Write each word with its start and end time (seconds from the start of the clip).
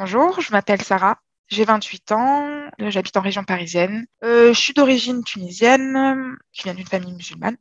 Bonjour, 0.00 0.40
je 0.40 0.50
m'appelle 0.50 0.80
Sarah, 0.80 1.18
j'ai 1.48 1.66
28 1.66 2.12
ans, 2.12 2.70
j'habite 2.78 3.18
en 3.18 3.20
région 3.20 3.44
parisienne. 3.44 4.06
Euh, 4.24 4.54
je 4.54 4.58
suis 4.58 4.72
d'origine 4.72 5.22
tunisienne, 5.24 6.38
je 6.52 6.62
viens 6.62 6.72
d'une 6.72 6.86
famille 6.86 7.12
musulmane. 7.12 7.58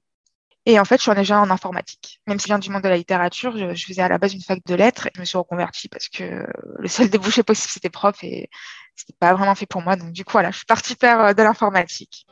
Et 0.65 0.79
en 0.79 0.85
fait, 0.85 0.95
je 0.99 1.01
suis 1.01 1.13
déjà 1.15 1.41
en 1.41 1.49
informatique. 1.49 2.21
Même 2.27 2.39
si 2.39 2.43
je 2.43 2.47
viens 2.47 2.59
du 2.59 2.69
monde 2.69 2.81
de 2.81 2.87
la 2.87 2.95
littérature, 2.95 3.57
je, 3.57 3.85
faisais 3.85 4.01
à 4.01 4.07
la 4.07 4.17
base 4.17 4.33
une 4.33 4.41
fac 4.41 4.61
de 4.65 4.73
lettres 4.73 5.07
et 5.07 5.11
je 5.15 5.19
me 5.19 5.25
suis 5.25 5.37
reconvertie 5.37 5.89
parce 5.89 6.07
que 6.07 6.47
le 6.77 6.87
seul 6.87 7.09
débouché 7.09 7.43
possible, 7.43 7.71
c'était 7.73 7.89
prof 7.89 8.15
et 8.23 8.49
c'était 8.95 9.17
pas 9.19 9.33
vraiment 9.33 9.53
fait 9.53 9.65
pour 9.65 9.81
moi. 9.81 9.97
Donc 9.97 10.13
du 10.13 10.23
coup, 10.23 10.31
voilà, 10.31 10.51
je 10.51 10.57
suis 10.59 10.65
partie 10.65 10.95
faire 10.95 11.19
euh, 11.19 11.33
de 11.33 11.43
l'informatique. 11.43 12.25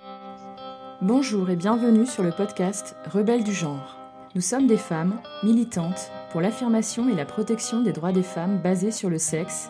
Bonjour 1.02 1.50
et 1.50 1.58
bienvenue 1.58 2.06
sur 2.06 2.24
le 2.24 2.32
podcast 2.32 2.96
Rebelles 3.12 3.44
du 3.44 3.54
genre. 3.54 4.00
Nous 4.36 4.42
sommes 4.42 4.68
des 4.68 4.78
femmes 4.78 5.22
militantes 5.44 6.12
pour 6.32 6.40
l'affirmation 6.40 7.10
et 7.10 7.14
la 7.14 7.26
protection 7.26 7.82
des 7.82 7.92
droits 7.92 8.14
des 8.14 8.24
femmes 8.24 8.62
basés 8.62 8.92
sur 8.92 9.10
le 9.10 9.18
sexe 9.18 9.70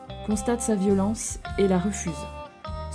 constate 0.25 0.61
sa 0.61 0.75
violence 0.75 1.39
et 1.57 1.67
la 1.67 1.79
refuse. 1.79 2.27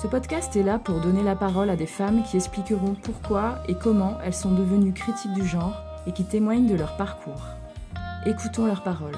Ce 0.01 0.07
podcast 0.07 0.55
est 0.57 0.63
là 0.63 0.79
pour 0.79 1.01
donner 1.01 1.23
la 1.23 1.35
parole 1.35 1.71
à 1.71 1.77
des 1.77 1.87
femmes 1.87 2.23
qui 2.23 2.37
expliqueront 2.37 2.95
pourquoi 2.95 3.63
et 3.69 3.75
comment 3.75 4.19
elles 4.25 4.35
sont 4.35 4.53
devenues 4.53 4.93
critiques 4.93 5.33
du 5.33 5.47
genre 5.47 5.83
et 6.07 6.13
qui 6.13 6.25
témoignent 6.25 6.69
de 6.69 6.77
leur 6.77 6.97
parcours. 6.97 7.43
Écoutons 8.27 8.67
leurs 8.67 8.83
paroles. 8.83 9.17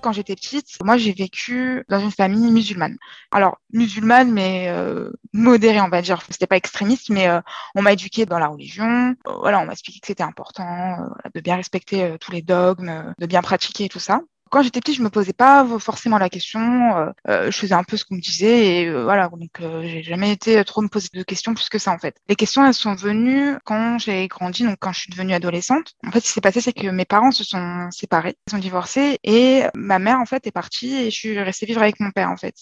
Quand 0.00 0.12
j'étais 0.12 0.36
petite, 0.36 0.78
moi 0.84 0.96
j'ai 0.96 1.12
vécu 1.12 1.84
dans 1.88 1.98
une 1.98 2.12
famille 2.12 2.50
musulmane. 2.52 2.96
Alors 3.32 3.58
musulmane, 3.72 4.30
mais 4.32 4.68
euh, 4.68 5.10
modérée, 5.32 5.80
on 5.80 5.88
va 5.88 6.00
dire. 6.02 6.22
C'était 6.30 6.46
pas 6.46 6.56
extrémiste, 6.56 7.10
mais 7.10 7.28
euh, 7.28 7.40
on 7.74 7.82
m'a 7.82 7.92
éduquée 7.92 8.24
dans 8.24 8.38
la 8.38 8.46
religion. 8.46 9.16
voilà, 9.26 9.58
on 9.58 9.66
m'a 9.66 9.72
expliqué 9.72 9.98
que 9.98 10.06
c'était 10.06 10.22
important 10.22 11.00
euh, 11.00 11.30
de 11.34 11.40
bien 11.40 11.56
respecter 11.56 12.16
tous 12.20 12.30
les 12.30 12.42
dogmes, 12.42 13.12
de 13.18 13.26
bien 13.26 13.42
pratiquer 13.42 13.88
tout 13.88 13.98
ça 13.98 14.20
quand 14.50 14.62
j'étais 14.62 14.80
petite, 14.80 14.96
je 14.96 15.02
me 15.02 15.10
posais 15.10 15.32
pas 15.32 15.66
forcément 15.78 16.18
la 16.18 16.28
question. 16.28 16.96
Euh, 16.96 17.10
euh, 17.28 17.50
je 17.50 17.58
faisais 17.58 17.74
un 17.74 17.84
peu 17.84 17.96
ce 17.96 18.04
qu'on 18.04 18.16
me 18.16 18.20
disait 18.20 18.82
et 18.82 18.86
euh, 18.86 19.04
voilà. 19.04 19.28
Donc, 19.28 19.60
j'ai 19.82 20.02
jamais 20.02 20.32
été 20.32 20.62
trop 20.64 20.82
me 20.82 20.88
poser 20.88 21.08
de 21.12 21.22
questions 21.22 21.54
plus 21.54 21.68
que 21.68 21.78
ça 21.78 21.92
en 21.92 21.98
fait. 21.98 22.16
Les 22.28 22.36
questions, 22.36 22.64
elles 22.66 22.74
sont 22.74 22.94
venues 22.94 23.56
quand 23.64 23.98
j'ai 23.98 24.26
grandi, 24.28 24.64
donc 24.64 24.78
quand 24.80 24.92
je 24.92 25.00
suis 25.00 25.10
devenue 25.10 25.34
adolescente. 25.34 25.94
En 26.06 26.10
fait, 26.10 26.20
ce 26.20 26.26
qui 26.26 26.32
s'est 26.32 26.40
passé, 26.40 26.60
c'est 26.60 26.72
que 26.72 26.88
mes 26.88 27.04
parents 27.04 27.30
se 27.30 27.44
sont 27.44 27.88
séparés, 27.90 28.36
ils 28.46 28.50
sont 28.50 28.58
divorcés 28.58 29.18
et 29.24 29.64
ma 29.74 29.98
mère 29.98 30.20
en 30.20 30.26
fait 30.26 30.46
est 30.46 30.52
partie 30.52 30.94
et 30.94 31.10
je 31.10 31.16
suis 31.16 31.38
restée 31.38 31.66
vivre 31.66 31.82
avec 31.82 32.00
mon 32.00 32.10
père 32.10 32.30
en 32.30 32.36
fait. 32.36 32.54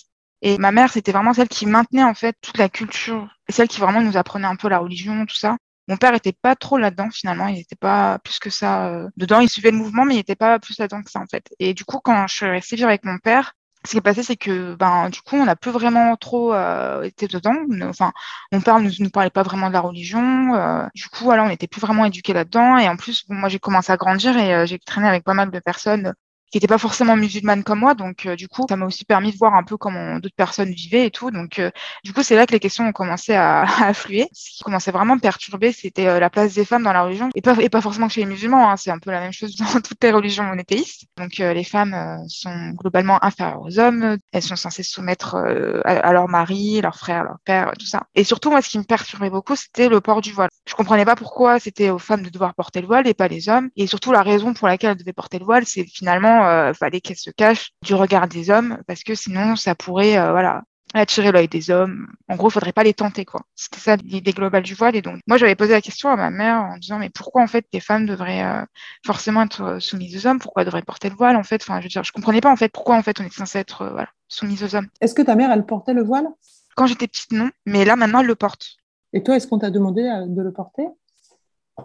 Et 0.42 0.58
ma 0.58 0.70
mère, 0.72 0.92
c'était 0.92 1.12
vraiment 1.12 1.32
celle 1.32 1.48
qui 1.48 1.66
maintenait 1.66 2.04
en 2.04 2.14
fait 2.14 2.36
toute 2.42 2.58
la 2.58 2.68
culture, 2.68 3.28
celle 3.48 3.68
qui 3.68 3.80
vraiment 3.80 4.02
nous 4.02 4.16
apprenait 4.16 4.46
un 4.46 4.56
peu 4.56 4.68
la 4.68 4.78
religion, 4.78 5.24
tout 5.26 5.36
ça. 5.36 5.56
Mon 5.88 5.96
père 5.96 6.14
était 6.14 6.32
pas 6.32 6.56
trop 6.56 6.78
là-dedans 6.78 7.10
finalement, 7.12 7.46
il 7.48 7.56
n'était 7.56 7.76
pas 7.76 8.18
plus 8.20 8.38
que 8.38 8.50
ça 8.50 8.88
euh, 8.88 9.08
dedans. 9.16 9.40
Il 9.40 9.48
suivait 9.48 9.70
le 9.70 9.76
mouvement, 9.78 10.04
mais 10.04 10.14
il 10.14 10.18
n'était 10.18 10.34
pas 10.36 10.58
plus 10.58 10.78
là-dedans 10.78 11.02
que 11.02 11.10
ça 11.10 11.20
en 11.20 11.26
fait. 11.26 11.48
Et 11.58 11.74
du 11.74 11.84
coup, 11.84 12.00
quand 12.02 12.26
je 12.26 12.34
suis 12.34 12.46
restée 12.46 12.76
vivre 12.76 12.88
avec 12.88 13.04
mon 13.04 13.18
père, 13.18 13.54
ce 13.84 13.92
qui 13.92 13.98
est 13.98 14.00
passé, 14.00 14.22
c'est 14.24 14.36
que 14.36 14.74
ben 14.74 15.10
du 15.10 15.20
coup, 15.22 15.36
on 15.36 15.44
n'a 15.44 15.56
plus 15.56 15.70
vraiment 15.70 16.16
trop 16.16 16.52
euh, 16.54 17.02
été 17.02 17.28
dedans. 17.28 17.54
Enfin, 17.82 18.12
mon 18.52 18.60
père 18.60 18.80
ne 18.80 18.90
nous, 19.00 19.10
parlait 19.10 19.30
pas 19.30 19.44
vraiment 19.44 19.68
de 19.68 19.74
la 19.74 19.80
religion. 19.80 20.54
Euh, 20.54 20.86
du 20.94 21.08
coup, 21.08 21.24
voilà, 21.24 21.44
on 21.44 21.48
n'était 21.48 21.68
plus 21.68 21.80
vraiment 21.80 22.04
éduqués 22.04 22.32
là-dedans. 22.32 22.78
Et 22.78 22.88
en 22.88 22.96
plus, 22.96 23.24
moi, 23.28 23.48
j'ai 23.48 23.60
commencé 23.60 23.92
à 23.92 23.96
grandir 23.96 24.36
et 24.36 24.66
j'ai 24.66 24.78
traîné 24.80 25.08
avec 25.08 25.24
pas 25.24 25.34
mal 25.34 25.50
de 25.50 25.58
personnes 25.60 26.14
qui 26.50 26.58
n'était 26.58 26.66
pas 26.68 26.78
forcément 26.78 27.16
musulmane 27.16 27.64
comme 27.64 27.80
moi. 27.80 27.94
Donc, 27.94 28.26
euh, 28.26 28.36
du 28.36 28.48
coup, 28.48 28.66
ça 28.68 28.76
m'a 28.76 28.86
aussi 28.86 29.04
permis 29.04 29.32
de 29.32 29.36
voir 29.36 29.54
un 29.54 29.64
peu 29.64 29.76
comment 29.76 30.18
d'autres 30.18 30.36
personnes 30.36 30.70
vivaient 30.70 31.06
et 31.06 31.10
tout. 31.10 31.30
Donc, 31.30 31.58
euh, 31.58 31.70
du 32.04 32.12
coup, 32.12 32.22
c'est 32.22 32.36
là 32.36 32.46
que 32.46 32.52
les 32.52 32.60
questions 32.60 32.86
ont 32.86 32.92
commencé 32.92 33.34
à, 33.34 33.62
à, 33.82 33.86
affluer. 33.88 34.28
Ce 34.32 34.56
qui 34.56 34.62
commençait 34.62 34.92
vraiment 34.92 35.14
à 35.14 35.18
perturber, 35.18 35.72
c'était 35.72 36.06
euh, 36.06 36.20
la 36.20 36.30
place 36.30 36.54
des 36.54 36.64
femmes 36.64 36.84
dans 36.84 36.92
la 36.92 37.02
religion. 37.02 37.30
Et 37.34 37.42
pas, 37.42 37.56
et 37.60 37.68
pas 37.68 37.80
forcément 37.80 38.08
chez 38.08 38.20
les 38.20 38.26
musulmans, 38.26 38.70
hein, 38.70 38.76
c'est 38.76 38.90
un 38.90 38.98
peu 38.98 39.10
la 39.10 39.20
même 39.20 39.32
chose 39.32 39.56
dans 39.74 39.80
toutes 39.80 40.02
les 40.02 40.12
religions 40.12 40.44
monothéistes. 40.44 41.06
Donc, 41.16 41.38
les 41.38 41.64
femmes 41.64 42.24
sont 42.28 42.70
globalement 42.70 43.22
inférieures 43.24 43.62
aux 43.62 43.78
hommes. 43.78 44.16
Elles 44.32 44.42
sont 44.42 44.56
censées 44.56 44.82
se 44.82 44.92
soumettre 44.92 45.36
à, 45.84 45.90
à, 45.90 46.12
leur 46.12 46.28
mari, 46.28 46.80
leur 46.80 46.96
frère, 46.96 47.24
leur 47.24 47.38
père, 47.44 47.72
tout 47.78 47.86
ça. 47.86 48.04
Et 48.14 48.24
surtout, 48.24 48.50
moi, 48.50 48.62
ce 48.62 48.68
qui 48.68 48.78
me 48.78 48.84
perturbait 48.84 49.30
beaucoup, 49.30 49.56
c'était 49.56 49.88
le 49.88 50.00
port 50.00 50.20
du 50.20 50.32
voile. 50.32 50.50
Je 50.68 50.74
comprenais 50.74 51.04
pas 51.04 51.16
pourquoi 51.16 51.58
c'était 51.58 51.90
aux 51.90 51.98
femmes 51.98 52.22
de 52.22 52.30
devoir 52.30 52.54
porter 52.54 52.80
le 52.80 52.86
voile 52.86 53.06
et 53.06 53.14
pas 53.14 53.28
les 53.28 53.48
hommes. 53.48 53.70
Et 53.76 53.86
surtout, 53.86 54.12
la 54.12 54.22
raison 54.22 54.54
pour 54.54 54.68
laquelle 54.68 54.92
elles 54.92 54.98
devaient 54.98 55.12
porter 55.12 55.38
le 55.38 55.44
voile, 55.44 55.64
c'est 55.66 55.84
finalement 55.84 56.36
euh, 56.46 56.72
fallait 56.72 57.00
qu'elle 57.00 57.16
se 57.16 57.30
cache 57.30 57.72
du 57.82 57.94
regard 57.94 58.28
des 58.28 58.50
hommes 58.50 58.78
parce 58.86 59.02
que 59.02 59.14
sinon 59.14 59.56
ça 59.56 59.74
pourrait 59.74 60.18
euh, 60.18 60.32
voilà 60.32 60.62
attirer 60.94 61.32
l'œil 61.32 61.48
des 61.48 61.70
hommes. 61.70 62.06
En 62.28 62.36
gros, 62.36 62.50
faudrait 62.50 62.72
pas 62.72 62.84
les 62.84 62.94
tenter, 62.94 63.24
quoi. 63.24 63.42
C'était 63.54 63.80
ça 63.80 63.96
l'idée 63.96 64.32
globale 64.32 64.62
du 64.62 64.74
voile. 64.74 64.96
Et 64.96 65.02
donc, 65.02 65.20
moi, 65.26 65.36
j'avais 65.36 65.54
posé 65.54 65.72
la 65.72 65.80
question 65.80 66.08
à 66.08 66.16
ma 66.16 66.30
mère 66.30 66.58
en 66.58 66.78
disant, 66.78 66.98
mais 66.98 67.10
pourquoi, 67.10 67.42
en 67.42 67.46
fait, 67.46 67.66
les 67.72 67.80
femmes 67.80 68.06
devraient 68.06 68.44
euh, 68.44 68.64
forcément 69.04 69.42
être 69.42 69.78
soumises 69.80 70.16
aux 70.16 70.28
hommes? 70.28 70.38
Pourquoi 70.38 70.62
elles 70.62 70.66
devraient 70.66 70.82
porter 70.82 71.08
le 71.08 71.16
voile, 71.16 71.36
en 71.36 71.42
fait? 71.42 71.62
Enfin, 71.62 71.80
je 71.80 71.86
veux 71.86 71.90
dire, 71.90 72.04
je 72.04 72.12
comprenais 72.12 72.40
pas, 72.40 72.50
en 72.50 72.56
fait, 72.56 72.70
pourquoi, 72.70 72.96
en 72.96 73.02
fait, 73.02 73.20
on 73.20 73.24
est 73.24 73.32
censé 73.32 73.58
être, 73.58 73.82
euh, 73.82 73.90
voilà, 73.90 74.08
soumise 74.28 74.62
aux 74.62 74.74
hommes. 74.74 74.88
Est-ce 75.00 75.14
que 75.14 75.22
ta 75.22 75.34
mère, 75.34 75.50
elle 75.50 75.66
portait 75.66 75.94
le 75.94 76.02
voile? 76.02 76.28
Quand 76.76 76.86
j'étais 76.86 77.08
petite, 77.08 77.32
non. 77.32 77.50
Mais 77.64 77.84
là, 77.84 77.96
maintenant, 77.96 78.20
elle 78.20 78.26
le 78.26 78.34
porte. 78.36 78.76
Et 79.12 79.22
toi, 79.22 79.36
est-ce 79.36 79.46
qu'on 79.46 79.58
t'a 79.58 79.70
demandé 79.70 80.02
de 80.02 80.42
le 80.42 80.52
porter? 80.52 80.84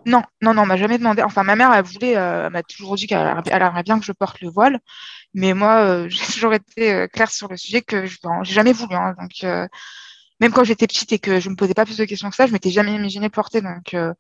Non, 0.06 0.24
non, 0.42 0.54
non, 0.54 0.64
on 0.64 0.66
m'a 0.66 0.78
jamais 0.78 0.98
demandé. 0.98 1.22
Enfin, 1.22 1.44
ma 1.44 1.56
mère, 1.56 1.74
elle 1.74 1.84
voulait, 1.84 2.18
euh, 2.18 2.50
m'a 2.50 2.64
toujours 2.64 2.96
dit 2.96 3.08
qu'elle 3.08 3.20
aimerait 3.20 3.84
bien 3.84 4.00
que 4.00 4.06
je 4.06 4.14
porte 4.14 4.40
le 4.42 4.50
voile, 4.50 4.80
mais 5.34 5.54
moi, 5.54 5.84
euh, 5.84 6.10
j'ai 6.10 6.26
toujours 6.26 6.54
été 6.54 6.94
euh, 6.94 7.08
claire 7.08 7.32
sur 7.32 7.50
le 7.50 7.58
sujet 7.58 7.82
que 7.82 8.06
je 8.06 8.18
n'ai 8.24 8.44
jamais 8.46 8.74
voulu. 8.74 8.96
Hein. 8.96 9.16
donc, 9.20 9.70
même 10.40 10.52
quand 10.54 10.64
j'étais 10.64 10.88
petite 10.88 11.12
et 11.14 11.20
que 11.20 11.40
je 11.40 11.50
me 11.50 11.56
posais 11.56 11.76
pas 11.76 11.86
plus 11.86 11.98
de 11.98 12.06
questions 12.06 12.30
que 12.30 12.36
ça, 12.36 12.48
je 12.48 12.52
m'étais 12.54 12.72
jamais 12.72 12.96
imaginé 12.96 13.30
porter. 13.30 13.62
Donc, 13.62 13.94
elle 13.94 14.14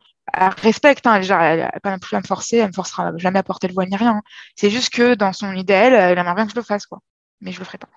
respecte. 0.61 1.07
Hein, 1.07 1.21
elle 1.21 1.59
n'a 1.59 1.71
pas 1.81 1.97
plus 1.97 2.15
à 2.15 2.19
me 2.19 2.25
forcer. 2.25 2.57
Elle 2.57 2.67
me 2.67 2.73
forcera 2.73 3.11
jamais 3.17 3.39
à 3.39 3.43
porter 3.43 3.67
le 3.67 3.73
voile 3.73 3.89
ni 3.89 3.95
rien. 3.97 4.21
C'est 4.55 4.69
juste 4.69 4.91
que 4.93 5.15
dans 5.15 5.33
son 5.33 5.53
idéal, 5.53 5.93
elle 5.93 6.17
aimerait 6.19 6.35
bien 6.35 6.45
que 6.45 6.51
je 6.51 6.57
le 6.57 6.63
fasse, 6.63 6.85
quoi. 6.85 6.99
Mais 7.41 7.51
je 7.51 7.59
le 7.59 7.65
ferai 7.65 7.79
pas. 7.79 7.89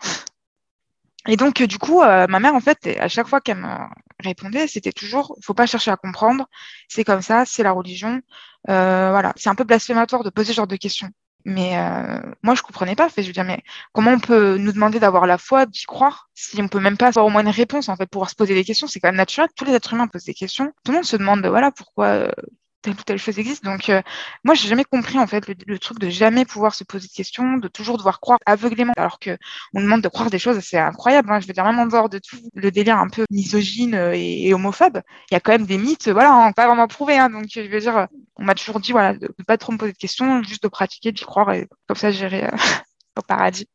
Et 1.26 1.36
donc, 1.36 1.62
du 1.62 1.78
coup, 1.78 2.00
ma 2.02 2.26
mère, 2.40 2.54
en 2.54 2.60
fait, 2.60 2.86
à 2.98 3.08
chaque 3.08 3.28
fois 3.28 3.40
qu'elle 3.40 3.58
me 3.58 3.68
répondait, 4.22 4.66
c'était 4.66 4.92
toujours, 4.92 5.36
faut 5.42 5.54
pas 5.54 5.66
chercher 5.66 5.90
à 5.90 5.96
comprendre, 5.96 6.46
c'est 6.88 7.04
comme 7.04 7.22
ça, 7.22 7.44
c'est 7.46 7.62
la 7.62 7.72
religion. 7.72 8.20
Euh, 8.68 9.10
voilà, 9.10 9.32
c'est 9.36 9.48
un 9.48 9.54
peu 9.54 9.64
blasphématoire 9.64 10.24
de 10.24 10.30
poser 10.30 10.52
ce 10.52 10.56
genre 10.56 10.66
de 10.66 10.76
questions. 10.76 11.10
Mais 11.44 11.76
euh, 11.78 12.20
moi, 12.42 12.54
je 12.54 12.62
comprenais 12.62 12.94
pas. 12.96 13.08
Fait, 13.10 13.22
je 13.22 13.28
veux 13.28 13.32
dire, 13.34 13.44
mais 13.44 13.62
comment 13.92 14.12
on 14.12 14.18
peut 14.20 14.56
nous 14.56 14.72
demander 14.72 14.98
d'avoir 14.98 15.26
la 15.26 15.36
foi, 15.36 15.66
d'y 15.66 15.84
croire, 15.84 16.30
si 16.34 16.60
on 16.62 16.68
peut 16.68 16.80
même 16.80 16.96
pas 16.96 17.08
avoir 17.08 17.26
au 17.26 17.30
moins 17.30 17.42
une 17.42 17.48
réponse 17.48 17.88
en 17.88 17.96
fait, 17.96 18.06
pouvoir 18.06 18.30
se 18.30 18.34
poser 18.34 18.54
des 18.54 18.64
questions? 18.64 18.86
C'est 18.86 19.00
quand 19.00 19.08
même 19.08 19.16
naturel. 19.16 19.48
Tous 19.54 19.64
les 19.64 19.72
êtres 19.72 19.92
humains 19.92 20.08
posent 20.08 20.24
des 20.24 20.34
questions. 20.34 20.72
Tout 20.84 20.92
le 20.92 20.98
monde 20.98 21.04
se 21.04 21.16
demande, 21.16 21.46
voilà, 21.46 21.70
pourquoi 21.70 22.06
euh, 22.06 22.30
telle 22.84 22.95
ou 22.95 23.03
telle 23.03 23.19
chose 23.19 23.39
existe. 23.39 23.65
Donc, 23.65 23.89
euh, 23.89 24.03
moi, 24.45 24.55
j'ai 24.55 24.69
jamais 24.69 24.84
compris 24.84 25.19
en 25.19 25.27
fait 25.27 25.45
le, 25.67 25.78
truc 25.78 25.99
de 25.99 26.11
jamais 26.11 26.45
pouvoir 26.45 26.75
se 26.75 26.84
poser 26.84 27.09
de 27.09 27.12
questions, 27.12 27.56
de 27.56 27.69
toujours 27.69 27.97
devoir 27.97 28.21
croire 28.21 28.39
aveuglément, 28.47 28.93
alors 28.97 29.19
que 29.19 29.37
on 29.75 29.81
demande 29.81 30.03
de 30.03 30.09
croire 30.09 30.31
des 30.31 30.39
choses, 30.39 30.61
c'est 30.61 30.78
incroyable. 30.78 31.33
Hein. 31.33 31.41
Je 31.41 31.47
veux 31.47 31.53
dire, 31.53 31.65
même 31.65 31.78
en 31.78 31.87
dehors 31.87 32.09
de 32.09 32.19
tout 32.19 32.37
le 32.55 32.71
délire 32.71 32.99
un 32.99 33.09
peu 33.09 33.25
misogyne 33.31 33.95
et, 34.15 34.53
homophobe, 34.55 35.00
il 35.31 35.34
y 35.34 35.37
a 35.37 35.41
quand 35.41 35.53
même 35.53 35.67
des 35.67 35.78
mythes, 35.78 36.09
voilà, 36.09 36.33
hein, 36.33 36.53
pas 36.53 36.67
vraiment 36.67 36.87
prouvés. 36.87 37.19
Hein. 37.19 37.31
donc, 37.31 37.47
je 37.49 37.62
veux 37.62 37.81
dire, 37.81 38.06
on 38.37 38.45
m'a 38.45 38.55
toujours 38.55 38.81
dit, 38.81 38.93
voilà, 38.93 39.15
de, 39.15 39.28
ne 39.39 39.45
pas 39.45 39.56
trop 39.59 39.72
me 39.72 39.78
poser 39.78 39.93
de 39.93 39.99
questions, 39.99 40.43
juste 40.43 40.62
de 40.62 40.69
pratiquer, 40.69 41.12
d'y 41.12 41.25
croire 41.25 41.53
et 41.53 41.69
comme 41.87 41.97
ça, 41.97 42.11
gérer. 42.11 42.45
Euh, 42.45 42.51
au 43.16 43.22
paradis. 43.22 43.69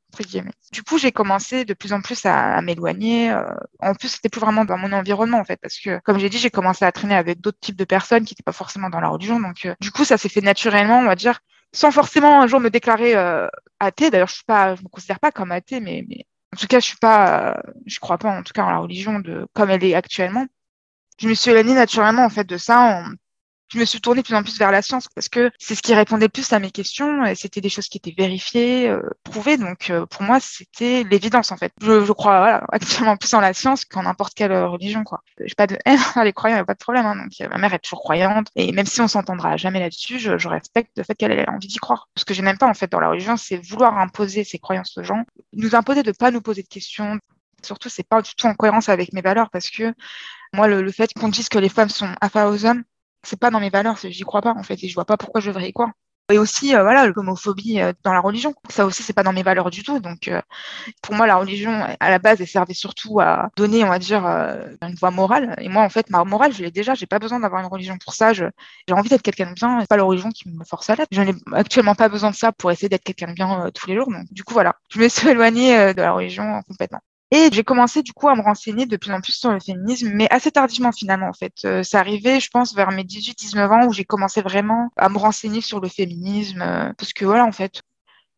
Du 0.72 0.84
coup, 0.84 0.98
j'ai 0.98 1.12
commencé 1.12 1.66
de 1.66 1.74
plus 1.74 1.94
en 1.94 2.02
plus 2.02 2.26
à, 2.26 2.62
m'éloigner. 2.62 3.32
Euh, 3.32 3.44
en 3.80 3.94
plus, 3.94 4.10
c'était 4.10 4.30
plus 4.30 4.42
vraiment 4.42 4.66
dans 4.66 4.78
mon 4.78 4.92
environnement, 4.92 5.40
en 5.40 5.46
fait, 5.46 5.58
parce 5.62 5.80
que, 5.80 6.00
comme 6.04 6.20
j'ai 6.20 6.30
dit, 6.30 6.38
j'ai 6.38 6.50
commencé 6.50 6.84
à 6.86 6.92
traîner 6.92 7.16
avec 7.16 7.40
d'autres 7.42 7.60
types 7.60 7.76
de 7.76 7.86
personnes 7.86 8.26
qui 8.26 8.34
n'étaient 8.34 8.44
pas 8.44 8.52
forcément 8.52 8.90
dans 8.90 9.00
la 9.00 9.10
religion. 9.10 9.40
Donc, 9.40 9.66
euh, 9.66 9.76
du 9.80 9.92
coup, 9.92 10.06
ça 10.06 10.18
s'est 10.18 10.30
fait 10.30 10.42
naturellement, 10.42 11.00
on 11.00 11.06
va 11.06 11.16
dire, 11.16 11.40
sans 11.74 11.92
forcément 11.92 12.42
un 12.42 12.48
jour 12.48 12.60
me 12.60 12.70
déclarer 12.70 13.16
euh, 13.16 13.48
athée. 13.80 14.10
D'ailleurs, 14.10 14.28
je 14.28 14.36
suis 14.36 14.46
pas, 14.46 14.76
je 14.76 14.84
me 14.84 14.90
considère 14.90 15.20
pas 15.20 15.32
comme 15.32 15.52
athée, 15.52 15.80
mais, 15.80 16.06
mais 16.10 16.26
en 16.54 16.58
tout 16.58 16.68
cas, 16.68 16.80
je 16.80 16.86
suis 16.86 16.98
pas, 16.98 17.62
je 17.86 18.00
crois 18.00 18.18
pas, 18.18 18.30
en 18.30 18.44
tout 18.44 18.54
cas, 18.54 18.64
en 18.64 18.72
la 18.72 18.80
religion 18.80 19.20
de 19.20 19.48
comme 19.54 19.70
elle 19.70 19.84
est 19.84 19.96
actuellement. 19.96 20.48
Je 21.20 21.28
me 21.28 21.34
suis 21.34 21.52
éloignée 21.52 21.76
naturellement, 21.76 22.26
en 22.26 22.30
fait, 22.30 22.46
de 22.46 22.58
ça, 22.58 23.04
je 23.72 23.78
me 23.78 23.86
suis 23.86 24.02
tournée 24.02 24.22
de 24.22 24.26
plus 24.26 24.36
en 24.36 24.44
plus 24.44 24.58
vers 24.58 24.72
la 24.72 24.82
science 24.82 25.08
parce 25.14 25.30
que 25.30 25.52
c'est 25.60 25.76
ce 25.76 25.82
qui 25.82 25.94
répondait 25.94 26.30
plus 26.30 26.52
à 26.54 26.60
mes 26.60 26.72
questions 26.72 27.24
et 27.26 27.36
c'était 27.36 27.62
des 27.62 27.70
choses 27.70 27.88
qui 27.88 28.00
étaient 28.00 28.16
vérifiées, 28.18 28.90
euh, 28.90 29.02
prouvées. 29.24 29.58
Donc 29.58 29.90
euh, 29.90 30.06
pour 30.08 30.24
moi, 30.24 30.40
c'était 30.40 31.04
l'évidence 31.04 31.52
en 31.52 31.58
fait. 31.58 31.72
Je, 31.82 32.04
je 32.04 32.12
crois 32.12 32.40
voilà, 32.40 32.64
actuellement 32.72 33.16
plus 33.16 33.34
en 33.34 33.40
la 33.40 33.54
science 33.54 33.86
qu'en 33.86 34.04
n'importe 34.04 34.34
quelle 34.34 34.54
religion 34.64 35.04
quoi. 35.04 35.22
J'ai 35.40 35.56
pas 35.56 35.68
de 35.68 35.78
haine 35.86 36.00
à 36.16 36.24
les 36.24 36.34
croyants, 36.34 36.58
y 36.58 36.60
a 36.60 36.66
pas 36.66 36.74
de 36.74 36.80
problème. 36.80 37.06
Hein. 37.06 37.16
Donc 37.16 37.50
ma 37.52 37.58
mère 37.58 37.74
est 37.74 37.80
toujours 37.80 38.00
croyante 38.00 38.48
et 38.56 38.72
même 38.72 38.88
si 38.88 39.02
on 39.02 39.08
s'entendra 39.08 39.56
jamais 39.58 39.80
là-dessus, 39.80 40.20
je, 40.20 40.38
je, 40.38 40.48
respecte 40.50 40.98
le 40.98 41.04
fait 41.04 41.14
qu'elle 41.14 41.32
ait 41.32 41.48
envie 41.48 41.68
d'y 41.68 41.78
croire. 41.78 42.10
Ce 42.18 42.26
que 42.26 42.34
je 42.34 42.42
n'aime 42.42 42.58
pas 42.58 42.68
en 42.68 42.74
fait 42.74 42.92
dans 42.92 43.00
la 43.00 43.10
religion, 43.10 43.38
c'est 43.38 43.58
vouloir 43.58 43.98
imposer 44.00 44.44
ses 44.44 44.58
croyances 44.58 44.98
aux 44.98 45.04
gens, 45.04 45.26
nous 45.54 45.76
imposer 45.76 46.02
de 46.02 46.12
pas 46.12 46.32
nous 46.32 46.42
poser 46.42 46.64
de 46.64 46.68
questions. 46.68 47.20
Surtout, 47.62 47.90
c'est 47.90 48.08
pas 48.08 48.22
du 48.22 48.34
tout 48.36 48.48
en 48.48 48.56
cohérence 48.56 48.90
avec 48.90 49.14
mes 49.14 49.22
valeurs 49.22 49.50
parce 49.52 49.70
que 49.70 49.94
moi, 50.54 50.68
le, 50.68 50.82
le 50.82 50.92
fait 50.92 51.14
qu'on 51.14 51.28
dise 51.28 51.50
que 51.50 51.60
les 51.60 51.70
femmes 51.70 51.90
sont 51.90 52.10
inférieures 52.22 52.52
aux 52.52 52.66
hommes, 52.66 52.84
c'est 53.24 53.40
pas 53.40 53.52
dans 53.52 53.60
mes 53.60 53.70
valeurs, 53.70 53.98
j'y 53.98 54.24
crois 54.24 54.42
pas 54.42 54.54
en 54.54 54.64
fait, 54.64 54.84
et 54.84 54.88
je 54.88 54.94
vois 54.96 55.06
pas 55.06 55.18
pourquoi 55.18 55.42
je 55.42 55.50
devrais 55.50 55.70
y 55.70 55.74
croire. 55.74 55.92
Et 56.32 56.38
aussi, 56.38 56.76
euh, 56.76 56.84
voilà, 56.84 57.08
l'homophobie 57.08 57.82
euh, 57.82 57.92
dans 58.04 58.14
la 58.14 58.20
religion. 58.20 58.54
Ça 58.70 58.86
aussi, 58.86 59.02
c'est 59.02 59.14
pas 59.14 59.24
dans 59.24 59.34
mes 59.34 59.42
valeurs 59.42 59.72
du 59.72 59.82
tout. 59.82 60.00
Donc, 60.00 60.28
euh, 60.28 60.42
pour 61.02 61.16
moi, 61.16 61.26
la 61.26 61.38
religion, 61.38 61.72
à 62.00 62.10
la 62.12 62.20
base, 62.20 62.40
elle 62.40 62.48
servait 62.48 62.76
surtout 62.76 63.20
à 63.20 63.50
donner, 63.58 63.84
on 63.84 63.90
va 63.90 63.98
dire, 63.98 64.26
une 64.26 64.96
voie 64.96 65.12
morale. 65.12 65.56
Et 65.60 65.70
moi, 65.70 65.84
en 65.84 65.90
fait, 65.90 66.10
ma 66.12 66.24
morale, 66.24 66.54
je 66.54 66.64
l'ai 66.64 66.72
déjà. 66.72 66.94
J'ai 66.94 67.08
pas 67.08 67.20
besoin 67.20 67.40
d'avoir 67.40 67.62
une 67.62 67.68
religion 67.68 67.98
pour 67.98 68.14
ça. 68.14 68.34
J'ai 68.34 68.52
envie 68.92 69.10
d'être 69.10 69.24
quelqu'un 69.24 69.50
de 69.50 69.54
bien. 69.56 69.80
C'est 69.82 69.90
pas 69.90 69.98
la 69.98 70.04
religion 70.04 70.30
qui 70.30 70.48
me 70.50 70.64
force 70.66 70.90
à 70.90 70.96
l'être. 70.96 71.10
Je 71.12 71.22
n'ai 71.22 71.34
actuellement 71.54 71.96
pas 71.96 72.10
besoin 72.10 72.30
de 72.32 72.36
ça 72.36 72.52
pour 72.52 72.72
essayer 72.72 72.90
d'être 72.90 73.04
quelqu'un 73.04 73.28
de 73.30 73.34
bien 73.34 73.72
tous 73.74 73.88
les 73.88 73.96
jours. 73.96 74.12
Donc, 74.12 74.32
du 74.32 74.44
coup, 74.44 74.54
voilà. 74.54 74.76
Je 74.90 75.00
me 75.00 75.10
suis 75.10 75.28
éloignée 75.30 75.94
de 75.94 76.02
la 76.02 76.12
religion 76.12 76.62
complètement. 76.68 77.02
Et 77.32 77.50
j'ai 77.52 77.64
commencé 77.64 78.02
du 78.02 78.12
coup 78.12 78.28
à 78.28 78.36
me 78.36 78.42
renseigner 78.42 78.88
de 78.88 78.98
plus 78.98 79.12
en 79.12 79.22
plus 79.22 79.34
sur 79.34 79.52
le 79.52 79.60
féminisme, 79.60 80.10
mais 80.14 80.28
assez 80.32 80.52
tardivement 80.52 80.92
finalement 80.92 81.28
en 81.30 81.34
fait. 81.34 81.54
Euh, 81.64 81.84
c'est 81.84 81.98
arrivé, 81.98 82.40
je 82.40 82.50
pense, 82.50 82.74
vers 82.74 82.92
mes 82.92 83.04
18-19 83.04 83.70
ans 83.72 83.88
où 83.88 83.94
j'ai 83.94 84.06
commencé 84.06 84.42
vraiment 84.42 84.90
à 84.98 85.10
me 85.10 85.18
renseigner 85.18 85.62
sur 85.62 85.80
le 85.80 85.90
féminisme, 85.90 86.62
euh, 86.62 86.92
parce 86.98 87.14
que 87.14 87.26
voilà 87.26 87.46
en 87.46 87.52
fait, 87.52 87.84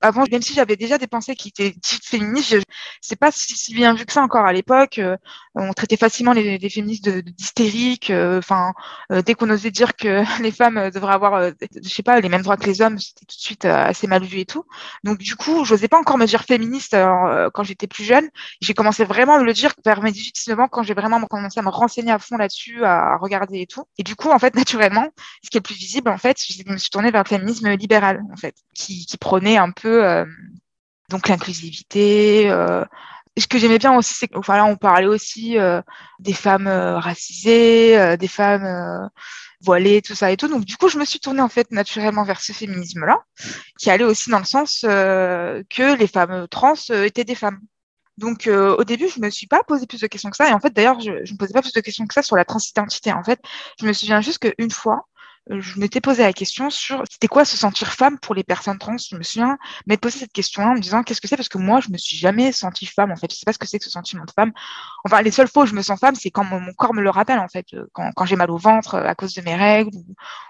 avant, 0.01 0.24
même 0.31 0.42
si 0.42 0.53
j'avais 0.53 0.75
déjà 0.75 0.98
des 0.98 1.07
pensées 1.07 1.36
qui 1.36 1.50
étaient 1.50 1.71
dites 1.71 2.06
féministes, 2.06 2.56
je 2.56 2.62
sais 3.01 3.15
pas 3.15 3.31
si, 3.31 3.74
bien 3.74 3.94
vu 3.94 4.06
que 4.06 4.13
ça 4.13 4.21
encore 4.21 4.45
à 4.45 4.53
l'époque. 4.53 5.00
Euh, 5.00 5.15
on 5.56 5.74
traitait 5.74 5.98
facilement 5.98 6.31
les, 6.33 6.69
féministes 6.69 7.09
d'hystériques. 7.09 8.09
Euh, 8.09 8.39
enfin, 8.39 8.74
euh, 9.12 9.21
dès 9.21 9.33
qu'on 9.33 9.50
osait 9.50 9.71
dire 9.71 9.95
que 9.95 10.24
les 10.42 10.51
femmes 10.51 10.89
devraient 10.92 11.13
avoir, 11.13 11.36
euh, 11.36 11.51
je 11.83 11.89
sais 11.89 12.03
pas, 12.03 12.19
les 12.19 12.30
mêmes 12.30 12.42
droits 12.42 12.57
que 12.57 12.65
les 12.65 12.81
hommes, 12.81 12.98
c'était 13.00 13.25
tout 13.25 13.36
de 13.36 13.42
suite 13.42 13.65
assez 13.65 14.07
mal 14.07 14.24
vu 14.24 14.39
et 14.39 14.45
tout. 14.45 14.63
Donc 15.03 15.18
du 15.18 15.36
coup, 15.36 15.65
j'osais 15.65 15.88
pas 15.88 16.00
encore 16.00 16.18
me 16.18 16.25
dire 16.25 16.44
féministe 16.44 16.95
quand 17.53 17.63
j'étais 17.63 17.88
plus 17.88 18.03
jeune. 18.03 18.30
J'ai 18.62 18.74
commencé 18.74 19.03
vraiment 19.03 19.36
à 19.36 19.39
me 19.39 19.45
le 19.45 19.53
dire 19.53 19.74
vers 19.86 20.01
mes 20.01 20.12
18-19 20.12 20.62
ans, 20.62 20.68
quand 20.68 20.83
j'ai 20.83 20.94
vraiment 20.94 21.21
commencé 21.25 21.59
à 21.59 21.63
me 21.63 21.69
renseigner 21.69 22.12
à 22.12 22.19
fond 22.19 22.38
là-dessus, 22.38 22.83
à 22.86 23.18
regarder 23.18 23.62
et 23.62 23.68
tout. 23.68 23.83
Et 23.98 24.03
du 24.03 24.15
coup, 24.15 24.30
en 24.30 24.39
fait, 24.39 24.56
naturellement, 24.62 25.09
ce 25.44 25.50
qui 25.50 25.57
est 25.57 25.59
le 25.59 25.63
plus 25.63 25.75
visible, 25.75 26.09
en 26.09 26.18
fait, 26.18 26.38
je 26.42 26.71
me 26.71 26.77
suis 26.77 26.89
tournée 26.89 27.12
vers 27.12 27.24
le 27.24 27.30
féminisme 27.30 27.69
libéral, 27.71 28.21
en 28.31 28.38
fait, 28.38 28.56
qui, 28.74 29.06
qui 29.06 29.18
prenait 29.18 29.57
un 29.57 29.71
peu 29.71 29.90
euh, 29.91 30.25
donc 31.09 31.27
l'inclusivité. 31.27 32.49
Euh, 32.49 32.83
ce 33.38 33.47
que 33.47 33.57
j'aimais 33.57 33.77
bien 33.77 33.95
aussi, 33.95 34.13
c'est 34.13 34.27
que 34.27 34.39
voilà, 34.45 34.65
on 34.65 34.75
parlait 34.75 35.07
aussi 35.07 35.57
euh, 35.57 35.81
des 36.19 36.33
femmes 36.33 36.67
racisées, 36.67 38.17
des 38.17 38.27
femmes 38.27 39.09
voilées, 39.61 40.01
tout 40.01 40.15
ça 40.15 40.31
et 40.31 40.38
tout. 40.38 40.47
Donc 40.49 40.65
du 40.65 40.75
coup, 40.75 40.89
je 40.89 40.97
me 40.97 41.05
suis 41.05 41.19
tournée 41.19 41.41
en 41.41 41.47
fait 41.49 41.71
naturellement 41.71 42.23
vers 42.23 42.41
ce 42.41 42.51
féminisme-là, 42.51 43.19
qui 43.79 43.89
allait 43.89 44.03
aussi 44.03 44.29
dans 44.29 44.39
le 44.39 44.45
sens 44.45 44.81
que 44.81 45.97
les 45.97 46.07
femmes 46.07 46.47
trans 46.49 46.73
étaient 46.89 47.23
des 47.23 47.35
femmes. 47.35 47.59
Donc 48.17 48.47
au 48.47 48.83
début, 48.83 49.07
je 49.07 49.21
me 49.21 49.29
suis 49.29 49.47
pas 49.47 49.63
posé 49.63 49.88
plus 49.88 50.01
de 50.01 50.07
questions 50.07 50.29
que 50.29 50.35
ça. 50.35 50.49
Et 50.49 50.53
en 50.53 50.59
fait, 50.59 50.73
d'ailleurs, 50.73 50.99
je, 50.99 51.23
je 51.23 51.33
me 51.33 51.38
posais 51.38 51.53
pas 51.53 51.61
plus 51.61 51.73
de 51.73 51.79
questions 51.79 52.05
que 52.05 52.13
ça 52.13 52.23
sur 52.23 52.35
la 52.35 52.43
transidentité. 52.43 53.13
En 53.13 53.23
fait, 53.23 53.39
je 53.79 53.85
me 53.85 53.93
souviens 53.93 54.19
juste 54.19 54.39
qu'une 54.39 54.71
fois, 54.71 55.07
je 55.49 55.79
m'étais 55.79 56.01
posé 56.01 56.21
la 56.21 56.33
question 56.33 56.69
sur 56.69 57.03
c'était 57.09 57.27
quoi 57.27 57.45
se 57.45 57.57
sentir 57.57 57.91
femme 57.93 58.19
pour 58.19 58.35
les 58.35 58.43
personnes 58.43 58.77
trans. 58.77 58.97
Je 58.97 59.15
me 59.15 59.23
souviens 59.23 59.57
m'être 59.88 59.99
posé 59.99 60.19
cette 60.19 60.31
question-là 60.31 60.69
en 60.69 60.75
me 60.75 60.79
disant 60.79 61.03
qu'est-ce 61.03 61.19
que 61.19 61.27
c'est? 61.27 61.35
Parce 61.35 61.49
que 61.49 61.57
moi 61.57 61.79
je 61.79 61.89
me 61.89 61.97
suis 61.97 62.15
jamais 62.15 62.51
sentie 62.51 62.85
femme 62.85 63.11
en 63.11 63.15
fait. 63.15 63.31
Je 63.31 63.38
sais 63.38 63.45
pas 63.45 63.53
ce 63.53 63.57
que 63.57 63.67
c'est 63.67 63.79
que 63.79 63.85
ce 63.85 63.89
sentiment 63.89 64.23
de 64.23 64.31
femme. 64.31 64.51
Enfin 65.05 65.21
les 65.21 65.31
seules 65.31 65.47
fois 65.47 65.63
où 65.63 65.65
je 65.65 65.73
me 65.73 65.81
sens 65.81 65.99
femme 65.99 66.15
c'est 66.15 66.29
quand 66.29 66.43
mon, 66.43 66.73
corps 66.73 66.93
me 66.93 67.01
le 67.01 67.09
rappelle 67.09 67.39
en 67.39 67.47
fait, 67.47 67.65
quand, 67.93 68.11
quand 68.15 68.25
j'ai 68.25 68.35
mal 68.35 68.51
au 68.51 68.57
ventre 68.57 68.95
à 68.95 69.15
cause 69.15 69.33
de 69.33 69.41
mes 69.41 69.55
règles 69.55 69.95
ou, 69.95 70.05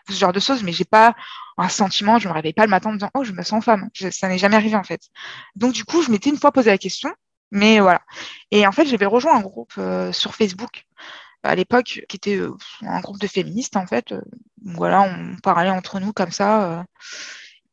ce 0.09 0.17
genre 0.17 0.33
de 0.33 0.39
choses. 0.39 0.63
Mais 0.63 0.73
j'ai 0.73 0.85
pas 0.85 1.15
un 1.57 1.69
sentiment, 1.69 2.19
je 2.19 2.27
me 2.27 2.33
réveille 2.33 2.53
pas 2.53 2.65
le 2.65 2.69
matin 2.69 2.89
en 2.89 2.93
me 2.93 2.97
disant 2.97 3.11
oh 3.13 3.23
je 3.23 3.31
me 3.31 3.43
sens 3.43 3.63
femme. 3.63 3.89
Ça 3.93 4.27
n'est 4.27 4.37
jamais 4.37 4.57
arrivé 4.57 4.75
en 4.75 4.83
fait. 4.83 5.09
Donc 5.55 5.73
du 5.73 5.85
coup 5.85 6.01
je 6.01 6.11
m'étais 6.11 6.29
une 6.29 6.37
fois 6.37 6.51
posé 6.51 6.69
la 6.69 6.77
question. 6.77 7.13
Mais 7.51 7.81
voilà. 7.81 8.01
Et 8.51 8.65
en 8.65 8.71
fait, 8.71 8.85
j'avais 8.85 9.05
rejoint 9.05 9.35
un 9.35 9.41
groupe 9.41 9.73
euh, 9.77 10.13
sur 10.13 10.35
Facebook 10.35 10.85
à 11.43 11.55
l'époque, 11.55 12.01
qui 12.07 12.15
était 12.15 12.37
euh, 12.37 12.55
un 12.81 13.01
groupe 13.01 13.19
de 13.19 13.27
féministes 13.27 13.75
en 13.75 13.87
fait. 13.87 14.11
Euh, 14.11 14.21
voilà, 14.63 15.01
on 15.01 15.37
parlait 15.41 15.69
entre 15.69 15.99
nous 15.99 16.13
comme 16.13 16.31
ça. 16.31 16.79
Euh, 16.79 16.83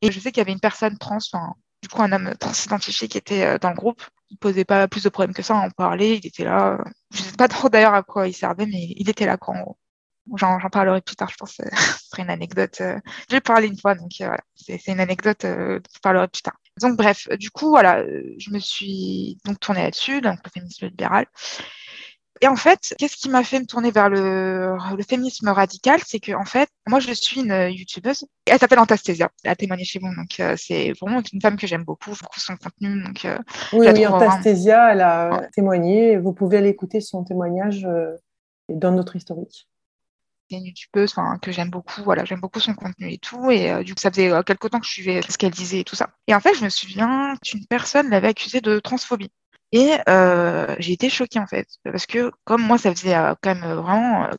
et 0.03 0.13
je 0.13 0.21
sais 0.21 0.33
qu'il 0.33 0.41
y 0.41 0.43
avait 0.43 0.53
une 0.53 0.61
personne 0.61 0.97
trans, 0.99 1.19
du 1.83 1.89
coup 1.89 2.03
un 2.03 2.13
homme 2.13 2.35
trans 2.39 2.53
identifié 2.53 3.09
qui 3.09 3.19
était 3.19 3.59
dans 3.59 3.71
le 3.71 3.77
groupe. 3.77 4.03
Il 4.31 4.35
ne 4.35 4.39
posait 4.39 4.65
pas 4.65 4.89
plus 4.89 5.05
de 5.05 5.09
problèmes 5.09 5.35
que 5.35 5.43
ça 5.43 5.55
en 5.55 5.71
parler. 5.71 6.17
Il 6.17 6.27
était 6.27 6.45
là. 6.45 6.79
Je 7.13 7.23
ne 7.23 7.25
sais 7.29 7.37
pas 7.37 7.49
trop 7.49 7.69
d'ailleurs 7.69 7.95
à 7.95 8.03
quoi 8.03 8.29
il 8.29 8.35
servait, 8.35 8.67
mais 8.67 8.95
il 8.97 9.09
était 9.11 9.27
là 9.27 9.37
quand. 9.37 9.77
J'en 10.37 10.59
parlerai 10.71 11.01
plus 11.01 11.17
tard, 11.17 11.31
je 11.31 11.37
pense. 11.37 11.53
ce 11.57 12.09
serait 12.11 12.23
une 12.23 12.31
anecdote. 12.31 12.77
Je 12.81 13.01
vais 13.35 13.41
parler 13.41 13.69
une 13.69 13.79
fois, 13.79 13.95
donc 13.95 14.11
voilà. 14.19 14.41
C'est 14.57 14.87
une 14.89 15.01
anecdote. 15.01 15.41
je 15.43 15.81
parlerai 16.03 16.29
plus 16.29 16.43
tard. 16.43 16.57
Donc 16.81 16.97
bref, 16.97 17.29
du 17.39 17.51
coup, 17.51 17.71
voilà, 17.71 18.05
je 18.05 18.51
me 18.51 18.59
suis 18.59 19.39
donc 19.45 19.59
tournée 19.59 19.83
là-dessus, 19.83 20.21
donc 20.21 20.39
le 20.45 20.51
féminisme 20.51 20.87
libéral. 20.87 21.27
Et 22.41 22.49
en 22.49 22.57
fait, 22.57 22.95
qu'est-ce 22.99 23.17
qui 23.17 23.29
m'a 23.29 23.45
fait 23.45 23.61
me 23.61 23.67
tourner 23.67 23.91
vers 23.91 24.09
le, 24.09 24.77
le 24.97 25.03
féminisme 25.03 25.49
radical? 25.49 26.01
C'est 26.07 26.21
que, 26.21 26.33
en 26.33 26.45
fait, 26.45 26.69
moi, 26.87 27.01
je 27.01 27.13
suis 27.13 27.41
une 27.41 27.71
youtubeuse. 27.71 28.27
Elle 28.47 28.59
s'appelle 28.59 28.79
Antastasia. 28.79 29.31
Elle 29.45 29.51
a 29.51 29.57
témoigné 29.57 29.85
chez 29.85 29.99
vous. 29.99 30.15
Donc, 30.15 30.41
euh, 30.41 30.55
c'est 30.57 30.93
vraiment 31.01 31.23
une 31.33 31.41
femme 31.41 31.57
que 31.57 31.67
j'aime 31.67 31.85
beaucoup, 31.85 32.11
beaucoup 32.11 32.41
son 32.41 32.57
contenu. 32.57 33.03
Donc, 33.03 33.25
euh, 33.25 33.39
oui, 33.73 33.89
oui 33.93 34.07
Antastasia, 34.07 34.77
vraiment... 34.77 34.93
elle 34.93 35.01
a 35.01 35.31
ouais. 35.41 35.49
témoigné. 35.53 36.17
Vous 36.19 36.33
pouvez 36.33 36.59
aller 36.59 36.69
écouter 36.69 37.01
son 37.01 37.25
témoignage 37.25 37.85
euh, 37.85 38.15
dans 38.69 38.93
notre 38.93 39.17
historique 39.17 39.69
c'est 40.51 40.57
une 40.57 40.67
youtubeuse 40.67 41.13
enfin, 41.13 41.39
que 41.39 41.53
j'aime 41.53 41.71
beaucoup, 41.71 42.03
voilà, 42.03 42.25
j'aime 42.25 42.41
beaucoup 42.41 42.61
son 42.61 42.75
contenu 42.75 43.13
et 43.13 43.19
tout, 43.19 43.51
et 43.51 43.71
euh, 43.71 43.83
du 43.83 43.95
coup 43.95 44.01
ça 44.01 44.11
faisait 44.11 44.31
euh, 44.31 44.43
quelques 44.43 44.71
temps 44.71 44.81
que 44.81 44.87
je 44.87 44.93
suivais 44.93 45.21
ce 45.29 45.37
qu'elle 45.37 45.53
disait 45.53 45.81
et 45.81 45.85
tout 45.85 45.97
ça. 45.97 46.11
Et 46.27 46.35
en 46.35 46.41
fait, 46.41 46.55
je 46.55 46.65
me 46.65 46.71
souviens 46.71 47.37
qu'une 47.45 47.67
personne 47.67 48.09
l'avait 48.09 48.29
accusée 48.29 48.61
de 48.61 48.79
transphobie. 48.79 49.31
Et 49.73 49.93
euh, 50.09 50.75
j'ai 50.79 50.93
été 50.95 51.11
choquée 51.11 51.39
en 51.39 51.47
fait, 51.47 51.69
parce 51.85 52.07
que 52.07 52.33
comme 52.45 52.63
moi, 52.63 52.79
ça 52.79 52.95
faisait 52.95 53.15
euh, 53.15 53.35
quand 53.43 53.55
même 53.55 53.65
euh, 53.65 53.77
vraiment 53.77 54.25
euh, 54.25 54.31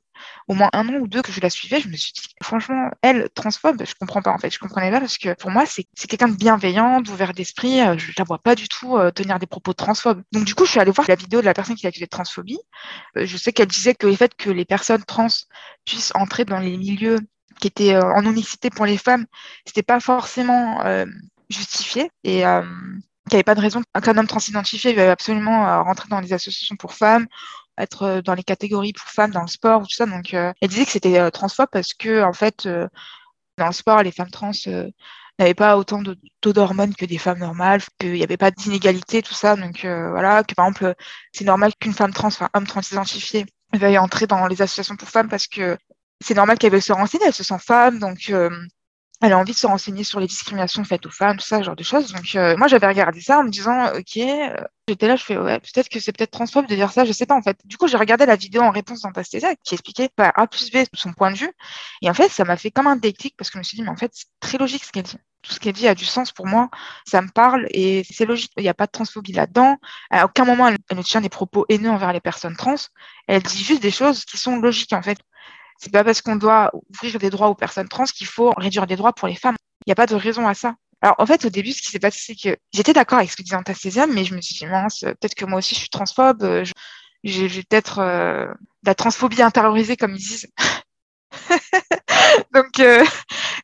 au 0.48 0.56
moins 0.56 0.70
un 0.74 0.90
an 0.90 0.94
ou 0.94 1.08
deux 1.08 1.22
que 1.22 1.32
je 1.32 1.40
la 1.40 1.52
suivais, 1.52 1.80
je 1.82 1.88
me 1.88 1.96
suis 1.96 2.14
dit, 2.14 2.22
franchement, 2.42 2.90
elle, 3.04 3.30
transphobe, 3.36 3.84
je 3.86 3.94
comprends 4.00 4.24
pas 4.24 4.32
en 4.32 4.40
fait, 4.40 4.50
je 4.50 4.58
comprenais 4.58 4.90
pas 4.90 5.00
parce 5.00 5.20
que 5.20 5.36
pour 5.36 5.52
moi, 5.52 5.66
c'est 5.68 5.86
quelqu'un 6.08 6.30
de 6.30 6.36
bienveillant, 6.36 7.02
d'ouvert 7.02 7.34
d'esprit, 7.34 7.80
euh, 7.82 7.96
je 7.98 8.12
la 8.18 8.24
vois 8.24 8.40
pas 8.40 8.56
du 8.56 8.68
tout 8.68 8.98
euh, 8.98 9.12
tenir 9.12 9.38
des 9.38 9.46
propos 9.46 9.74
transphobes. 9.74 10.24
Donc 10.32 10.46
du 10.46 10.56
coup, 10.56 10.66
je 10.66 10.72
suis 10.72 10.80
allée 10.80 10.92
voir 10.92 11.08
la 11.08 11.16
vidéo 11.16 11.42
de 11.42 11.46
la 11.46 11.54
personne 11.54 11.76
qui 11.76 11.86
l'accusait 11.86 12.06
de 12.06 12.10
transphobie. 12.10 12.60
je 13.16 13.38
sais 13.38 13.54
qu'elle 13.54 13.68
disait 13.68 13.94
que 13.94 14.08
le 14.08 14.16
fait 14.16 14.34
que 14.36 14.50
les 14.50 14.66
personnes 14.66 15.04
trans 15.04 15.28
puissent 15.86 16.12
entrer 16.16 16.46
dans 16.46 16.60
les 16.60 16.76
milieux 16.78 17.20
qui 17.62 17.68
étaient 17.68 17.98
en 17.98 18.24
unicité 18.24 18.70
pour 18.72 18.86
les 18.86 18.98
femmes, 18.98 19.26
c'était 19.66 19.84
pas 19.84 20.00
forcément 20.00 20.82
justifié. 21.50 22.10
Et 22.24 22.44
qu'il 23.30 23.38
n'y 23.38 23.40
avait 23.40 23.44
pas 23.44 23.56
de 23.56 23.62
raison 23.62 23.82
qu'un 24.04 24.18
homme 24.18 24.28
transidentifié 24.28 24.94
veuille 24.94 25.10
absolument 25.10 25.68
euh, 25.68 25.82
rentrer 25.82 26.10
dans 26.10 26.20
les 26.20 26.34
associations 26.34 26.76
pour 26.76 26.94
femmes, 26.94 27.28
être 27.78 28.04
euh, 28.04 28.22
dans 28.22 28.34
les 28.34 28.44
catégories 28.44 28.94
pour 28.94 29.08
femmes, 29.10 29.32
dans 29.32 29.42
le 29.42 29.48
sport, 29.48 29.84
tout 29.84 29.96
ça. 29.96 30.06
Donc, 30.06 30.34
euh, 30.34 30.52
elle 30.62 30.70
disait 30.70 30.86
que 30.86 30.92
c'était 30.92 31.32
transphobe 31.32 31.70
parce 31.72 31.94
que, 31.94 32.24
en 32.24 32.34
fait, 32.34 32.68
dans 33.58 33.68
le 33.68 33.74
sport, 33.74 34.04
les 34.04 34.12
femmes 34.12 34.32
trans 34.32 34.52
n'avaient 35.40 35.54
pas 35.54 35.78
autant 35.78 36.02
de 36.02 36.18
taux 36.42 36.54
d'hormones 36.54 36.96
que 36.96 37.06
des 37.06 37.18
femmes 37.18 37.40
normales, 37.40 37.82
qu'il 38.00 38.14
n'y 38.14 38.24
avait 38.24 38.38
pas 38.38 38.52
d'inégalité, 38.52 39.22
tout 39.22 39.34
ça. 39.34 39.56
Donc, 39.56 39.82
voilà, 39.82 40.44
que 40.44 40.54
par 40.56 40.68
exemple, 40.68 40.96
c'est 41.32 41.46
normal 41.46 41.72
qu'une 41.80 41.94
femme 41.94 42.14
trans, 42.14 42.28
enfin, 42.28 42.50
homme 42.54 42.68
transidentifié, 42.68 43.46
veuille 43.74 43.98
entrer 43.98 44.28
dans 44.28 44.48
les 44.48 44.62
associations 44.62 44.98
pour 44.98 45.10
femmes 45.10 45.30
parce 45.30 45.48
que 45.48 45.78
c'est 46.22 46.34
normal 46.34 46.58
qu'elle 46.58 46.72
veuille 46.72 46.82
se 46.82 46.92
renseigner, 46.92 47.26
elle 47.28 47.34
se 47.34 47.44
sent 47.44 47.60
femme, 47.60 48.00
donc 48.00 48.32
elle 49.22 49.34
a 49.34 49.38
envie 49.38 49.52
de 49.52 49.58
se 49.58 49.68
renseigner 49.68 50.04
sur 50.04 50.20
les 50.20 50.28
discriminations 50.28 50.84
faites 50.86 51.06
aux 51.06 51.12
femmes, 51.12 51.38
tout 51.38 51.46
ça, 51.46 51.60
ce 51.60 51.64
genre 51.64 51.76
de 51.76 51.84
choses. 51.84 52.14
Donc, 52.14 52.36
euh, 52.36 52.56
moi, 52.58 52.68
j'avais 52.68 52.88
regardé 52.88 53.20
ça 53.20 53.40
en 53.40 53.44
me 53.44 53.50
disant, 53.50 53.94
OK, 53.94 54.18
euh, 54.18 54.56
j'étais 54.88 55.08
là, 55.08 55.18
je 55.18 55.24
fais, 55.24 55.38
ouais, 55.38 55.60
peut-être 55.60 55.90
que 55.90 56.00
c'est 56.00 56.14
peut-être 56.14 56.32
transphobe 56.32 56.68
de 56.68 56.76
dire 56.76 56.92
ça, 56.92 57.04
je 57.04 57.12
sais 57.12 57.26
pas, 57.26 57.36
en 57.36 57.42
fait. 57.42 57.58
Du 57.66 57.78
coup, 57.78 57.88
j'ai 57.88 57.98
regardé 57.98 58.26
la 58.26 58.38
vidéo 58.38 58.62
en 58.62 58.72
réponse 58.72 59.02
d'Antastasia 59.02 59.56
qui 59.64 59.76
expliquait 59.76 60.10
par 60.16 60.32
A 60.36 60.48
plus 60.48 60.72
B 60.72 60.78
son 60.94 61.12
point 61.12 61.32
de 61.32 61.38
vue. 61.38 61.52
Et 62.02 62.10
en 62.10 62.14
fait, 62.14 62.30
ça 62.30 62.46
m'a 62.46 62.56
fait 62.56 62.72
comme 62.72 62.88
un 62.88 62.96
déclic 62.96 63.36
parce 63.38 63.50
que 63.50 63.56
je 63.56 63.60
me 63.60 63.64
suis 63.64 63.76
dit, 63.76 63.84
mais 63.84 63.90
en 63.90 63.98
fait, 63.98 64.12
c'est 64.14 64.28
très 64.40 64.58
logique 64.58 64.86
ce 64.86 64.92
qu'elle 64.92 65.04
dit. 65.04 65.18
Tout 65.42 65.54
ce 65.54 65.60
qu'elle 65.60 65.74
dit 65.74 65.88
a 65.88 65.96
du 65.96 66.06
sens 66.06 66.32
pour 66.32 66.48
moi, 66.48 66.70
ça 67.06 67.22
me 67.22 67.30
parle 67.30 67.68
et 67.72 68.04
c'est 68.10 68.26
logique. 68.26 68.52
Il 68.58 68.64
n'y 68.64 68.70
a 68.70 68.74
pas 68.74 68.88
de 68.88 68.92
transphobie 68.92 69.32
là-dedans. 69.32 69.78
À 70.12 70.26
aucun 70.26 70.46
moment, 70.46 70.68
elle 70.68 70.98
ne 70.98 71.02
tient 71.02 71.22
des 71.22 71.30
propos 71.30 71.66
haineux 71.70 71.90
envers 71.90 72.14
les 72.14 72.20
personnes 72.20 72.58
trans. 72.58 72.76
Elle 73.28 73.44
dit 73.44 73.64
juste 73.64 73.82
des 73.82 73.92
choses 73.92 74.26
qui 74.26 74.38
sont 74.38 74.58
logiques, 74.58 74.94
en 74.94 75.02
fait. 75.02 75.18
C'est 75.80 75.92
pas 75.92 76.04
parce 76.04 76.22
qu'on 76.22 76.36
doit 76.36 76.72
ouvrir 76.92 77.20
des 77.20 77.30
droits 77.30 77.48
aux 77.48 77.56
personnes 77.56 77.88
trans 77.88 78.04
qu'il 78.04 78.28
faut 78.28 78.52
réduire 78.58 78.86
des 78.86 78.98
droits 78.98 79.14
pour 79.14 79.28
les 79.28 79.36
femmes. 79.36 79.56
Il 79.86 79.90
n'y 79.90 79.94
a 79.94 79.96
pas 79.96 80.08
de 80.08 80.16
raison 80.16 80.48
à 80.48 80.54
ça. 80.54 80.76
Alors, 81.02 81.16
en 81.20 81.26
fait, 81.26 81.46
au 81.46 81.50
début, 81.50 81.72
ce 81.72 81.82
qui 81.82 81.90
s'est 81.92 82.00
passé, 82.00 82.20
c'est 82.22 82.36
que 82.36 82.58
j'étais 82.74 82.92
d'accord 82.92 83.20
avec 83.20 83.32
ce 83.32 83.38
que 83.38 83.44
disait 83.44 83.56
Antastasia, 83.56 84.06
mais 84.06 84.26
je 84.26 84.36
me 84.36 84.42
suis 84.42 84.56
dit, 84.56 84.66
mince, 84.66 85.00
peut-être 85.00 85.36
que 85.36 85.46
moi 85.46 85.60
aussi, 85.60 85.74
je 85.76 85.80
suis 85.80 85.90
transphobe. 85.90 86.64
J'ai 87.24 87.64
peut-être 87.64 88.00
euh, 88.00 88.46
de 88.48 88.88
la 88.88 88.96
transphobie 88.96 89.42
intériorisée, 89.42 89.96
comme 89.96 90.14
ils 90.16 90.18
disent. 90.18 90.52
Donc, 92.54 92.80
euh, 92.80 93.06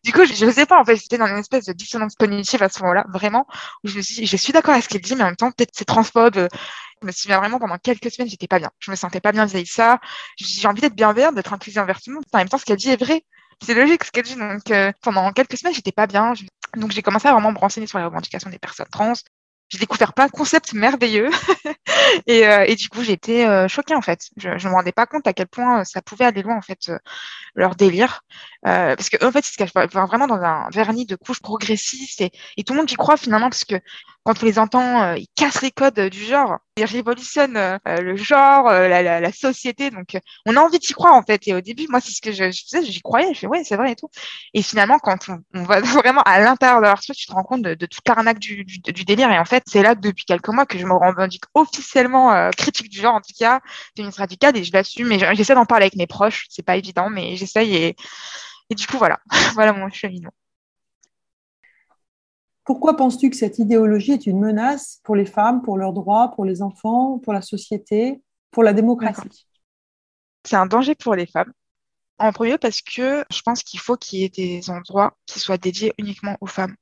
du 0.05 0.13
coup, 0.13 0.25
je 0.25 0.45
ne 0.45 0.51
sais 0.51 0.65
pas, 0.65 0.79
en 0.79 0.85
fait, 0.85 0.95
j'étais 0.95 1.17
dans 1.17 1.27
une 1.27 1.37
espèce 1.37 1.65
de 1.65 1.73
dissonance 1.73 2.15
cognitive 2.15 2.63
à 2.63 2.69
ce 2.69 2.79
moment-là, 2.81 3.05
vraiment, 3.13 3.45
où 3.83 3.89
je 3.89 3.97
me 3.97 4.01
suis 4.01 4.15
dit, 4.15 4.25
je 4.25 4.37
suis 4.37 4.53
d'accord 4.53 4.73
avec 4.73 4.85
ce 4.85 4.89
qu'il 4.89 5.01
dit, 5.01 5.15
mais 5.15 5.23
en 5.23 5.27
même 5.27 5.35
temps, 5.35 5.51
peut-être 5.51 5.71
c'est 5.73 5.85
transphobe. 5.85 6.47
Je 7.01 7.07
me 7.07 7.11
souviens 7.11 7.39
vraiment, 7.39 7.59
pendant 7.59 7.77
quelques 7.77 8.11
semaines, 8.11 8.29
j'étais 8.29 8.47
pas 8.47 8.59
bien. 8.59 8.71
Je 8.79 8.91
me 8.91 8.95
sentais 8.95 9.21
pas 9.21 9.31
bien 9.31 9.45
vis-à-vis 9.45 9.71
ça. 9.71 9.99
J'ai 10.37 10.67
envie 10.67 10.81
d'être 10.81 10.95
bienveillante, 10.95 11.35
d'être 11.35 11.53
inclusive 11.53 11.81
envers 11.81 12.01
tout 12.01 12.09
le 12.09 12.15
monde. 12.15 12.25
En 12.33 12.37
même 12.37 12.49
temps, 12.49 12.57
ce 12.57 12.65
qu'elle 12.65 12.77
dit 12.77 12.89
est 12.89 13.01
vrai. 13.01 13.23
C'est 13.63 13.73
logique 13.73 14.03
ce 14.03 14.11
qu'elle 14.11 14.23
dit. 14.25 14.35
Donc, 14.35 14.71
euh, 14.71 14.91
pendant 15.01 15.31
quelques 15.31 15.57
semaines, 15.57 15.73
j'étais 15.73 15.91
pas 15.91 16.07
bien. 16.07 16.33
Donc, 16.77 16.91
j'ai 16.91 17.01
commencé 17.01 17.27
à 17.27 17.33
vraiment 17.33 17.51
me 17.51 17.57
renseigner 17.57 17.87
sur 17.87 17.99
les 17.99 18.05
revendications 18.05 18.49
des 18.49 18.59
personnes 18.59 18.87
trans 18.91 19.13
j'ai 19.69 19.79
découvert 19.79 20.13
plein 20.13 20.27
de 20.27 20.31
concepts 20.31 20.73
merveilleux 20.73 21.29
et, 22.27 22.47
euh, 22.47 22.65
et, 22.67 22.75
du 22.75 22.89
coup 22.89 23.03
j'ai 23.03 23.13
été 23.13 23.47
euh, 23.47 23.67
choquée 23.67 23.95
en 23.95 24.01
fait. 24.01 24.29
Je 24.37 24.49
ne 24.49 24.69
me 24.69 24.75
rendais 24.75 24.91
pas 24.91 25.05
compte 25.05 25.25
à 25.27 25.33
quel 25.33 25.47
point 25.47 25.81
euh, 25.81 25.83
ça 25.83 26.01
pouvait 26.01 26.25
aller 26.25 26.43
loin 26.43 26.55
en 26.57 26.61
fait 26.61 26.91
leur 27.55 27.75
délire 27.75 28.21
parce 28.63 29.09
que 29.09 29.23
en 29.25 29.31
fait 29.31 29.47
ils 29.47 29.51
se 29.51 29.57
cachent 29.57 29.73
vraiment 29.73 30.27
dans 30.27 30.41
un 30.41 30.69
vernis 30.71 31.05
de 31.05 31.15
couches 31.15 31.41
progressistes 31.41 32.21
et, 32.21 32.31
et 32.57 32.63
tout 32.63 32.73
le 32.73 32.79
monde 32.79 32.91
y 32.91 32.95
croit 32.95 33.17
finalement 33.17 33.49
parce 33.49 33.65
que 33.65 33.75
quand 34.25 34.41
on 34.41 34.45
les 34.45 34.59
entend, 34.59 35.13
ils 35.13 35.27
cassent 35.35 35.61
les 35.61 35.71
codes 35.71 35.99
du 35.99 36.23
genre, 36.23 36.57
ils 36.77 36.85
révolutionnent 36.85 37.79
le 37.85 38.15
genre, 38.15 38.65
la, 38.69 39.01
la, 39.03 39.19
la, 39.19 39.31
société. 39.31 39.91
Donc, 39.91 40.17
on 40.47 40.57
a 40.57 40.59
envie 40.59 40.79
d'y 40.79 40.93
croire 40.93 41.13
en 41.13 41.21
fait. 41.21 41.47
Et 41.47 41.53
au 41.53 41.61
début, 41.61 41.85
moi, 41.89 42.01
c'est 42.01 42.11
ce 42.11 42.21
que 42.21 42.31
je, 42.31 42.51
je 42.51 42.63
faisais, 42.63 42.83
j'y 42.83 43.01
croyais. 43.01 43.33
Je 43.33 43.41
fais 43.41 43.47
ouais, 43.47 43.63
c'est 43.63 43.75
vrai 43.75 43.91
et 43.91 43.95
tout. 43.95 44.09
Et 44.53 44.61
finalement, 44.61 44.97
quand 44.99 45.29
on, 45.29 45.39
on 45.53 45.63
va 45.63 45.79
vraiment 45.81 46.21
à 46.23 46.39
l'intérieur 46.39 46.79
de 46.79 46.85
leur 46.85 46.99
truc, 46.99 47.15
tu 47.15 47.27
te 47.27 47.31
rends 47.33 47.43
compte 47.43 47.61
de, 47.61 47.75
de 47.75 47.85
toute 47.85 48.07
l'arnaque 48.07 48.39
du, 48.39 48.65
du, 48.65 48.79
du, 48.79 49.05
délire. 49.05 49.31
Et 49.31 49.39
en 49.39 49.45
fait, 49.45 49.63
c'est 49.67 49.83
là 49.83 49.95
depuis 49.95 50.25
quelques 50.25 50.49
mois 50.49 50.65
que 50.65 50.77
je 50.79 50.85
me 50.85 50.93
revendique 50.93 51.43
officiellement 51.53 52.33
euh, 52.33 52.49
critique 52.51 52.89
du 52.89 52.99
genre, 52.99 53.15
en 53.15 53.21
tout 53.21 53.33
cas, 53.37 53.61
féministe 53.95 54.19
radicale, 54.19 54.57
et 54.57 54.63
je 54.63 54.73
l'assume. 54.73 55.11
Et 55.11 55.19
j'essaie 55.35 55.55
d'en 55.55 55.65
parler 55.65 55.83
avec 55.85 55.95
mes 55.95 56.07
proches. 56.07 56.45
C'est 56.49 56.65
pas 56.65 56.77
évident, 56.77 57.09
mais 57.09 57.35
j'essaye. 57.35 57.75
Et, 57.75 57.95
et 58.69 58.75
du 58.75 58.87
coup, 58.87 58.97
voilà, 58.97 59.19
voilà 59.53 59.73
mon 59.73 59.89
cheminement. 59.91 60.31
Pourquoi 62.65 62.97
penses-tu 62.97 63.29
que 63.29 63.35
cette 63.35 63.59
idéologie 63.59 64.13
est 64.13 64.25
une 64.25 64.39
menace 64.39 64.99
pour 65.03 65.15
les 65.15 65.25
femmes, 65.25 65.61
pour 65.61 65.77
leurs 65.77 65.93
droits, 65.93 66.31
pour 66.31 66.45
les 66.45 66.63
enfants, 66.63 67.19
pour 67.19 67.31
la 67.31 67.41
société, 67.41 68.21
pour 68.49 68.63
la 68.63 68.73
démocratie? 68.73 69.47
C'est 70.43 70.55
un 70.55 70.65
danger 70.65 70.95
pour 70.95 71.13
les 71.13 71.27
femmes. 71.27 71.53
En 72.17 72.31
premier 72.31 72.57
parce 72.57 72.81
que 72.81 73.25
je 73.29 73.41
pense 73.41 73.61
qu'il 73.61 73.79
faut 73.79 73.97
qu'il 73.97 74.19
y 74.19 74.23
ait 74.23 74.29
des 74.29 74.69
endroits 74.69 75.17
qui 75.25 75.39
soient 75.39 75.57
dédiés 75.57 75.93
uniquement 75.97 76.37
aux 76.39 76.47
femmes. 76.47 76.75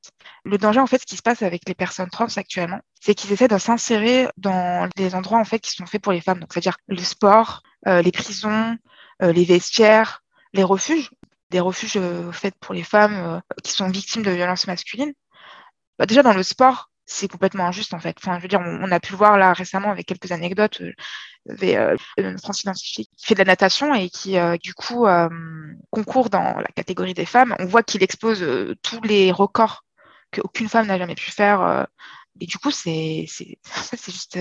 Le 0.45 0.57
danger, 0.57 0.79
en 0.79 0.85
fait, 0.85 1.01
ce 1.01 1.05
qui 1.05 1.17
se 1.17 1.23
passe 1.23 1.41
avec 1.41 1.67
les 1.67 1.73
personnes 1.73 2.09
trans 2.09 2.27
actuellement, 2.35 2.79
c'est 3.01 3.15
qu'ils 3.15 3.31
essaient 3.31 3.47
de 3.47 3.57
s'insérer 3.57 4.27
dans 4.37 4.87
des 4.95 5.15
endroits, 5.15 5.39
en 5.39 5.43
fait, 5.43 5.59
qui 5.59 5.71
sont 5.71 5.87
faits 5.87 6.01
pour 6.01 6.13
les 6.13 6.21
femmes. 6.21 6.39
Donc, 6.39 6.53
c'est-à-dire 6.53 6.77
le 6.87 6.99
sport, 6.99 7.63
euh, 7.87 8.01
les 8.03 8.11
prisons, 8.11 8.77
euh, 9.23 9.33
les 9.33 9.43
vestiaires, 9.43 10.23
les 10.53 10.63
refuges, 10.63 11.09
des 11.49 11.59
refuges 11.59 11.97
euh, 11.97 12.31
faits 12.31 12.53
pour 12.61 12.75
les 12.75 12.83
femmes 12.83 13.41
qui 13.63 13.71
sont 13.71 13.89
victimes 13.89 14.23
de 14.23 14.31
violences 14.31 14.67
masculines 14.67 15.13
bah 15.99 16.05
déjà 16.05 16.23
dans 16.23 16.33
le 16.33 16.43
sport, 16.43 16.89
c'est 17.05 17.27
complètement 17.27 17.65
injuste 17.67 17.93
en 17.93 17.99
fait. 17.99 18.17
Je 18.23 18.41
veux 18.41 18.47
dire, 18.47 18.61
on, 18.61 18.91
a 18.91 18.99
pu 18.99 19.11
le 19.11 19.17
voir 19.17 19.37
là 19.37 19.53
récemment 19.53 19.91
avec 19.91 20.05
quelques 20.05 20.31
anecdotes. 20.31 20.81
Euh, 20.81 20.93
avait 21.49 21.75
euh, 21.77 21.95
une 22.17 22.37
scientifique 22.37 23.09
qui 23.17 23.25
fait 23.25 23.35
de 23.35 23.39
la 23.39 23.45
natation 23.45 23.93
et 23.93 24.09
qui 24.09 24.37
euh, 24.37 24.57
du 24.57 24.73
coup 24.73 25.05
euh, 25.05 25.29
concourt 25.89 26.29
dans 26.29 26.57
la 26.57 26.69
catégorie 26.75 27.13
des 27.13 27.25
femmes. 27.25 27.55
On 27.59 27.65
voit 27.65 27.83
qu'il 27.83 28.03
expose 28.03 28.41
euh, 28.43 28.75
tous 28.81 29.01
les 29.01 29.31
records 29.31 29.83
qu'aucune 30.31 30.69
femme 30.69 30.87
n'a 30.87 30.97
jamais 30.97 31.15
pu 31.15 31.31
faire. 31.31 31.61
Euh, 31.61 31.83
et 32.39 32.45
du 32.47 32.57
coup, 32.57 32.71
c'est 32.71 33.25
juste 34.07 34.39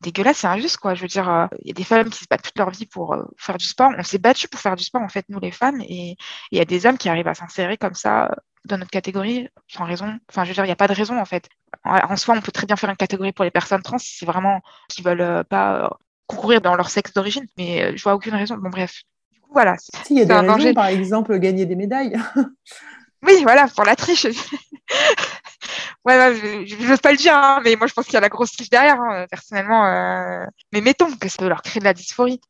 dégueulasse, 0.00 0.38
c'est 0.38 0.46
injuste 0.48 0.78
quoi. 0.78 0.94
Je 0.94 1.02
veux 1.02 1.08
dire, 1.08 1.48
il 1.62 1.68
y 1.68 1.70
a 1.70 1.74
des 1.74 1.84
femmes 1.84 2.10
qui 2.10 2.20
se 2.20 2.26
battent 2.28 2.42
toute 2.42 2.58
leur 2.58 2.70
vie 2.70 2.86
pour 2.86 3.16
faire 3.38 3.56
du 3.56 3.64
sport. 3.64 3.90
On 3.96 4.02
s'est 4.02 4.18
battu 4.18 4.48
pour 4.48 4.60
faire 4.60 4.76
du 4.76 4.84
sport 4.84 5.02
en 5.02 5.08
fait, 5.08 5.24
nous 5.28 5.40
les 5.40 5.52
femmes, 5.52 5.80
et 5.80 6.16
il 6.50 6.58
y 6.58 6.60
a 6.60 6.64
des 6.64 6.86
hommes 6.86 6.98
qui 6.98 7.08
arrivent 7.08 7.28
à 7.28 7.34
s'insérer 7.34 7.78
comme 7.78 7.94
ça 7.94 8.34
dans 8.64 8.78
notre 8.78 8.90
catégorie 8.90 9.48
sans 9.68 9.84
raison. 9.84 10.18
Enfin, 10.28 10.44
je 10.44 10.48
veux 10.48 10.54
dire, 10.54 10.64
il 10.64 10.68
n'y 10.68 10.72
a 10.72 10.76
pas 10.76 10.88
de 10.88 10.94
raison 10.94 11.18
en 11.18 11.24
fait. 11.24 11.48
En 11.84 12.16
soi, 12.16 12.34
on 12.36 12.40
peut 12.40 12.52
très 12.52 12.66
bien 12.66 12.76
faire 12.76 12.90
une 12.90 12.96
catégorie 12.96 13.32
pour 13.32 13.44
les 13.44 13.50
personnes 13.50 13.82
trans 13.82 13.98
si 13.98 14.16
c'est 14.18 14.26
vraiment 14.26 14.60
qui 14.88 15.02
veulent 15.02 15.20
euh, 15.20 15.42
pas 15.42 15.84
euh, 15.84 15.88
concourir 16.26 16.60
dans 16.60 16.74
leur 16.76 16.90
sexe 16.90 17.12
d'origine, 17.12 17.46
mais 17.58 17.82
euh, 17.82 17.92
je 17.96 18.02
vois 18.02 18.14
aucune 18.14 18.34
raison. 18.34 18.56
Bon, 18.56 18.70
bref. 18.70 19.02
Du 19.32 19.40
coup, 19.40 19.50
voilà. 19.52 19.76
Si, 19.78 19.90
il 20.10 20.18
y 20.18 20.22
a 20.22 20.24
des 20.24 20.32
raisons, 20.32 20.46
danger. 20.46 20.74
par 20.74 20.86
exemple, 20.86 21.38
gagner 21.38 21.66
des 21.66 21.76
médailles. 21.76 22.16
oui, 23.22 23.42
voilà, 23.42 23.66
pour 23.68 23.84
la 23.84 23.96
triche. 23.96 24.24
ouais, 26.04 26.16
ouais, 26.16 26.66
je 26.66 26.76
ne 26.76 26.86
veux 26.86 26.96
pas 26.98 27.12
le 27.12 27.18
dire, 27.18 27.34
hein, 27.34 27.60
mais 27.64 27.74
moi, 27.76 27.86
je 27.88 27.94
pense 27.94 28.04
qu'il 28.04 28.14
y 28.14 28.18
a 28.18 28.20
la 28.20 28.28
grosse 28.28 28.52
triche 28.52 28.70
derrière, 28.70 29.00
hein, 29.00 29.26
personnellement. 29.28 29.86
Euh... 29.86 30.46
Mais 30.72 30.80
mettons 30.80 31.10
que 31.16 31.28
ça 31.28 31.36
peut 31.38 31.48
leur 31.48 31.62
créer 31.62 31.80
de 31.80 31.84
la 31.84 31.94
dysphorie 31.94 32.40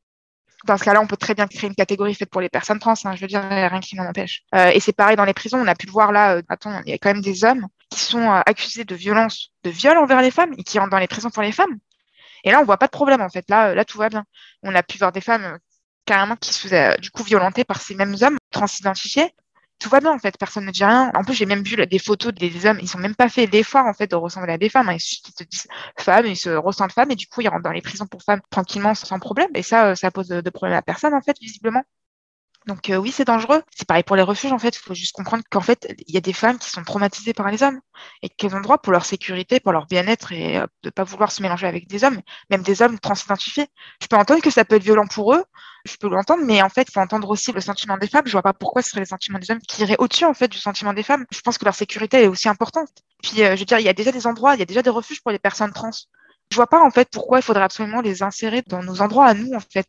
dans 0.64 0.76
ce 0.76 0.84
cas-là, 0.84 1.00
on 1.00 1.06
peut 1.06 1.16
très 1.16 1.34
bien 1.34 1.46
créer 1.46 1.68
une 1.68 1.74
catégorie 1.74 2.14
faite 2.14 2.30
pour 2.30 2.40
les 2.40 2.48
personnes 2.48 2.78
trans. 2.78 2.94
Hein, 3.04 3.14
je 3.16 3.20
veux 3.20 3.26
dire, 3.26 3.42
rien 3.42 3.80
qui 3.80 3.96
m'en 3.96 4.04
empêche. 4.04 4.42
Euh, 4.54 4.70
et 4.72 4.80
c'est 4.80 4.92
pareil 4.92 5.16
dans 5.16 5.24
les 5.24 5.34
prisons. 5.34 5.58
On 5.58 5.66
a 5.66 5.74
pu 5.74 5.86
le 5.86 5.92
voir 5.92 6.12
là. 6.12 6.36
Euh, 6.36 6.42
attends, 6.48 6.80
il 6.86 6.90
y 6.90 6.94
a 6.94 6.98
quand 6.98 7.12
même 7.12 7.22
des 7.22 7.44
hommes 7.44 7.66
qui 7.90 8.00
sont 8.00 8.20
euh, 8.20 8.40
accusés 8.46 8.84
de 8.84 8.94
violence, 8.94 9.50
de 9.64 9.70
viol 9.70 9.96
envers 9.98 10.22
les 10.22 10.30
femmes 10.30 10.54
et 10.56 10.62
qui 10.62 10.78
rentrent 10.78 10.90
dans 10.90 10.98
les 10.98 11.08
prisons 11.08 11.30
pour 11.30 11.42
les 11.42 11.52
femmes. 11.52 11.78
Et 12.44 12.50
là, 12.50 12.60
on 12.60 12.64
voit 12.64 12.78
pas 12.78 12.86
de 12.86 12.92
problème 12.92 13.20
en 13.20 13.28
fait. 13.28 13.44
Là, 13.48 13.74
là, 13.74 13.84
tout 13.84 13.98
va 13.98 14.08
bien. 14.08 14.24
On 14.62 14.74
a 14.74 14.82
pu 14.82 14.98
voir 14.98 15.12
des 15.12 15.20
femmes 15.20 15.58
carrément 16.04 16.36
qui 16.36 16.52
se 16.52 16.60
faisaient 16.60 16.96
du 16.98 17.10
coup 17.10 17.22
violentées 17.22 17.64
par 17.64 17.80
ces 17.80 17.94
mêmes 17.94 18.16
hommes 18.22 18.36
transidentifiés 18.50 19.32
tout 19.82 19.88
va 19.88 20.00
bien 20.00 20.12
en 20.12 20.18
fait, 20.18 20.36
personne 20.38 20.64
ne 20.66 20.70
dit 20.70 20.84
rien. 20.84 21.10
En 21.14 21.24
plus, 21.24 21.34
j'ai 21.34 21.46
même 21.46 21.62
vu 21.62 21.76
des 21.86 21.98
photos 21.98 22.32
des 22.32 22.66
hommes, 22.66 22.78
ils 22.80 22.88
sont 22.88 22.98
même 22.98 23.14
pas 23.14 23.28
fait 23.28 23.46
l'effort 23.46 23.86
en 23.86 23.94
fait 23.94 24.10
de 24.10 24.16
ressembler 24.16 24.52
à 24.52 24.58
des 24.58 24.68
femmes. 24.68 24.88
Hein. 24.88 24.94
Ils, 24.94 25.00
se 25.00 25.44
disent 25.44 25.66
femmes, 25.98 26.26
ils 26.26 26.36
se 26.36 26.50
ressentent 26.50 26.92
femmes 26.92 27.10
et 27.10 27.16
du 27.16 27.26
coup 27.26 27.40
ils 27.40 27.48
rentrent 27.48 27.64
dans 27.64 27.72
les 27.72 27.82
prisons 27.82 28.06
pour 28.06 28.22
femmes 28.22 28.40
tranquillement 28.50 28.94
sans 28.94 29.18
problème. 29.18 29.50
Et 29.54 29.62
ça, 29.62 29.88
euh, 29.88 29.94
ça 29.94 30.10
pose 30.10 30.28
de, 30.28 30.40
de 30.40 30.50
problème 30.50 30.76
à 30.78 30.82
personne 30.82 31.14
en 31.14 31.20
fait, 31.20 31.36
visiblement. 31.40 31.82
Donc 32.66 32.90
euh, 32.90 32.96
oui, 32.96 33.10
c'est 33.10 33.24
dangereux. 33.24 33.62
C'est 33.74 33.86
pareil 33.86 34.04
pour 34.04 34.16
les 34.16 34.22
refuges 34.22 34.52
en 34.52 34.58
fait. 34.58 34.76
Il 34.76 34.78
faut 34.78 34.94
juste 34.94 35.12
comprendre 35.14 35.42
qu'en 35.50 35.60
fait, 35.60 35.92
il 36.06 36.14
y 36.14 36.16
a 36.18 36.20
des 36.20 36.32
femmes 36.32 36.58
qui 36.58 36.70
sont 36.70 36.82
traumatisées 36.84 37.34
par 37.34 37.50
les 37.50 37.62
hommes 37.62 37.80
et 38.22 38.28
qu'elles 38.28 38.54
ont 38.54 38.60
droit 38.60 38.78
pour 38.78 38.92
leur 38.92 39.04
sécurité, 39.04 39.60
pour 39.60 39.72
leur 39.72 39.86
bien-être 39.86 40.32
et 40.32 40.58
euh, 40.58 40.66
de 40.82 40.90
pas 40.90 41.04
vouloir 41.04 41.32
se 41.32 41.42
mélanger 41.42 41.66
avec 41.66 41.88
des 41.88 42.04
hommes, 42.04 42.20
même 42.50 42.62
des 42.62 42.82
hommes 42.82 42.98
transidentifiés. 42.98 43.66
Je 44.00 44.06
peux 44.06 44.16
entendre 44.16 44.42
que 44.42 44.50
ça 44.50 44.64
peut 44.64 44.76
être 44.76 44.84
violent 44.84 45.06
pour 45.06 45.34
eux. 45.34 45.44
Je 45.84 45.96
peux 45.96 46.08
l'entendre, 46.08 46.44
mais 46.44 46.62
en 46.62 46.68
fait, 46.68 46.82
il 46.88 46.92
faut 46.92 47.00
entendre 47.00 47.28
aussi 47.30 47.50
le 47.52 47.60
sentiment 47.60 47.98
des 47.98 48.06
femmes. 48.06 48.26
Je 48.26 48.32
vois 48.32 48.42
pas 48.42 48.52
pourquoi 48.52 48.82
ce 48.82 48.90
serait 48.90 49.00
les 49.00 49.06
sentiments 49.06 49.38
des 49.38 49.50
hommes 49.50 49.60
qui 49.60 49.82
iraient 49.82 49.96
au-dessus 49.98 50.24
en 50.24 50.34
fait 50.34 50.48
du 50.48 50.58
sentiment 50.58 50.92
des 50.92 51.02
femmes. 51.02 51.26
Je 51.32 51.40
pense 51.40 51.58
que 51.58 51.64
leur 51.64 51.74
sécurité 51.74 52.22
est 52.22 52.28
aussi 52.28 52.48
importante. 52.48 52.90
Puis 53.22 53.42
euh, 53.42 53.54
je 53.54 53.60
veux 53.60 53.64
dire, 53.64 53.78
il 53.78 53.84
y 53.84 53.88
a 53.88 53.92
déjà 53.92 54.12
des 54.12 54.26
endroits, 54.26 54.54
il 54.54 54.60
y 54.60 54.62
a 54.62 54.66
déjà 54.66 54.82
des 54.82 54.90
refuges 54.90 55.20
pour 55.22 55.32
les 55.32 55.38
personnes 55.40 55.72
trans. 55.72 55.90
Je 56.50 56.56
vois 56.56 56.68
pas 56.68 56.80
en 56.82 56.90
fait 56.90 57.08
pourquoi 57.10 57.38
il 57.38 57.42
faudrait 57.42 57.64
absolument 57.64 58.00
les 58.00 58.22
insérer 58.22 58.62
dans 58.66 58.82
nos 58.82 59.00
endroits 59.00 59.26
à 59.26 59.34
nous 59.34 59.52
en 59.54 59.60
fait. 59.60 59.88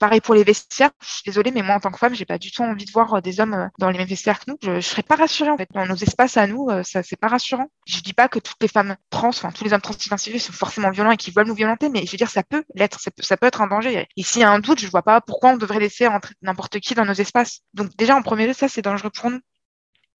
Pareil 0.00 0.22
pour 0.22 0.34
les 0.34 0.44
vestiaires, 0.44 0.92
je 1.02 1.12
suis 1.12 1.22
désolée, 1.26 1.50
mais 1.50 1.60
moi 1.60 1.74
en 1.74 1.78
tant 1.80 1.90
que 1.90 1.98
femme, 1.98 2.14
j'ai 2.14 2.24
pas 2.24 2.38
du 2.38 2.50
tout 2.50 2.62
envie 2.62 2.86
de 2.86 2.90
voir 2.90 3.12
euh, 3.12 3.20
des 3.20 3.38
hommes 3.38 3.52
euh, 3.52 3.66
dans 3.78 3.90
les 3.90 3.98
mêmes 3.98 4.08
vestiaires 4.08 4.40
que 4.40 4.50
nous. 4.50 4.56
Je, 4.62 4.76
je 4.76 4.80
serais 4.80 5.02
pas 5.02 5.14
rassurée 5.14 5.50
en 5.50 5.58
fait. 5.58 5.68
Dans 5.74 5.84
nos 5.84 5.94
espaces 5.94 6.38
à 6.38 6.46
nous, 6.46 6.70
euh, 6.70 6.82
ça 6.82 7.02
c'est 7.02 7.16
pas 7.20 7.28
rassurant. 7.28 7.70
Je 7.86 8.00
dis 8.00 8.14
pas 8.14 8.26
que 8.26 8.38
toutes 8.38 8.56
les 8.62 8.68
femmes 8.68 8.96
trans, 9.10 9.28
enfin 9.28 9.50
tous 9.50 9.62
les 9.62 9.74
hommes 9.74 9.82
trans 9.82 9.92
identifiés 9.92 10.38
sont 10.38 10.54
forcément 10.54 10.90
violents 10.90 11.10
et 11.10 11.18
qui 11.18 11.30
veulent 11.32 11.48
nous 11.48 11.54
violenter, 11.54 11.90
mais 11.90 12.06
je 12.06 12.12
veux 12.12 12.16
dire 12.16 12.30
ça 12.30 12.42
peut 12.42 12.64
l'être, 12.74 12.98
ça, 12.98 13.36
peut, 13.36 13.46
être 13.46 13.60
un 13.60 13.66
danger. 13.66 14.08
Et 14.16 14.22
s'il 14.22 14.40
y 14.40 14.44
a 14.44 14.50
un 14.50 14.58
doute, 14.58 14.80
je 14.80 14.88
vois 14.88 15.02
pas 15.02 15.20
pourquoi 15.20 15.50
on 15.50 15.58
devrait 15.58 15.80
laisser 15.80 16.06
entrer 16.06 16.32
n'importe 16.40 16.80
qui 16.80 16.94
dans 16.94 17.04
nos 17.04 17.12
espaces. 17.12 17.60
Donc 17.74 17.94
déjà 17.98 18.16
en 18.16 18.22
premier 18.22 18.46
lieu, 18.46 18.54
ça 18.54 18.68
c'est 18.68 18.80
dangereux 18.80 19.10
pour 19.10 19.30
nous. 19.30 19.40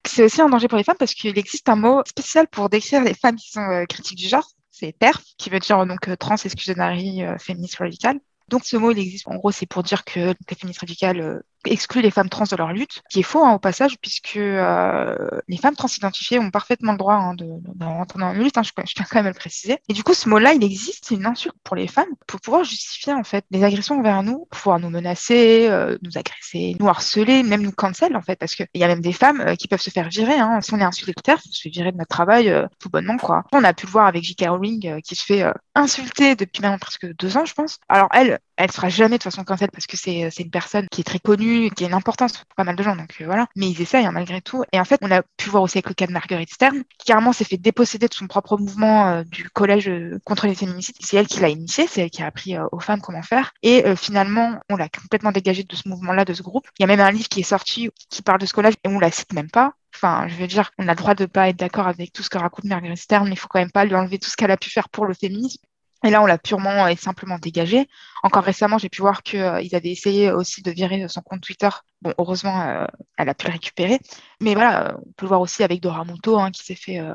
C'est 0.05 0.23
aussi 0.23 0.41
un 0.41 0.49
danger 0.49 0.67
pour 0.67 0.77
les 0.77 0.83
femmes 0.83 0.97
parce 0.99 1.15
qu'il 1.15 1.35
existe 1.39 1.67
un 1.69 1.75
mot 1.75 2.03
spécial 2.05 2.47
pour 2.47 2.69
décrire 2.69 3.03
les 3.03 3.15
femmes 3.15 3.35
qui 3.35 3.49
sont 3.49 3.85
critiques 3.89 4.19
du 4.19 4.27
genre. 4.27 4.47
C'est 4.69 4.95
TERF, 4.97 5.23
qui 5.39 5.49
veut 5.49 5.59
dire 5.59 5.83
donc 5.87 6.07
trans 6.19 6.35
exclusionary 6.35 7.23
euh, 7.23 7.37
féministe 7.39 7.77
radicale. 7.77 8.19
Donc 8.51 8.65
ce 8.65 8.77
mot, 8.77 8.91
il 8.91 8.99
existe. 8.99 9.27
En 9.27 9.35
gros, 9.35 9.51
c'est 9.51 9.65
pour 9.65 9.81
dire 9.81 10.05
que 10.05 10.19
les 10.49 10.55
féministes 10.55 10.81
radicales 10.81 11.41
excluent 11.65 12.01
les 12.01 12.11
femmes 12.11 12.29
trans 12.29 12.45
de 12.49 12.55
leur 12.55 12.71
lutte, 12.73 13.01
qui 13.09 13.19
est 13.19 13.23
faux 13.23 13.43
hein, 13.43 13.53
au 13.53 13.59
passage, 13.59 13.97
puisque 13.99 14.37
euh, 14.37 15.15
les 15.47 15.57
femmes 15.57 15.75
transidentifiées 15.75 16.39
ont 16.39 16.51
parfaitement 16.51 16.93
le 16.93 16.97
droit 16.97 17.15
hein, 17.15 17.35
de, 17.35 17.45
rentrer 17.83 18.19
dans 18.19 18.33
la 18.33 18.33
lutte. 18.33 18.57
Hein, 18.57 18.63
je, 18.63 18.71
tiens 18.71 19.05
quand 19.09 19.19
même 19.19 19.27
à 19.27 19.29
le 19.29 19.35
préciser. 19.35 19.77
Et 19.89 19.93
du 19.93 20.03
coup, 20.03 20.13
ce 20.13 20.29
mot-là, 20.29 20.53
il 20.53 20.63
existe. 20.63 21.05
C'est 21.07 21.15
une 21.15 21.25
insulte 21.25 21.55
pour 21.63 21.75
les 21.75 21.87
femmes 21.87 22.09
pour 22.27 22.39
pouvoir 22.39 22.63
justifier 22.63 23.13
en 23.13 23.23
fait 23.23 23.45
les 23.51 23.63
agressions 23.63 23.99
envers 23.99 24.23
nous, 24.23 24.47
pouvoir 24.51 24.79
nous 24.79 24.89
menacer, 24.89 25.69
euh, 25.69 25.97
nous 26.01 26.17
agresser, 26.17 26.75
nous 26.79 26.87
harceler, 26.87 27.43
même 27.43 27.61
nous 27.61 27.71
cancel 27.71 28.15
en 28.15 28.21
fait, 28.21 28.37
parce 28.37 28.55
qu'il 28.55 28.67
y 28.75 28.83
a 28.83 28.87
même 28.87 29.01
des 29.01 29.13
femmes 29.13 29.41
euh, 29.41 29.55
qui 29.55 29.67
peuvent 29.67 29.81
se 29.81 29.89
faire 29.89 30.09
virer. 30.09 30.35
Hein. 30.35 30.61
Si 30.61 30.73
on 30.73 30.79
est 30.79 30.83
insulté 30.83 31.13
de 31.15 31.21
terre, 31.21 31.39
on 31.45 31.51
se 31.51 31.61
fait 31.61 31.69
virer 31.69 31.91
de 31.91 31.97
notre 31.97 32.09
travail 32.09 32.53
tout 32.79 32.89
bonnement 32.89 33.17
quoi. 33.17 33.43
On 33.51 33.63
a 33.63 33.73
pu 33.73 33.85
le 33.85 33.91
voir 33.91 34.07
avec 34.07 34.23
J.K. 34.23 34.45
Rowling 34.49 35.01
qui 35.01 35.15
se 35.15 35.23
fait 35.23 35.45
insulter 35.75 36.35
depuis 36.35 36.61
maintenant 36.61 36.79
presque 36.79 37.07
deux 37.15 37.37
ans, 37.37 37.45
je 37.45 37.53
pense. 37.53 37.79
Alors 37.89 38.09
elle, 38.13 38.39
elle 38.57 38.71
sera 38.71 38.89
jamais 38.89 39.17
de 39.17 39.23
façon 39.23 39.43
cancel 39.43 39.69
parce 39.71 39.87
que 39.87 39.97
c'est 39.97 40.29
une 40.39 40.51
personne 40.51 40.87
qui 40.91 41.01
est 41.01 41.03
très 41.03 41.19
connue, 41.19 41.50
qui 41.75 41.83
a 41.83 41.87
une 41.87 41.93
importance 41.93 42.33
pour 42.33 42.55
pas 42.55 42.63
mal 42.63 42.75
de 42.75 42.83
gens, 42.83 42.95
donc 42.95 43.15
euh, 43.21 43.25
voilà. 43.25 43.47
Mais 43.55 43.69
ils 43.69 43.81
essayent 43.81 44.05
hein, 44.05 44.11
malgré 44.11 44.41
tout. 44.41 44.63
Et 44.71 44.79
en 44.79 44.85
fait, 44.85 44.99
on 45.01 45.11
a 45.11 45.21
pu 45.37 45.49
voir 45.49 45.63
aussi 45.63 45.77
avec 45.77 45.89
le 45.89 45.93
cas 45.93 46.07
de 46.07 46.11
Marguerite 46.11 46.53
Stern, 46.53 46.83
qui 46.97 47.05
carrément 47.05 47.33
s'est 47.33 47.43
fait 47.43 47.57
déposséder 47.57 48.07
de 48.07 48.13
son 48.13 48.27
propre 48.27 48.57
mouvement 48.57 49.07
euh, 49.07 49.23
du 49.23 49.49
collège 49.49 49.89
euh, 49.89 50.19
contre 50.25 50.47
les 50.47 50.55
féminicides. 50.55 50.95
C'est 50.99 51.17
elle 51.17 51.27
qui 51.27 51.39
l'a 51.39 51.49
initié, 51.49 51.87
c'est 51.87 52.01
elle 52.01 52.09
qui 52.09 52.23
a 52.23 52.27
appris 52.27 52.57
aux 52.71 52.79
femmes 52.79 53.01
comment 53.01 53.21
faire. 53.21 53.51
Et 53.63 53.83
finalement, 53.95 54.59
on 54.69 54.75
l'a 54.75 54.89
complètement 54.89 55.31
dégagé 55.31 55.63
de 55.63 55.75
ce 55.75 55.87
mouvement-là, 55.89 56.25
de 56.25 56.33
ce 56.33 56.41
groupe. 56.41 56.67
Il 56.79 56.83
y 56.83 56.85
a 56.85 56.87
même 56.87 56.99
un 56.99 57.11
livre 57.11 57.27
qui 57.29 57.41
est 57.41 57.43
sorti 57.43 57.89
qui 58.09 58.21
parle 58.21 58.39
de 58.39 58.45
ce 58.45 58.53
collège 58.53 58.75
et 58.83 58.87
on 58.87 58.99
la 58.99 59.11
cite 59.11 59.33
même 59.33 59.49
pas. 59.49 59.73
Enfin, 59.95 60.27
je 60.27 60.35
veux 60.35 60.47
dire, 60.47 60.71
on 60.77 60.87
a 60.87 60.91
le 60.91 60.95
droit 60.95 61.15
de 61.15 61.25
pas 61.25 61.49
être 61.49 61.57
d'accord 61.57 61.87
avec 61.87 62.13
tout 62.13 62.23
ce 62.23 62.29
que 62.29 62.37
raconte 62.37 62.65
Marguerite 62.65 62.97
Stern, 62.97 63.27
mais 63.27 63.33
il 63.33 63.39
faut 63.39 63.47
quand 63.47 63.59
même 63.59 63.71
pas 63.71 63.85
lui 63.85 63.95
enlever 63.95 64.19
tout 64.19 64.29
ce 64.29 64.35
qu'elle 64.35 64.51
a 64.51 64.57
pu 64.57 64.69
faire 64.69 64.89
pour 64.89 65.05
le 65.05 65.13
féminisme. 65.13 65.61
Et 66.03 66.09
là, 66.09 66.21
on 66.21 66.25
l'a 66.25 66.37
purement 66.37 66.87
et 66.87 66.95
simplement 66.95 67.37
dégagé. 67.37 67.87
Encore 68.23 68.43
récemment, 68.43 68.77
j'ai 68.79 68.89
pu 68.89 69.01
voir 69.01 69.21
qu'ils 69.23 69.39
euh, 69.39 69.61
avaient 69.73 69.91
essayé 69.91 70.31
aussi 70.31 70.61
de 70.63 70.71
virer 70.71 71.07
son 71.07 71.21
compte 71.21 71.41
Twitter. 71.41 71.69
Bon, 72.01 72.13
heureusement, 72.17 72.61
euh, 72.61 72.85
elle 73.17 73.29
a 73.29 73.35
pu 73.35 73.45
le 73.45 73.53
récupérer. 73.53 73.99
Mais 74.39 74.55
voilà, 74.55 74.95
on 74.97 75.11
peut 75.13 75.25
le 75.25 75.27
voir 75.27 75.41
aussi 75.41 75.63
avec 75.63 75.79
Dora 75.81 76.03
Muto, 76.05 76.39
hein, 76.39 76.49
qui 76.49 76.63
s'est 76.63 76.75
fait 76.75 76.99
euh, 76.99 77.13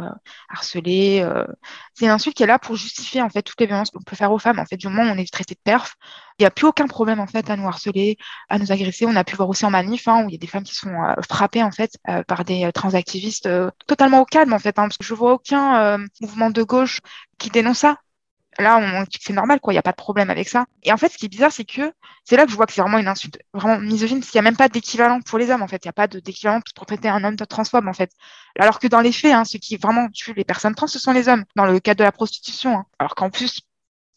harceler. 0.48 1.28
C'est 1.94 2.04
une 2.04 2.12
insulte 2.12 2.36
qui 2.36 2.44
est 2.44 2.46
là 2.46 2.60
pour 2.60 2.76
justifier 2.76 3.22
en 3.22 3.28
fait 3.28 3.42
toutes 3.42 3.60
les 3.60 3.66
violences 3.66 3.90
qu'on 3.90 4.02
peut 4.02 4.14
faire 4.14 4.30
aux 4.32 4.38
femmes. 4.38 4.60
En 4.60 4.66
fait, 4.66 4.76
du 4.76 4.86
moment 4.88 5.10
où 5.10 5.14
on 5.14 5.18
est 5.18 5.32
traité 5.32 5.54
de 5.54 5.60
perf, 5.64 5.94
il 6.38 6.42
n'y 6.42 6.46
a 6.46 6.50
plus 6.50 6.66
aucun 6.66 6.86
problème 6.86 7.18
en 7.18 7.26
fait 7.26 7.50
à 7.50 7.56
nous 7.56 7.66
harceler, 7.66 8.16
à 8.48 8.58
nous 8.58 8.70
agresser. 8.70 9.06
On 9.06 9.16
a 9.16 9.24
pu 9.24 9.34
voir 9.34 9.48
aussi 9.48 9.64
en 9.64 9.70
manif 9.70 10.06
hein, 10.06 10.24
où 10.24 10.28
il 10.28 10.32
y 10.32 10.36
a 10.36 10.38
des 10.38 10.46
femmes 10.46 10.64
qui 10.64 10.74
sont 10.74 10.94
frappées 11.28 11.62
en 11.62 11.72
fait 11.72 11.98
par 12.28 12.44
des 12.44 12.70
transactivistes 12.72 13.48
totalement 13.86 14.20
au 14.20 14.24
calme 14.24 14.52
en 14.52 14.58
fait. 14.58 14.78
Hein, 14.78 14.82
parce 14.88 14.98
que 14.98 15.04
je 15.04 15.14
vois 15.14 15.32
aucun 15.32 15.98
mouvement 16.20 16.50
de 16.50 16.62
gauche 16.62 17.00
qui 17.38 17.50
dénonce 17.50 17.78
ça 17.78 17.98
là, 18.58 18.78
on 18.78 19.04
c'est 19.20 19.32
normal, 19.32 19.60
quoi. 19.60 19.72
Il 19.72 19.76
n'y 19.76 19.78
a 19.78 19.82
pas 19.82 19.92
de 19.92 19.96
problème 19.96 20.30
avec 20.30 20.48
ça. 20.48 20.66
Et 20.82 20.92
en 20.92 20.96
fait, 20.96 21.08
ce 21.08 21.18
qui 21.18 21.26
est 21.26 21.28
bizarre, 21.28 21.52
c'est 21.52 21.64
que 21.64 21.92
c'est 22.24 22.36
là 22.36 22.44
que 22.44 22.50
je 22.50 22.56
vois 22.56 22.66
que 22.66 22.72
c'est 22.72 22.80
vraiment 22.80 22.98
une 22.98 23.08
insulte, 23.08 23.38
vraiment 23.52 23.78
misogyne, 23.78 24.20
parce 24.20 24.30
qu'il 24.30 24.40
n'y 24.40 24.46
a 24.46 24.50
même 24.50 24.56
pas 24.56 24.68
d'équivalent 24.68 25.20
pour 25.20 25.38
les 25.38 25.50
hommes, 25.50 25.62
en 25.62 25.68
fait. 25.68 25.84
Il 25.84 25.88
n'y 25.88 25.90
a 25.90 25.92
pas 25.92 26.06
d'équivalent 26.06 26.60
pour 26.74 26.86
traiter 26.86 27.08
un 27.08 27.22
homme 27.24 27.36
de 27.36 27.44
transphobe, 27.44 27.86
en 27.86 27.92
fait. 27.92 28.10
Alors 28.58 28.78
que 28.78 28.86
dans 28.86 29.00
les 29.00 29.12
faits, 29.12 29.32
hein, 29.32 29.44
ceux 29.44 29.58
qui 29.58 29.76
vraiment 29.76 30.08
tuent 30.10 30.34
les 30.34 30.44
personnes 30.44 30.74
trans, 30.74 30.86
ce 30.86 30.98
sont 30.98 31.12
les 31.12 31.28
hommes, 31.28 31.44
dans 31.56 31.66
le 31.66 31.80
cadre 31.80 31.98
de 31.98 32.04
la 32.04 32.12
prostitution. 32.12 32.78
Hein. 32.78 32.86
Alors 32.98 33.14
qu'en 33.14 33.30
plus, 33.30 33.60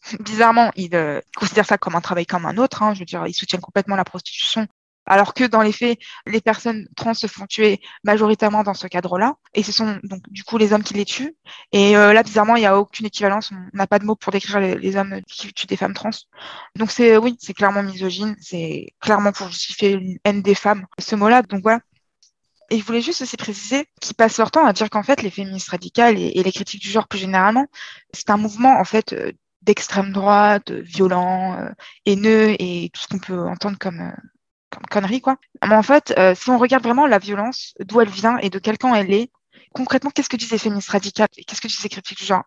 bizarrement, 0.20 0.70
ils 0.76 0.94
euh, 0.94 1.20
considèrent 1.36 1.66
ça 1.66 1.78
comme 1.78 1.94
un 1.94 2.00
travail 2.00 2.26
comme 2.26 2.46
un 2.46 2.56
autre. 2.56 2.82
Hein. 2.82 2.94
Je 2.94 3.00
veux 3.00 3.04
dire, 3.04 3.26
ils 3.26 3.34
soutiennent 3.34 3.60
complètement 3.60 3.96
la 3.96 4.04
prostitution 4.04 4.66
alors 5.06 5.34
que 5.34 5.44
dans 5.44 5.62
les 5.62 5.72
faits, 5.72 5.98
les 6.26 6.40
personnes 6.40 6.86
trans 6.96 7.14
se 7.14 7.26
font 7.26 7.46
tuer 7.46 7.80
majoritairement 8.04 8.62
dans 8.62 8.74
ce 8.74 8.86
cadre-là, 8.86 9.34
et 9.54 9.62
ce 9.62 9.72
sont 9.72 9.98
donc 10.04 10.22
du 10.30 10.44
coup 10.44 10.58
les 10.58 10.72
hommes 10.72 10.82
qui 10.82 10.94
les 10.94 11.04
tuent. 11.04 11.36
Et 11.72 11.96
euh, 11.96 12.12
là, 12.12 12.22
bizarrement, 12.22 12.56
il 12.56 12.60
n'y 12.60 12.66
a 12.66 12.78
aucune 12.78 13.06
équivalence, 13.06 13.50
on 13.52 13.76
n'a 13.76 13.86
pas 13.86 13.98
de 13.98 14.04
mots 14.04 14.16
pour 14.16 14.32
décrire 14.32 14.60
les, 14.60 14.96
hommes 14.96 15.20
qui 15.26 15.52
tuent 15.52 15.66
des 15.66 15.76
femmes 15.76 15.94
trans. 15.94 16.10
Donc 16.76 16.90
c'est 16.90 17.16
oui, 17.16 17.36
c'est 17.40 17.54
clairement 17.54 17.82
misogyne, 17.82 18.36
c'est 18.40 18.94
clairement 19.00 19.32
pour 19.32 19.48
justifier 19.48 19.92
une 19.92 20.18
haine 20.24 20.42
des 20.42 20.54
femmes, 20.54 20.86
ce 20.98 21.16
mot-là. 21.16 21.42
Donc 21.42 21.62
voilà. 21.62 21.80
Et 22.70 22.78
je 22.78 22.84
voulais 22.84 23.02
juste 23.02 23.22
aussi 23.22 23.36
préciser 23.36 23.88
qu'ils 24.00 24.14
passent 24.14 24.38
leur 24.38 24.52
temps 24.52 24.64
à 24.64 24.72
dire 24.72 24.88
qu'en 24.90 25.02
fait, 25.02 25.22
les 25.22 25.30
féministes 25.30 25.70
radicales 25.70 26.18
et, 26.18 26.40
les 26.42 26.52
critiques 26.52 26.82
du 26.82 26.88
genre 26.88 27.08
plus 27.08 27.18
généralement, 27.18 27.66
c'est 28.14 28.30
un 28.30 28.36
mouvement 28.36 28.78
en 28.78 28.84
fait 28.84 29.12
euh, 29.12 29.32
d'extrême 29.62 30.12
droite, 30.12 30.70
violent, 30.70 31.58
euh, 31.58 31.70
haineux 32.06 32.54
et 32.60 32.90
tout 32.94 33.00
ce 33.02 33.08
qu'on 33.08 33.18
peut 33.18 33.48
entendre 33.48 33.76
comme 33.78 34.12
comme 34.70 34.86
connerie, 34.90 35.20
quoi. 35.20 35.36
Mais 35.66 35.74
en 35.74 35.82
fait, 35.82 36.14
euh, 36.18 36.34
si 36.34 36.50
on 36.50 36.58
regarde 36.58 36.82
vraiment 36.82 37.06
la 37.06 37.18
violence, 37.18 37.74
d'où 37.80 38.00
elle 38.00 38.08
vient 38.08 38.38
et 38.38 38.50
de 38.50 38.58
quel 38.58 38.78
camp 38.78 38.94
elle 38.94 39.12
est, 39.12 39.30
concrètement, 39.74 40.10
qu'est-ce 40.10 40.28
que 40.28 40.36
disent 40.36 40.50
les 40.50 40.58
féministes 40.58 40.90
radicales 40.90 41.28
et 41.36 41.44
qu'est-ce 41.44 41.60
que 41.60 41.68
disent 41.68 41.82
les 41.82 41.88
critiques 41.88 42.18
du 42.18 42.24
genre? 42.24 42.44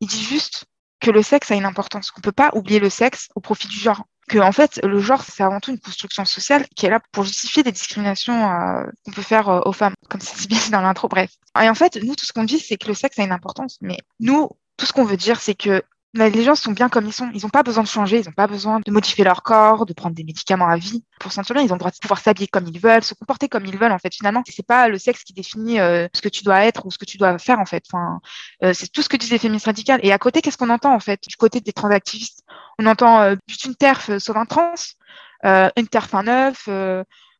Ils 0.00 0.08
disent 0.08 0.28
juste 0.28 0.66
que 1.00 1.10
le 1.10 1.22
sexe 1.22 1.50
a 1.50 1.54
une 1.54 1.64
importance, 1.64 2.10
qu'on 2.10 2.20
peut 2.20 2.32
pas 2.32 2.50
oublier 2.54 2.78
le 2.78 2.90
sexe 2.90 3.28
au 3.34 3.40
profit 3.40 3.68
du 3.68 3.78
genre. 3.78 4.04
Que, 4.28 4.38
en 4.38 4.52
fait, 4.52 4.80
le 4.84 5.00
genre, 5.00 5.22
c'est 5.22 5.42
avant 5.42 5.58
tout 5.58 5.72
une 5.72 5.80
construction 5.80 6.24
sociale 6.24 6.64
qui 6.76 6.86
est 6.86 6.90
là 6.90 7.00
pour 7.10 7.24
justifier 7.24 7.64
des 7.64 7.72
discriminations 7.72 8.50
euh, 8.50 8.84
qu'on 9.04 9.10
peut 9.10 9.22
faire 9.22 9.48
euh, 9.48 9.60
aux 9.64 9.72
femmes, 9.72 9.94
comme 10.08 10.20
c'est 10.20 10.46
dit 10.48 10.70
dans 10.70 10.80
l'intro, 10.80 11.08
bref. 11.08 11.32
Et 11.60 11.68
en 11.68 11.74
fait, 11.74 11.96
nous, 12.02 12.14
tout 12.14 12.24
ce 12.24 12.32
qu'on 12.32 12.44
dit, 12.44 12.60
c'est 12.60 12.76
que 12.76 12.86
le 12.86 12.94
sexe 12.94 13.18
a 13.18 13.24
une 13.24 13.32
importance. 13.32 13.78
Mais 13.80 13.98
nous, 14.20 14.48
tout 14.76 14.86
ce 14.86 14.92
qu'on 14.92 15.04
veut 15.04 15.16
dire, 15.16 15.40
c'est 15.40 15.54
que 15.54 15.82
les 16.14 16.42
gens 16.42 16.54
sont 16.54 16.72
bien 16.72 16.88
comme 16.88 17.06
ils 17.06 17.12
sont. 17.12 17.30
Ils 17.34 17.42
n'ont 17.42 17.48
pas 17.48 17.62
besoin 17.62 17.82
de 17.82 17.88
changer, 17.88 18.20
ils 18.20 18.26
n'ont 18.26 18.32
pas 18.32 18.46
besoin 18.46 18.80
de 18.84 18.92
modifier 18.92 19.24
leur 19.24 19.42
corps, 19.42 19.86
de 19.86 19.92
prendre 19.92 20.14
des 20.14 20.24
médicaments 20.24 20.68
à 20.68 20.76
vie 20.76 21.04
pour 21.18 21.32
sentir 21.32 21.54
bien. 21.54 21.62
Ils 21.64 21.70
ont 21.72 21.76
le 21.76 21.78
droit 21.78 21.90
de 21.90 21.96
pouvoir 21.96 22.20
s'habiller 22.20 22.48
comme 22.48 22.66
ils 22.66 22.78
veulent, 22.78 23.02
se 23.02 23.14
comporter 23.14 23.48
comme 23.48 23.64
ils 23.64 23.78
veulent. 23.78 23.92
En 23.92 23.98
fait, 23.98 24.14
finalement, 24.14 24.42
c'est 24.46 24.66
pas 24.66 24.88
le 24.88 24.98
sexe 24.98 25.24
qui 25.24 25.32
définit 25.32 25.80
euh, 25.80 26.08
ce 26.14 26.20
que 26.20 26.28
tu 26.28 26.44
dois 26.44 26.64
être 26.64 26.84
ou 26.86 26.90
ce 26.90 26.98
que 26.98 27.04
tu 27.04 27.16
dois 27.16 27.38
faire. 27.38 27.58
En 27.58 27.66
fait, 27.66 27.84
enfin, 27.90 28.20
euh, 28.62 28.74
c'est 28.74 28.90
tout 28.92 29.02
ce 29.02 29.08
que 29.08 29.16
disent 29.16 29.30
les 29.30 29.38
féministes 29.38 29.66
radicales. 29.66 30.00
Et 30.02 30.12
à 30.12 30.18
côté, 30.18 30.42
qu'est-ce 30.42 30.58
qu'on 30.58 30.70
entend 30.70 30.94
en 30.94 31.00
fait 31.00 31.22
du 31.28 31.36
côté 31.36 31.60
des 31.60 31.72
transactivistes? 31.72 32.44
On 32.78 32.86
entend 32.86 33.22
euh, 33.22 33.36
une 33.64 33.74
terf 33.74 34.18
sauve 34.18 34.36
un 34.36 34.46
trans, 34.46 34.74
une 35.44 35.88
terf 35.88 36.14
un 36.14 36.28
œuf 36.28 36.68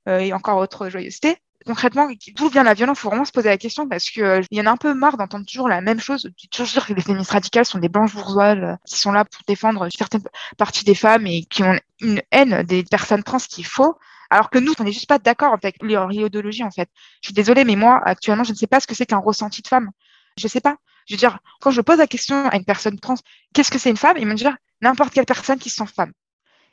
et 0.09 0.33
encore 0.33 0.59
autre 0.59 0.89
joyeuseté 0.89 1.39
concrètement, 1.65 2.09
d'où 2.37 2.49
vient 2.49 2.63
la 2.63 2.75
violence 2.75 2.99
Il 2.99 3.01
faut 3.03 3.09
vraiment 3.09 3.25
se 3.25 3.33
poser 3.33 3.49
la 3.49 3.59
question 3.59 3.89
parce 3.89 4.11
que 4.11 4.21
euh, 4.21 4.43
y 4.51 4.61
en 4.61 4.67
a 4.67 4.71
un 4.71 4.77
peu 4.77 4.95
marre 4.95 5.17
d'entendre 5.17 5.47
toujours 5.47 5.69
la 5.69 5.81
même 5.81 6.01
chose, 6.01 6.31
toujours 6.51 6.67
dire 6.67 6.87
que 6.87 6.95
les 6.95 7.03
féministes 7.03 7.31
radicales 7.31 7.65
sont 7.65 7.79
des 7.79 7.89
blanches 7.89 8.15
bourgeoises 8.15 8.59
euh, 8.63 8.77
qui 8.87 8.99
sont 8.99 9.13
là 9.13 9.25
pour 9.25 9.43
défendre 9.47 9.89
certaines 9.97 10.23
parties 10.57 10.85
des 10.85 10.95
femmes 10.95 11.27
et 11.27 11.45
qui 11.45 11.63
ont 11.63 11.79
une 12.01 12.23
haine 12.31 12.63
des 12.63 12.83
personnes 12.85 13.23
trans 13.23 13.39
qui 13.39 13.63
est 13.63 13.65
faux. 13.65 13.97
Alors 14.31 14.49
que 14.49 14.59
nous, 14.59 14.73
on 14.79 14.85
n'est 14.85 14.93
juste 14.93 15.09
pas 15.09 15.19
d'accord 15.19 15.53
avec 15.53 15.77
leur 15.83 16.11
idéologie, 16.11 16.65
en 16.65 16.71
fait. 16.71 16.89
Je 17.21 17.29
suis 17.29 17.35
désolée, 17.35 17.65
mais 17.65 17.77
moi, 17.77 18.01
actuellement, 18.03 18.45
je 18.45 18.53
ne 18.53 18.57
sais 18.57 18.67
pas 18.67 18.81
ce 18.81 18.87
que 18.87 18.95
c'est 18.95 19.05
qu'un 19.05 19.19
ressenti 19.19 19.61
de 19.61 19.69
femme. 19.69 19.91
Je 20.39 20.47
ne 20.47 20.49
sais 20.49 20.63
pas. 20.63 20.77
Je 21.07 21.15
veux 21.15 21.19
dire, 21.19 21.39
quand 21.61 21.71
je 21.71 21.83
pose 21.83 21.99
la 21.99 22.07
question 22.07 22.47
à 22.47 22.57
une 22.57 22.65
personne 22.65 22.99
trans, 22.99 23.17
qu'est-ce 23.53 23.71
que 23.71 23.79
c'est 23.79 23.91
une 23.91 23.99
femme? 23.99 24.17
Ils 24.17 24.27
me 24.27 24.35
dire 24.35 24.57
n'importe 24.81 25.13
quelle 25.13 25.27
personne 25.27 25.59
qui 25.59 25.69
se 25.69 25.77
sent 25.77 25.93
femme. 25.95 26.13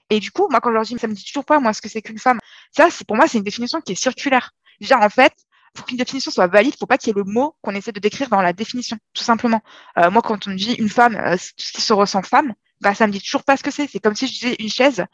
Et 0.09 0.19
du 0.19 0.31
coup, 0.31 0.47
moi, 0.49 0.59
quand 0.59 0.69
je 0.69 0.73
leur 0.73 0.83
dis, 0.83 0.97
ça 0.97 1.07
me 1.07 1.13
dit 1.13 1.23
toujours 1.23 1.45
pas, 1.45 1.59
moi, 1.59 1.73
ce 1.73 1.81
que 1.81 1.89
c'est 1.89 2.01
qu'une 2.01 2.17
femme. 2.17 2.39
Ça, 2.71 2.87
pour 3.07 3.15
moi, 3.15 3.27
c'est 3.27 3.37
une 3.37 3.43
définition 3.43 3.79
qui 3.81 3.91
est 3.91 3.95
circulaire. 3.95 4.51
Déjà, 4.79 4.99
en 4.99 5.09
fait, 5.09 5.33
pour 5.73 5.85
qu'une 5.85 5.97
définition 5.97 6.31
soit 6.31 6.47
valide, 6.47 6.73
il 6.75 6.77
faut 6.77 6.85
pas 6.85 6.97
qu'il 6.97 7.09
y 7.09 7.11
ait 7.11 7.23
le 7.23 7.23
mot 7.23 7.55
qu'on 7.61 7.75
essaie 7.75 7.91
de 7.91 7.99
décrire 7.99 8.29
dans 8.29 8.41
la 8.41 8.53
définition, 8.53 8.97
tout 9.13 9.23
simplement. 9.23 9.61
Euh, 9.97 10.09
moi, 10.11 10.21
quand 10.21 10.47
on 10.47 10.51
me 10.51 10.55
dit 10.55 10.73
une 10.73 10.89
femme, 10.89 11.15
euh, 11.15 11.35
tout 11.35 11.65
ce 11.65 11.73
qui 11.73 11.81
se 11.81 11.93
ressent 11.93 12.23
femme, 12.23 12.53
bah, 12.81 12.95
ça 12.95 13.07
me 13.07 13.11
dit 13.11 13.21
toujours 13.21 13.43
pas 13.43 13.57
ce 13.57 13.63
que 13.63 13.71
c'est. 13.71 13.87
C'est 13.87 13.99
comme 13.99 14.15
si 14.15 14.27
je 14.27 14.33
disais 14.33 14.55
une 14.59 14.69
chaise, 14.69 15.05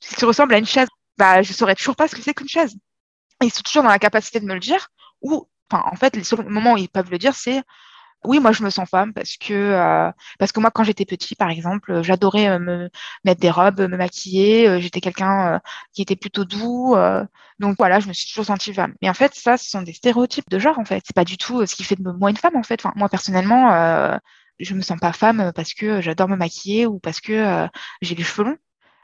ce 0.00 0.16
qui 0.16 0.24
ressemble 0.24 0.54
à 0.54 0.58
une 0.58 0.66
chaise. 0.66 0.88
Bah, 1.18 1.42
je 1.42 1.52
saurais 1.52 1.74
toujours 1.74 1.96
pas 1.96 2.08
ce 2.08 2.14
que 2.14 2.22
c'est 2.22 2.34
qu'une 2.34 2.48
chaise. 2.48 2.74
Ils 3.42 3.52
sont 3.52 3.62
toujours 3.62 3.82
dans 3.82 3.90
la 3.90 3.98
capacité 3.98 4.40
de 4.40 4.46
me 4.46 4.54
le 4.54 4.60
dire, 4.60 4.88
ou, 5.20 5.48
en 5.70 5.96
fait, 5.96 6.16
les 6.16 6.24
seuls 6.24 6.46
moments 6.48 6.74
où 6.74 6.78
ils 6.78 6.88
peuvent 6.88 7.10
le 7.10 7.18
dire, 7.18 7.34
c'est 7.34 7.62
oui, 8.24 8.40
moi 8.40 8.52
je 8.52 8.62
me 8.62 8.70
sens 8.70 8.88
femme 8.88 9.12
parce 9.12 9.36
que 9.36 9.52
euh, 9.52 10.10
parce 10.38 10.52
que 10.52 10.60
moi 10.60 10.70
quand 10.70 10.84
j'étais 10.84 11.04
petit 11.04 11.34
par 11.34 11.50
exemple, 11.50 12.02
j'adorais 12.02 12.48
euh, 12.48 12.58
me 12.58 12.90
mettre 13.24 13.40
des 13.40 13.50
robes, 13.50 13.80
me 13.80 13.96
maquiller, 13.96 14.68
euh, 14.68 14.80
j'étais 14.80 15.00
quelqu'un 15.00 15.60
qui 15.92 16.02
était 16.02 16.16
plutôt 16.16 16.44
doux 16.44 16.94
donc 17.58 17.76
voilà, 17.78 18.00
je 18.00 18.08
me 18.08 18.12
suis 18.12 18.28
toujours 18.28 18.46
sentie 18.46 18.74
femme. 18.74 18.94
Mais 19.02 19.08
en 19.08 19.14
fait, 19.14 19.34
ça 19.34 19.56
ce 19.56 19.68
sont 19.70 19.82
des 19.82 19.92
stéréotypes 19.92 20.48
de 20.50 20.58
genre 20.58 20.78
en 20.78 20.84
fait, 20.84 21.02
c'est 21.06 21.14
pas 21.14 21.24
du 21.24 21.36
tout 21.36 21.64
ce 21.66 21.74
qui 21.76 21.84
fait 21.84 21.96
de 21.96 22.10
moi 22.10 22.30
une 22.30 22.36
femme 22.36 22.56
en 22.56 22.62
fait. 22.62 22.82
Moi 22.96 23.08
personnellement, 23.08 24.18
je 24.60 24.74
me 24.74 24.82
sens 24.82 24.98
pas 25.00 25.12
femme 25.12 25.52
parce 25.54 25.74
que 25.74 26.00
j'adore 26.00 26.28
me 26.28 26.36
maquiller 26.36 26.86
ou 26.86 26.98
parce 26.98 27.20
que 27.20 27.68
j'ai 28.02 28.14
les 28.14 28.24
cheveux 28.24 28.44
longs 28.44 28.58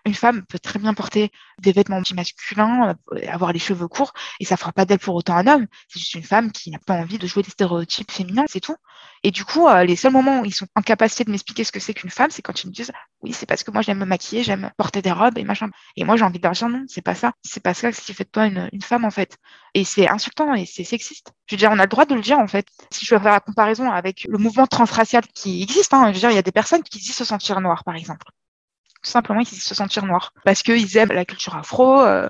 une 0.09 0.15
femme 0.15 0.45
peut 0.47 0.59
très 0.59 0.79
bien 0.79 0.95
porter 0.95 1.31
des 1.59 1.73
vêtements 1.73 2.03
masculins, 2.15 2.97
euh, 3.13 3.21
avoir 3.29 3.53
les 3.53 3.59
cheveux 3.59 3.89
courts, 3.89 4.13
et 4.41 4.45
ça 4.45 4.57
fera 4.57 4.73
pas 4.73 4.85
d'elle 4.85 4.99
pour 4.99 5.15
autant 5.15 5.37
un 5.37 5.47
homme. 5.47 5.67
C'est 5.89 6.01
juste 6.01 6.15
une 6.15 6.23
femme 6.23 6.51
qui 6.51 6.71
n'a 6.71 6.79
pas 6.79 6.95
envie 6.95 7.19
de 7.19 7.27
jouer 7.27 7.43
des 7.43 7.51
stéréotypes 7.51 8.11
féminins, 8.11 8.47
c'est 8.49 8.61
tout. 8.61 8.77
Et 9.23 9.31
du 9.31 9.45
coup, 9.45 9.69
euh, 9.69 9.85
les 9.85 9.97
seuls 9.97 10.13
moments 10.13 10.41
où 10.41 10.45
ils 10.45 10.55
sont 10.55 10.67
en 10.75 10.81
de 10.81 11.31
m'expliquer 11.31 11.65
ce 11.65 11.73
que 11.73 11.81
c'est 11.81 11.95
qu'une 11.95 12.11
femme, 12.11 12.31
c'est 12.31 12.43
quand 12.43 12.63
ils 12.63 12.69
me 12.69 12.73
disent 12.73 12.93
oui, 13.23 13.33
c'est 13.33 13.47
parce 13.47 13.65
que 13.65 13.71
moi 13.71 13.83
j'aime 13.83 13.99
me 13.99 14.05
maquiller, 14.05 14.43
j'aime 14.45 14.71
porter 14.77 15.03
des 15.03 15.13
robes 15.13 15.39
et 15.39 15.45
machin. 15.45 15.69
Et 15.97 16.05
moi 16.05 16.17
j'ai 16.17 16.25
envie 16.25 16.39
de 16.39 16.49
dire 16.49 16.69
non, 16.69 16.85
c'est 16.89 17.03
pas 17.03 17.15
ça. 17.15 17.33
C'est 17.43 17.63
pas 17.63 17.75
ça 17.75 17.93
qui 17.93 18.15
fait 18.15 18.25
de 18.25 18.31
toi 18.31 18.47
une, 18.47 18.69
une 18.73 18.83
femme 18.83 19.05
en 19.05 19.11
fait. 19.11 19.37
Et 19.75 19.85
c'est 19.85 20.09
insultant 20.09 20.55
et 20.55 20.67
c'est 20.67 20.85
sexiste. 20.85 21.33
Je 21.47 21.55
veux 21.55 21.59
dire, 21.59 21.71
on 21.73 21.79
a 21.79 21.83
le 21.83 21.89
droit 21.89 22.07
de 22.07 22.15
le 22.15 22.21
dire 22.21 22.39
en 22.39 22.49
fait. 22.49 22.67
Si 22.91 23.05
je 23.05 23.15
veux 23.15 23.21
faire 23.21 23.33
la 23.33 23.41
comparaison 23.41 23.91
avec 23.91 24.27
le 24.29 24.39
mouvement 24.39 24.67
transracial 24.67 25.27
qui 25.35 25.63
existe, 25.63 25.93
hein, 25.95 26.09
je 26.09 26.15
veux 26.15 26.21
dire, 26.21 26.31
il 26.31 26.37
y 26.37 26.39
a 26.39 26.43
des 26.43 26.53
personnes 26.53 26.83
qui 26.83 26.99
disent 26.99 27.17
se 27.17 27.25
sentir 27.25 27.61
noires, 27.61 27.85
par 27.85 27.97
exemple 27.97 28.27
simplement 29.09 29.43
qu'ils 29.43 29.59
se 29.59 29.75
sentir 29.75 30.05
noirs 30.05 30.33
parce 30.45 30.63
qu'ils 30.63 30.97
aiment 30.97 31.13
la 31.13 31.25
culture 31.25 31.57
afro. 31.57 32.01
Euh, 32.01 32.29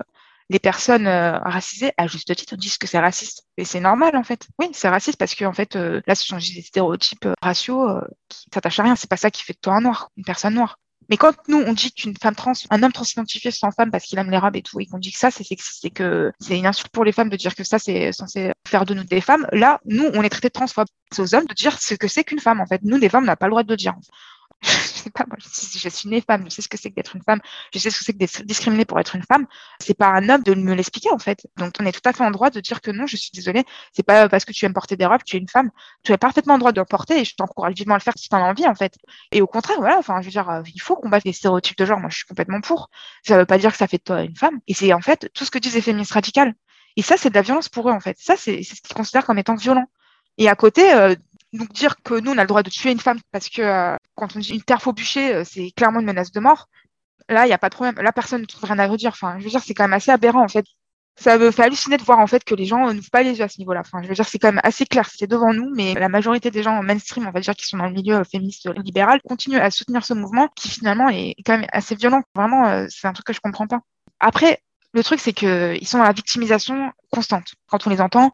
les 0.51 0.59
personnes 0.59 1.05
euh, 1.05 1.37
racisées, 1.39 1.91
à 1.97 2.07
juste 2.07 2.35
titre, 2.35 2.55
disent 2.55 2.79
que 2.79 2.87
c'est 2.87 2.99
raciste. 2.99 3.45
Et 3.57 3.65
c'est 3.65 3.79
normal, 3.79 4.15
en 4.15 4.23
fait. 4.23 4.47
Oui, 4.57 4.69
c'est 4.73 4.89
raciste 4.89 5.17
parce 5.17 5.35
que, 5.35 5.45
en 5.45 5.53
fait, 5.53 5.75
euh, 5.75 6.01
là, 6.07 6.15
ce 6.15 6.25
sont 6.25 6.37
des 6.37 6.63
stéréotypes 6.63 7.27
raciaux 7.41 7.87
qui 8.29 8.45
s'attachent 8.51 8.79
à 8.79 8.83
rien. 8.83 8.95
C'est 8.95 9.09
pas 9.09 9.17
ça 9.17 9.29
qui 9.29 9.43
fait 9.43 9.53
de 9.53 9.59
toi 9.59 9.75
un 9.75 9.81
noir, 9.81 10.09
une 10.17 10.23
personne 10.25 10.55
noire. 10.55 10.79
Mais 11.09 11.17
quand 11.17 11.33
nous, 11.47 11.57
on 11.57 11.73
dit 11.73 11.91
qu'une 11.91 12.15
femme 12.15 12.35
trans, 12.35 12.53
un 12.69 12.83
homme 12.83 12.91
transidentifié 12.91 13.49
sans 13.49 13.71
femme 13.71 13.89
parce 13.89 14.05
qu'il 14.05 14.19
aime 14.19 14.29
les 14.29 14.37
robes 14.37 14.55
et 14.55 14.61
tout, 14.61 14.79
et 14.79 14.85
qu'on 14.85 14.99
dit 14.99 15.11
que 15.11 15.17
ça, 15.17 15.31
c'est 15.31 15.43
sexiste 15.43 15.83
et 15.83 15.89
que 15.89 16.31
c'est 16.39 16.57
une 16.57 16.67
insulte 16.67 16.89
pour 16.89 17.03
les 17.03 17.11
femmes 17.11 17.29
de 17.29 17.35
dire 17.35 17.55
que 17.55 17.63
ça, 17.63 17.79
c'est 17.79 18.11
censé 18.11 18.51
faire 18.67 18.85
de 18.85 18.93
nous 18.93 19.03
des 19.03 19.19
femmes, 19.19 19.47
là, 19.51 19.79
nous, 19.85 20.05
on 20.13 20.21
est 20.21 20.29
traité 20.29 20.49
de 20.49 20.53
transphobes. 20.53 20.87
C'est 21.11 21.23
aux 21.23 21.33
hommes 21.33 21.45
de 21.45 21.53
dire 21.55 21.81
ce 21.81 21.95
que 21.95 22.07
c'est 22.07 22.23
qu'une 22.23 22.39
femme, 22.39 22.61
en 22.61 22.67
fait. 22.67 22.81
Nous, 22.83 22.97
les 22.97 23.09
femmes, 23.09 23.23
on 23.23 23.27
n'a 23.27 23.35
pas 23.35 23.47
le 23.47 23.51
droit 23.51 23.63
de 23.63 23.71
le 23.71 23.77
dire 23.77 23.95
je 24.61 24.69
sais 24.69 25.09
pas, 25.09 25.25
moi, 25.27 25.37
je, 25.39 25.89
suis 25.89 26.09
née 26.09 26.21
femme, 26.21 26.43
je 26.45 26.49
sais 26.49 26.61
ce 26.61 26.67
que 26.67 26.77
c'est 26.77 26.89
que 26.89 26.95
d'être 26.95 27.15
une 27.15 27.23
femme, 27.23 27.39
je 27.73 27.79
sais 27.79 27.89
ce 27.89 27.99
que 27.99 28.03
c'est 28.03 28.13
que 28.13 28.17
d'être 28.17 28.43
discriminée 28.43 28.85
pour 28.85 28.99
être 28.99 29.15
une 29.15 29.23
femme. 29.23 29.47
C'est 29.79 29.93
pas 29.93 30.07
un 30.07 30.27
homme 30.29 30.43
de 30.43 30.53
me 30.53 30.73
l'expliquer, 30.73 31.09
en 31.11 31.17
fait. 31.17 31.47
Donc, 31.57 31.73
on 31.79 31.85
est 31.85 31.91
tout 31.91 32.07
à 32.07 32.13
fait 32.13 32.23
en 32.23 32.31
droit 32.31 32.49
de 32.49 32.59
dire 32.59 32.81
que 32.81 32.91
non, 32.91 33.07
je 33.07 33.15
suis 33.15 33.31
désolée. 33.33 33.63
C'est 33.93 34.03
pas 34.03 34.27
parce 34.27 34.43
que 34.45 34.51
tu 34.51 34.65
aimes 34.65 34.73
porter 34.73 34.97
des 34.97 35.05
robes, 35.05 35.23
tu 35.25 35.37
es 35.37 35.39
une 35.39 35.47
femme. 35.47 35.71
Tu 36.03 36.11
as 36.11 36.17
parfaitement 36.17 36.55
le 36.55 36.59
droit 36.59 36.71
de 36.71 36.81
le 36.81 36.85
porter 36.85 37.21
et 37.21 37.25
je 37.25 37.35
t'encourage 37.35 37.73
vivement 37.75 37.95
à 37.95 37.97
le 37.97 38.03
faire 38.03 38.13
si 38.17 38.27
tu 38.27 38.35
en 38.35 38.39
as 38.39 38.49
envie, 38.49 38.67
en 38.67 38.75
fait. 38.75 38.95
Et 39.31 39.41
au 39.41 39.47
contraire, 39.47 39.77
voilà, 39.79 39.97
enfin, 39.97 40.19
je 40.21 40.25
veux 40.25 40.31
dire, 40.31 40.49
euh, 40.49 40.61
il 40.73 40.81
faut 40.81 40.95
combattre 40.95 41.25
les 41.25 41.33
stéréotypes 41.33 41.77
de 41.77 41.85
genre. 41.85 41.99
Moi, 41.99 42.09
je 42.09 42.17
suis 42.17 42.25
complètement 42.25 42.61
pour. 42.61 42.89
Ça 43.23 43.37
veut 43.37 43.45
pas 43.45 43.57
dire 43.57 43.71
que 43.71 43.77
ça 43.77 43.87
fait 43.87 43.97
de 43.97 44.03
toi 44.03 44.23
une 44.23 44.35
femme. 44.35 44.59
Et 44.67 44.73
c'est, 44.73 44.93
en 44.93 45.01
fait, 45.01 45.29
tout 45.33 45.45
ce 45.45 45.51
que 45.51 45.59
disent 45.59 45.75
les 45.75 45.81
féministes 45.81 46.13
radicales. 46.13 46.53
Et 46.97 47.01
ça, 47.01 47.15
c'est 47.17 47.29
de 47.29 47.35
la 47.35 47.41
violence 47.41 47.69
pour 47.69 47.89
eux, 47.89 47.93
en 47.93 47.99
fait. 47.99 48.17
Ça, 48.19 48.35
c'est 48.35 48.61
ce 48.63 48.81
qu'ils 48.81 48.95
considèrent 48.95 49.25
comme 49.25 49.37
étant 49.39 49.55
violent. 49.55 49.85
Et 50.37 50.49
à 50.49 50.55
côté, 50.55 50.93
euh, 50.93 51.15
donc 51.53 51.71
dire 51.73 51.95
que 52.03 52.19
nous, 52.19 52.31
on 52.31 52.37
a 52.37 52.41
le 52.41 52.47
droit 52.47 52.63
de 52.63 52.69
tuer 52.69 52.91
une 52.91 52.99
femme 52.99 53.19
parce 53.31 53.49
que 53.49 53.61
euh, 53.61 53.95
quand 54.19 54.35
on 54.35 54.39
dit 54.39 54.53
une 54.53 54.61
terre 54.63 54.85
au 54.87 54.93
bûcher, 54.93 55.35
euh, 55.35 55.43
c'est 55.45 55.71
clairement 55.71 55.99
une 55.99 56.05
menace 56.05 56.31
de 56.31 56.39
mort. 56.39 56.69
Là, 57.29 57.45
il 57.45 57.49
n'y 57.49 57.53
a 57.53 57.57
pas 57.57 57.69
de 57.69 57.75
problème. 57.75 57.95
Là, 57.95 58.11
personne 58.11 58.41
ne 58.41 58.45
trouve 58.45 58.65
rien 58.65 58.79
à 58.79 58.87
redire. 58.87 59.11
Enfin, 59.11 59.37
je 59.39 59.43
veux 59.43 59.49
dire, 59.49 59.61
c'est 59.63 59.73
quand 59.73 59.83
même 59.83 59.93
assez 59.93 60.11
aberrant, 60.11 60.43
en 60.43 60.47
fait. 60.47 60.65
ça 61.17 61.37
me 61.37 61.51
fait 61.51 61.63
halluciner 61.63 61.97
de 61.97 62.03
voir 62.03 62.19
en 62.19 62.27
fait 62.27 62.43
que 62.43 62.55
les 62.55 62.65
gens 62.65 62.93
n'ouvrent 62.93 63.09
pas 63.11 63.23
les 63.23 63.39
yeux 63.39 63.43
à 63.45 63.49
ce 63.49 63.59
niveau-là. 63.59 63.81
Enfin, 63.81 64.01
je 64.03 64.07
veux 64.07 64.15
dire, 64.15 64.27
c'est 64.27 64.39
quand 64.39 64.49
même 64.49 64.61
assez 64.63 64.85
clair, 64.85 65.09
c'est 65.13 65.27
devant 65.27 65.53
nous, 65.53 65.69
mais 65.75 65.93
la 65.95 66.09
majorité 66.09 66.51
des 66.51 66.63
gens 66.63 66.81
mainstream, 66.83 67.27
on 67.27 67.31
va 67.31 67.41
dire, 67.41 67.55
qui 67.55 67.65
sont 67.67 67.77
dans 67.77 67.87
le 67.87 67.93
milieu 67.93 68.23
féministe 68.23 68.69
libéral, 68.83 69.21
continuent 69.27 69.59
à 69.59 69.71
soutenir 69.71 70.05
ce 70.05 70.13
mouvement 70.13 70.47
qui 70.55 70.69
finalement 70.69 71.09
est 71.09 71.35
quand 71.45 71.57
même 71.57 71.67
assez 71.73 71.95
violent. 71.95 72.21
Vraiment, 72.35 72.67
euh, 72.67 72.87
c'est 72.89 73.07
un 73.07 73.13
truc 73.13 73.27
que 73.27 73.33
je 73.33 73.41
comprends 73.41 73.67
pas. 73.67 73.81
Après, 74.19 74.59
le 74.93 75.03
truc, 75.03 75.19
c'est 75.19 75.33
qu'ils 75.33 75.87
sont 75.87 75.97
dans 75.99 76.05
la 76.05 76.13
victimisation 76.13 76.91
constante. 77.11 77.53
Quand 77.67 77.85
on 77.85 77.89
les 77.89 78.01
entend, 78.01 78.31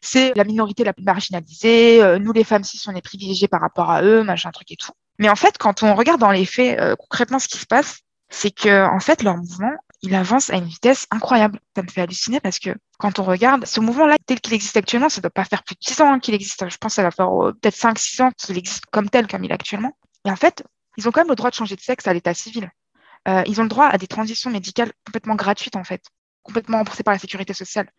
c'est 0.00 0.32
la 0.34 0.44
minorité 0.44 0.84
la 0.84 0.92
plus 0.92 1.04
marginalisée, 1.04 2.02
euh, 2.02 2.18
nous 2.18 2.32
les 2.32 2.44
femmes 2.44 2.64
cis, 2.64 2.80
on 2.88 2.94
est 2.94 3.02
privilégiées 3.02 3.48
par 3.48 3.60
rapport 3.60 3.90
à 3.90 4.02
eux, 4.02 4.22
machin 4.22 4.50
truc 4.50 4.70
et 4.72 4.76
tout. 4.76 4.92
Mais 5.20 5.28
en 5.28 5.36
fait, 5.36 5.58
quand 5.58 5.82
on 5.82 5.94
regarde 5.94 6.18
dans 6.18 6.30
les 6.30 6.46
faits 6.46 6.80
euh, 6.80 6.96
concrètement 6.96 7.38
ce 7.38 7.46
qui 7.46 7.58
se 7.58 7.66
passe, 7.66 8.00
c'est 8.30 8.50
que 8.50 8.86
en 8.86 9.00
fait 9.00 9.22
leur 9.22 9.36
mouvement, 9.36 9.76
il 10.00 10.14
avance 10.14 10.48
à 10.48 10.56
une 10.56 10.64
vitesse 10.64 11.06
incroyable. 11.10 11.60
Ça 11.76 11.82
me 11.82 11.88
fait 11.88 12.00
halluciner 12.00 12.40
parce 12.40 12.58
que 12.58 12.70
quand 12.98 13.18
on 13.18 13.24
regarde 13.24 13.66
ce 13.66 13.80
mouvement-là 13.80 14.16
tel 14.24 14.40
qu'il 14.40 14.54
existe 14.54 14.78
actuellement, 14.78 15.10
ça 15.10 15.18
ne 15.18 15.22
doit 15.22 15.30
pas 15.30 15.44
faire 15.44 15.62
plus 15.62 15.74
de 15.74 15.80
10 15.86 16.00
ans 16.00 16.18
qu'il 16.20 16.34
existe. 16.34 16.66
Je 16.66 16.76
pense 16.78 16.92
que 16.92 16.96
ça 16.96 17.02
va 17.02 17.10
faire 17.10 17.28
euh, 17.28 17.52
peut-être 17.52 17.76
5-6 17.76 18.22
ans 18.22 18.30
qu'il 18.30 18.56
existe 18.56 18.86
comme 18.86 19.10
tel 19.10 19.26
comme 19.26 19.44
il 19.44 19.50
est 19.50 19.54
actuellement. 19.54 19.92
Et 20.24 20.30
en 20.30 20.36
fait, 20.36 20.64
ils 20.96 21.06
ont 21.06 21.12
quand 21.12 21.20
même 21.20 21.28
le 21.28 21.36
droit 21.36 21.50
de 21.50 21.54
changer 21.54 21.76
de 21.76 21.82
sexe 21.82 22.06
à 22.06 22.14
l'état 22.14 22.32
civil. 22.32 22.70
Euh, 23.28 23.42
ils 23.46 23.60
ont 23.60 23.64
le 23.64 23.68
droit 23.68 23.88
à 23.88 23.98
des 23.98 24.06
transitions 24.06 24.50
médicales 24.50 24.90
complètement 25.04 25.34
gratuites 25.34 25.76
en 25.76 25.84
fait, 25.84 26.02
complètement 26.42 26.78
remboursées 26.78 27.02
par 27.02 27.12
la 27.12 27.18
sécurité 27.18 27.52
sociale. 27.52 27.90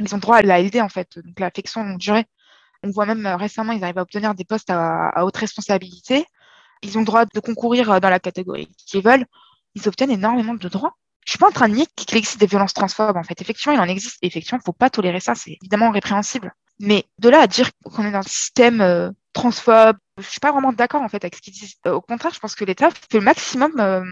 Ils 0.00 0.12
ont 0.14 0.16
le 0.16 0.22
droit 0.22 0.38
à 0.38 0.42
l'ALD 0.42 0.78
en 0.80 0.88
fait, 0.88 1.20
donc 1.20 1.38
l'affection 1.38 1.84
longue 1.84 1.98
durée. 1.98 2.26
On 2.82 2.90
voit 2.90 3.06
même 3.06 3.24
récemment, 3.24 3.72
ils 3.72 3.84
arrivent 3.84 3.98
à 3.98 4.02
obtenir 4.02 4.34
des 4.34 4.44
postes 4.44 4.68
à 4.70 5.24
haute 5.24 5.36
responsabilité. 5.36 6.26
Ils 6.86 6.96
ont 6.96 7.00
le 7.00 7.06
droit 7.06 7.24
de 7.26 7.40
concourir 7.40 8.00
dans 8.00 8.10
la 8.10 8.20
catégorie 8.20 8.68
qu'ils 8.86 9.02
veulent. 9.02 9.26
Ils 9.74 9.88
obtiennent 9.88 10.10
énormément 10.10 10.54
de 10.54 10.68
droits. 10.68 10.94
Je 11.24 11.32
suis 11.32 11.38
pas 11.38 11.48
en 11.48 11.52
train 11.52 11.68
de 11.68 11.74
nier 11.74 11.86
qu'il 11.96 12.16
existe 12.16 12.38
des 12.38 12.46
violences 12.46 12.72
transphobes. 12.72 13.16
En 13.16 13.24
fait, 13.24 13.40
effectivement, 13.40 13.74
il 13.74 13.80
en 13.80 13.88
existe. 13.88 14.18
Effectivement, 14.22 14.60
faut 14.64 14.72
pas 14.72 14.90
tolérer 14.90 15.20
ça. 15.20 15.34
C'est 15.34 15.58
évidemment 15.60 15.90
répréhensible. 15.90 16.52
Mais 16.78 17.04
de 17.18 17.28
là 17.28 17.40
à 17.40 17.46
dire 17.46 17.70
qu'on 17.84 18.04
est 18.04 18.12
dans 18.12 18.18
un 18.18 18.22
système 18.22 18.80
euh, 18.80 19.10
transphobe, 19.32 19.96
je 20.18 20.28
suis 20.28 20.40
pas 20.40 20.52
vraiment 20.52 20.72
d'accord 20.72 21.02
en 21.02 21.08
fait 21.08 21.22
avec 21.24 21.36
ce 21.36 21.40
qu'ils 21.40 21.52
disent. 21.52 21.74
Euh, 21.86 21.92
au 21.92 22.00
contraire, 22.00 22.32
je 22.32 22.40
pense 22.40 22.54
que 22.54 22.64
l'État 22.64 22.90
fait 22.90 23.18
le 23.18 23.20
maximum 23.20 23.72
euh, 23.78 24.02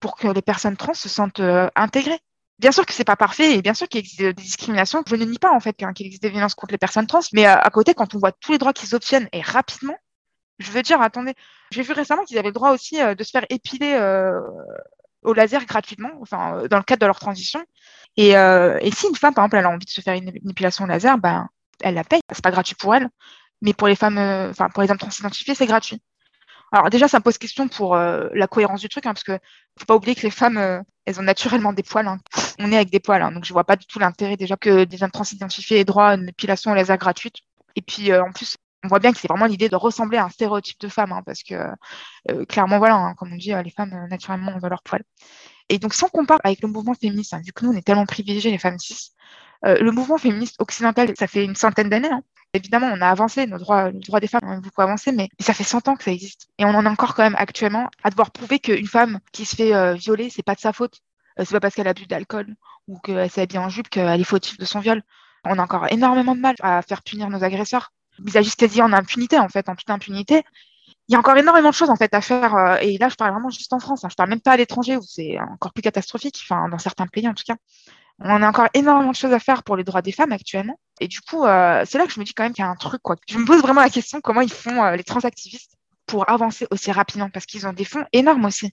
pour 0.00 0.16
que 0.16 0.28
les 0.28 0.42
personnes 0.42 0.76
trans 0.76 0.94
se 0.94 1.08
sentent 1.08 1.40
euh, 1.40 1.68
intégrées. 1.74 2.18
Bien 2.58 2.72
sûr 2.72 2.86
que 2.86 2.92
c'est 2.92 3.04
pas 3.04 3.16
parfait 3.16 3.56
et 3.56 3.62
bien 3.62 3.74
sûr 3.74 3.88
qu'il 3.88 4.00
existe 4.00 4.20
des 4.20 4.32
discriminations. 4.34 5.02
Je 5.06 5.16
ne 5.16 5.24
nie 5.24 5.38
pas 5.38 5.52
en 5.52 5.60
fait 5.60 5.74
qu'il 5.74 6.06
existe 6.06 6.22
des 6.22 6.30
violences 6.30 6.54
contre 6.54 6.72
les 6.72 6.78
personnes 6.78 7.06
trans, 7.06 7.20
mais 7.32 7.44
à 7.44 7.70
côté, 7.70 7.94
quand 7.94 8.14
on 8.14 8.18
voit 8.18 8.30
tous 8.30 8.52
les 8.52 8.58
droits 8.58 8.72
qu'ils 8.72 8.94
obtiennent 8.94 9.28
et 9.32 9.40
rapidement, 9.40 9.96
je 10.62 10.70
veux 10.70 10.82
dire, 10.82 11.00
attendez, 11.00 11.34
j'ai 11.70 11.82
vu 11.82 11.92
récemment 11.92 12.24
qu'ils 12.24 12.38
avaient 12.38 12.48
le 12.48 12.54
droit 12.54 12.70
aussi 12.70 12.98
de 12.98 13.24
se 13.24 13.30
faire 13.30 13.44
épiler 13.50 13.96
au 15.22 15.32
laser 15.32 15.64
gratuitement, 15.66 16.10
enfin, 16.20 16.58
euh, 16.58 16.68
dans 16.68 16.76
le 16.76 16.82
cadre 16.82 17.00
de 17.00 17.06
leur 17.06 17.18
transition. 17.18 17.64
Et, 18.16 18.36
euh, 18.36 18.78
si 18.92 19.06
une 19.08 19.16
femme, 19.16 19.34
par 19.34 19.44
exemple, 19.44 19.56
elle 19.56 19.66
a 19.66 19.70
envie 19.70 19.86
de 19.86 19.90
se 19.90 20.00
faire 20.00 20.14
une, 20.14 20.28
épilation 20.28 20.84
au 20.84 20.88
laser, 20.88 21.18
ben, 21.18 21.48
elle 21.82 21.94
la 21.94 22.04
paye. 22.04 22.20
C'est 22.32 22.42
pas 22.42 22.50
gratuit 22.50 22.74
pour 22.74 22.94
elle, 22.94 23.08
mais 23.62 23.72
pour 23.72 23.88
les 23.88 23.96
femmes, 23.96 24.18
euh, 24.18 24.50
enfin, 24.50 24.68
pour 24.70 24.82
les 24.82 24.90
hommes 24.90 24.98
transidentifiés, 24.98 25.54
c'est 25.54 25.66
gratuit. 25.66 26.00
Alors 26.72 26.90
déjà, 26.90 27.06
ça 27.08 27.18
me 27.18 27.22
pose 27.22 27.38
question 27.38 27.68
pour 27.68 27.94
euh, 27.96 28.28
la 28.34 28.46
cohérence 28.46 28.80
du 28.80 28.88
truc, 28.88 29.06
hein, 29.06 29.12
parce 29.12 29.24
que 29.24 29.38
faut 29.78 29.84
pas 29.86 29.96
oublier 29.96 30.14
que 30.14 30.22
les 30.22 30.30
femmes, 30.30 30.56
euh, 30.58 30.80
elles 31.04 31.20
ont 31.20 31.24
naturellement 31.24 31.72
des 31.72 31.82
poils. 31.82 32.06
Hein. 32.06 32.18
On 32.58 32.72
est 32.72 32.76
avec 32.76 32.90
des 32.90 33.00
poils, 33.00 33.22
hein, 33.22 33.32
donc 33.32 33.44
je 33.44 33.52
vois 33.52 33.64
pas 33.64 33.76
du 33.76 33.86
tout 33.86 33.98
l'intérêt 33.98 34.36
déjà 34.36 34.56
que 34.56 34.84
des 34.84 35.02
hommes 35.02 35.10
transidentifiés 35.10 35.80
aient 35.80 35.84
droit 35.84 36.06
à 36.08 36.14
une 36.14 36.30
épilation 36.30 36.72
au 36.72 36.74
laser 36.74 36.96
gratuite. 36.96 37.36
Et 37.76 37.82
puis 37.82 38.14
en 38.14 38.32
plus, 38.32 38.56
on 38.84 38.88
voit 38.88 38.98
bien 38.98 39.12
que 39.12 39.18
c'est 39.18 39.28
vraiment 39.28 39.46
l'idée 39.46 39.68
de 39.68 39.76
ressembler 39.76 40.18
à 40.18 40.24
un 40.24 40.28
stéréotype 40.28 40.80
de 40.80 40.88
femme, 40.88 41.12
hein, 41.12 41.22
parce 41.24 41.42
que 41.42 41.54
euh, 42.30 42.44
clairement, 42.46 42.78
voilà, 42.78 42.96
hein, 42.96 43.14
comme 43.14 43.32
on 43.32 43.36
dit, 43.36 43.52
les 43.64 43.70
femmes, 43.70 43.92
euh, 43.92 44.08
naturellement, 44.08 44.52
ont 44.60 44.68
leur 44.68 44.82
poil. 44.82 45.02
Et 45.68 45.78
donc, 45.78 45.94
si 45.94 46.04
on 46.04 46.08
compare 46.08 46.40
avec 46.44 46.60
le 46.62 46.68
mouvement 46.68 46.94
féministe, 46.94 47.34
hein, 47.34 47.40
vu 47.44 47.52
que 47.52 47.64
nous, 47.64 47.72
on 47.72 47.76
est 47.76 47.82
tellement 47.82 48.06
privilégiés, 48.06 48.50
les 48.50 48.58
femmes 48.58 48.78
cis, 48.78 49.12
euh, 49.64 49.78
le 49.78 49.92
mouvement 49.92 50.18
féministe 50.18 50.56
occidental, 50.60 51.12
ça 51.16 51.26
fait 51.26 51.44
une 51.44 51.54
centaine 51.54 51.88
d'années. 51.88 52.10
Évidemment, 52.54 52.90
on 52.92 53.00
a 53.00 53.08
avancé, 53.08 53.46
nos 53.46 53.58
droits, 53.58 53.90
des 53.92 54.26
femmes 54.26 54.40
ont 54.44 54.58
beaucoup 54.58 54.82
avancé, 54.82 55.12
mais 55.12 55.28
ça 55.40 55.54
fait 55.54 55.64
100 55.64 55.88
ans 55.88 55.96
que 55.96 56.04
ça 56.04 56.10
existe. 56.12 56.48
Et 56.58 56.64
on 56.64 56.70
en 56.70 56.84
est 56.84 56.88
encore 56.88 57.14
quand 57.14 57.22
même 57.22 57.36
actuellement 57.38 57.88
à 58.02 58.10
devoir 58.10 58.30
prouver 58.32 58.58
qu'une 58.58 58.86
femme 58.86 59.20
qui 59.32 59.44
se 59.44 59.56
fait 59.56 59.74
euh, 59.74 59.94
violer, 59.94 60.28
c'est 60.30 60.42
pas 60.42 60.54
de 60.54 60.60
sa 60.60 60.72
faute. 60.72 61.00
Euh, 61.38 61.44
c'est 61.46 61.52
pas 61.52 61.60
parce 61.60 61.74
qu'elle 61.74 61.88
a 61.88 61.94
bu 61.94 62.06
d'alcool 62.06 62.54
ou 62.88 62.98
qu'elle 62.98 63.30
s'est 63.30 63.42
habillée 63.42 63.60
en 63.60 63.68
jupe 63.68 63.88
qu'elle 63.88 64.20
est 64.20 64.24
fautive 64.24 64.58
de 64.58 64.64
son 64.64 64.80
viol. 64.80 65.02
On 65.44 65.58
a 65.58 65.62
encore 65.62 65.90
énormément 65.90 66.34
de 66.34 66.40
mal 66.40 66.56
à 66.60 66.82
faire 66.82 67.02
punir 67.02 67.30
nos 67.30 67.42
agresseurs 67.42 67.92
ils 68.24 68.36
agissent 68.38 68.56
quasi 68.56 68.82
en 68.82 68.92
impunité, 68.92 69.38
en 69.38 69.48
fait, 69.48 69.68
en 69.68 69.74
toute 69.74 69.90
impunité. 69.90 70.42
Il 71.08 71.12
y 71.12 71.16
a 71.16 71.18
encore 71.18 71.36
énormément 71.36 71.70
de 71.70 71.74
choses 71.74 71.90
en 71.90 71.96
fait 71.96 72.14
à 72.14 72.20
faire. 72.20 72.54
Euh, 72.54 72.76
et 72.80 72.96
là, 72.98 73.08
je 73.08 73.16
parle 73.16 73.32
vraiment 73.32 73.50
juste 73.50 73.72
en 73.72 73.80
France. 73.80 74.04
Hein, 74.04 74.08
je 74.10 74.14
parle 74.14 74.30
même 74.30 74.40
pas 74.40 74.52
à 74.52 74.56
l'étranger 74.56 74.96
où 74.96 75.02
c'est 75.02 75.38
encore 75.40 75.72
plus 75.72 75.82
catastrophique. 75.82 76.40
Enfin, 76.42 76.68
dans 76.68 76.78
certains 76.78 77.06
pays 77.06 77.28
en 77.28 77.34
tout 77.34 77.44
cas, 77.46 77.56
on 78.20 78.42
a 78.42 78.48
encore 78.48 78.68
énormément 78.74 79.10
de 79.10 79.16
choses 79.16 79.32
à 79.32 79.38
faire 79.38 79.62
pour 79.62 79.76
les 79.76 79.84
droits 79.84 80.02
des 80.02 80.12
femmes 80.12 80.32
actuellement. 80.32 80.78
Et 81.00 81.08
du 81.08 81.20
coup, 81.20 81.44
euh, 81.44 81.84
c'est 81.86 81.98
là 81.98 82.06
que 82.06 82.12
je 82.12 82.20
me 82.20 82.24
dis 82.24 82.34
quand 82.34 82.44
même 82.44 82.52
qu'il 82.52 82.64
y 82.64 82.66
a 82.66 82.70
un 82.70 82.76
truc 82.76 83.02
quoi. 83.02 83.16
Je 83.28 83.38
me 83.38 83.44
pose 83.44 83.60
vraiment 83.60 83.80
la 83.80 83.90
question 83.90 84.20
comment 84.20 84.40
ils 84.40 84.52
font 84.52 84.84
euh, 84.84 84.96
les 84.96 85.04
transactivistes 85.04 85.76
pour 86.06 86.28
avancer 86.28 86.66
aussi 86.70 86.92
rapidement 86.92 87.30
parce 87.30 87.46
qu'ils 87.46 87.66
ont 87.66 87.72
des 87.72 87.84
fonds 87.84 88.04
énormes 88.12 88.44
aussi. 88.44 88.72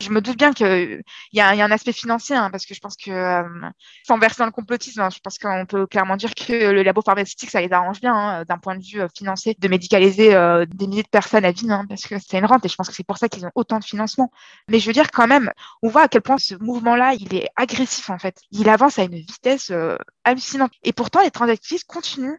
Je 0.00 0.10
me 0.10 0.22
doute 0.22 0.38
bien 0.38 0.54
qu'il 0.54 1.02
y, 1.32 1.40
a, 1.40 1.54
y 1.54 1.60
a 1.60 1.64
un 1.64 1.70
aspect 1.70 1.92
financier, 1.92 2.34
hein, 2.34 2.50
parce 2.50 2.64
que 2.64 2.74
je 2.74 2.80
pense 2.80 2.96
que, 2.96 3.10
euh, 3.10 3.68
sans 4.06 4.18
verser 4.18 4.38
dans 4.38 4.46
le 4.46 4.50
complotisme, 4.50 5.00
hein, 5.00 5.10
je 5.10 5.18
pense 5.20 5.38
qu'on 5.38 5.66
peut 5.66 5.86
clairement 5.86 6.16
dire 6.16 6.34
que 6.34 6.70
le 6.70 6.82
labo 6.82 7.02
pharmaceutique, 7.02 7.50
ça 7.50 7.60
les 7.60 7.70
arrange 7.70 8.00
bien, 8.00 8.14
hein, 8.14 8.44
d'un 8.44 8.56
point 8.56 8.76
de 8.76 8.82
vue 8.82 9.02
euh, 9.02 9.08
financier, 9.14 9.54
de 9.58 9.68
médicaliser 9.68 10.34
euh, 10.34 10.64
des 10.66 10.86
milliers 10.86 11.02
de 11.02 11.08
personnes 11.08 11.44
à 11.44 11.52
vie, 11.52 11.70
hein, 11.70 11.84
parce 11.86 12.02
que 12.02 12.14
c'est 12.18 12.38
une 12.38 12.46
rente, 12.46 12.64
et 12.64 12.68
je 12.68 12.76
pense 12.76 12.88
que 12.88 12.94
c'est 12.94 13.06
pour 13.06 13.18
ça 13.18 13.28
qu'ils 13.28 13.44
ont 13.44 13.50
autant 13.54 13.78
de 13.78 13.84
financement. 13.84 14.30
Mais 14.68 14.78
je 14.78 14.86
veux 14.86 14.94
dire, 14.94 15.10
quand 15.10 15.26
même, 15.26 15.52
on 15.82 15.88
voit 15.88 16.02
à 16.04 16.08
quel 16.08 16.22
point 16.22 16.38
ce 16.38 16.54
mouvement-là, 16.54 17.12
il 17.14 17.34
est 17.34 17.48
agressif, 17.56 18.08
en 18.08 18.18
fait. 18.18 18.40
Il 18.52 18.70
avance 18.70 18.98
à 18.98 19.02
une 19.02 19.16
vitesse 19.16 19.70
euh, 19.70 19.96
hallucinante. 20.24 20.72
Et 20.82 20.94
pourtant, 20.94 21.20
les 21.22 21.30
transactivistes 21.30 21.86
continuent 21.86 22.38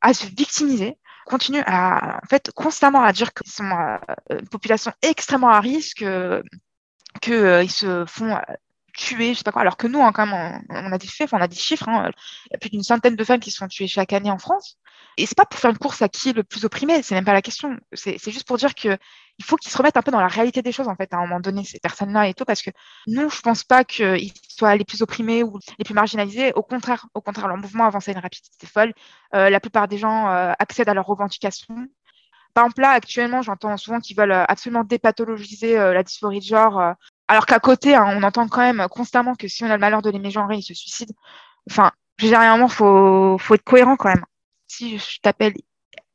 à 0.00 0.14
se 0.14 0.26
victimiser, 0.26 0.96
continuent 1.26 1.62
à, 1.66 2.20
en 2.24 2.26
fait, 2.28 2.50
constamment 2.52 3.02
à 3.02 3.12
dire 3.12 3.34
qu'ils 3.34 3.52
sont 3.52 3.70
euh, 3.70 3.98
une 4.30 4.48
population 4.48 4.92
extrêmement 5.02 5.50
à 5.50 5.60
risque, 5.60 6.04
qu'ils 7.22 7.32
euh, 7.34 7.66
se 7.66 8.04
font 8.06 8.36
euh, 8.36 8.40
tuer, 8.94 9.32
je 9.32 9.38
sais 9.38 9.44
pas 9.44 9.52
quoi, 9.52 9.62
alors 9.62 9.76
que 9.78 9.86
nous, 9.86 10.02
hein, 10.02 10.12
quand 10.12 10.26
même, 10.26 10.62
on, 10.68 10.92
a 10.92 10.98
des 10.98 11.06
faits, 11.06 11.32
on 11.32 11.40
a 11.40 11.48
des 11.48 11.56
chiffres. 11.56 11.88
Hein, 11.88 12.10
il 12.46 12.52
y 12.52 12.56
a 12.56 12.58
plus 12.58 12.70
d'une 12.70 12.82
centaine 12.82 13.16
de 13.16 13.24
femmes 13.24 13.40
qui 13.40 13.50
sont 13.50 13.68
tuées 13.68 13.88
chaque 13.88 14.12
année 14.12 14.30
en 14.30 14.38
France. 14.38 14.78
Et 15.18 15.26
c'est 15.26 15.36
pas 15.36 15.44
pour 15.44 15.60
faire 15.60 15.70
une 15.70 15.78
course 15.78 16.00
à 16.02 16.08
qui 16.08 16.30
est 16.30 16.32
le 16.32 16.42
plus 16.42 16.64
opprimé, 16.64 17.02
c'est 17.02 17.14
même 17.14 17.24
pas 17.24 17.34
la 17.34 17.42
question. 17.42 17.76
C'est 17.92 18.18
juste 18.30 18.46
pour 18.46 18.56
dire 18.56 18.74
que 18.74 18.96
il 19.38 19.44
faut 19.44 19.56
qu'ils 19.56 19.70
se 19.70 19.76
remettent 19.78 19.96
un 19.96 20.02
peu 20.02 20.10
dans 20.10 20.20
la 20.20 20.28
réalité 20.28 20.62
des 20.62 20.72
choses, 20.72 20.88
en 20.88 20.94
fait, 20.94 21.12
à 21.12 21.16
un 21.16 21.22
moment 21.22 21.40
donné, 21.40 21.64
ces 21.64 21.80
personnes-là 21.80 22.28
et 22.28 22.34
tout, 22.34 22.44
parce 22.44 22.62
que 22.62 22.70
nous, 23.06 23.28
je 23.30 23.40
pense 23.40 23.64
pas 23.64 23.84
qu'ils 23.84 24.32
soient 24.48 24.76
les 24.76 24.84
plus 24.84 25.02
opprimés 25.02 25.42
ou 25.42 25.58
les 25.78 25.84
plus 25.84 25.94
marginalisés. 25.94 26.52
Au 26.54 26.62
contraire, 26.62 27.06
au 27.14 27.20
contraire, 27.20 27.48
leur 27.48 27.56
mouvement 27.56 27.86
avance 27.86 28.08
à 28.08 28.12
une 28.12 28.18
rapidité 28.18 28.66
folle. 28.66 28.92
Euh, 29.34 29.50
la 29.50 29.60
plupart 29.60 29.88
des 29.88 29.98
gens 29.98 30.26
accèdent 30.58 30.88
à 30.88 30.94
leurs 30.94 31.06
revendications. 31.06 31.88
Par 32.54 32.64
exemple, 32.64 32.82
là, 32.82 32.90
actuellement, 32.90 33.42
j'entends 33.42 33.76
souvent 33.78 34.00
qu'ils 34.00 34.16
veulent 34.16 34.32
absolument 34.32 34.84
dépathologiser 34.84 35.76
la 35.76 36.02
dysphorie 36.02 36.40
de 36.40 36.44
genre, 36.44 36.94
alors 37.28 37.46
qu'à 37.46 37.60
côté, 37.60 37.94
hein, 37.94 38.06
on 38.08 38.22
entend 38.22 38.48
quand 38.48 38.60
même 38.60 38.86
constamment 38.90 39.34
que 39.34 39.48
si 39.48 39.64
on 39.64 39.70
a 39.70 39.74
le 39.74 39.80
malheur 39.80 40.02
de 40.02 40.10
l'aimer 40.10 40.30
genrer, 40.30 40.56
il 40.56 40.62
se 40.62 40.74
suicide. 40.74 41.12
Enfin, 41.70 41.92
généralement, 42.18 42.68
faut, 42.68 43.38
faut 43.38 43.54
être 43.54 43.64
cohérent 43.64 43.96
quand 43.96 44.08
même. 44.08 44.24
Si 44.66 44.98
je 44.98 45.20
t'appelle 45.20 45.54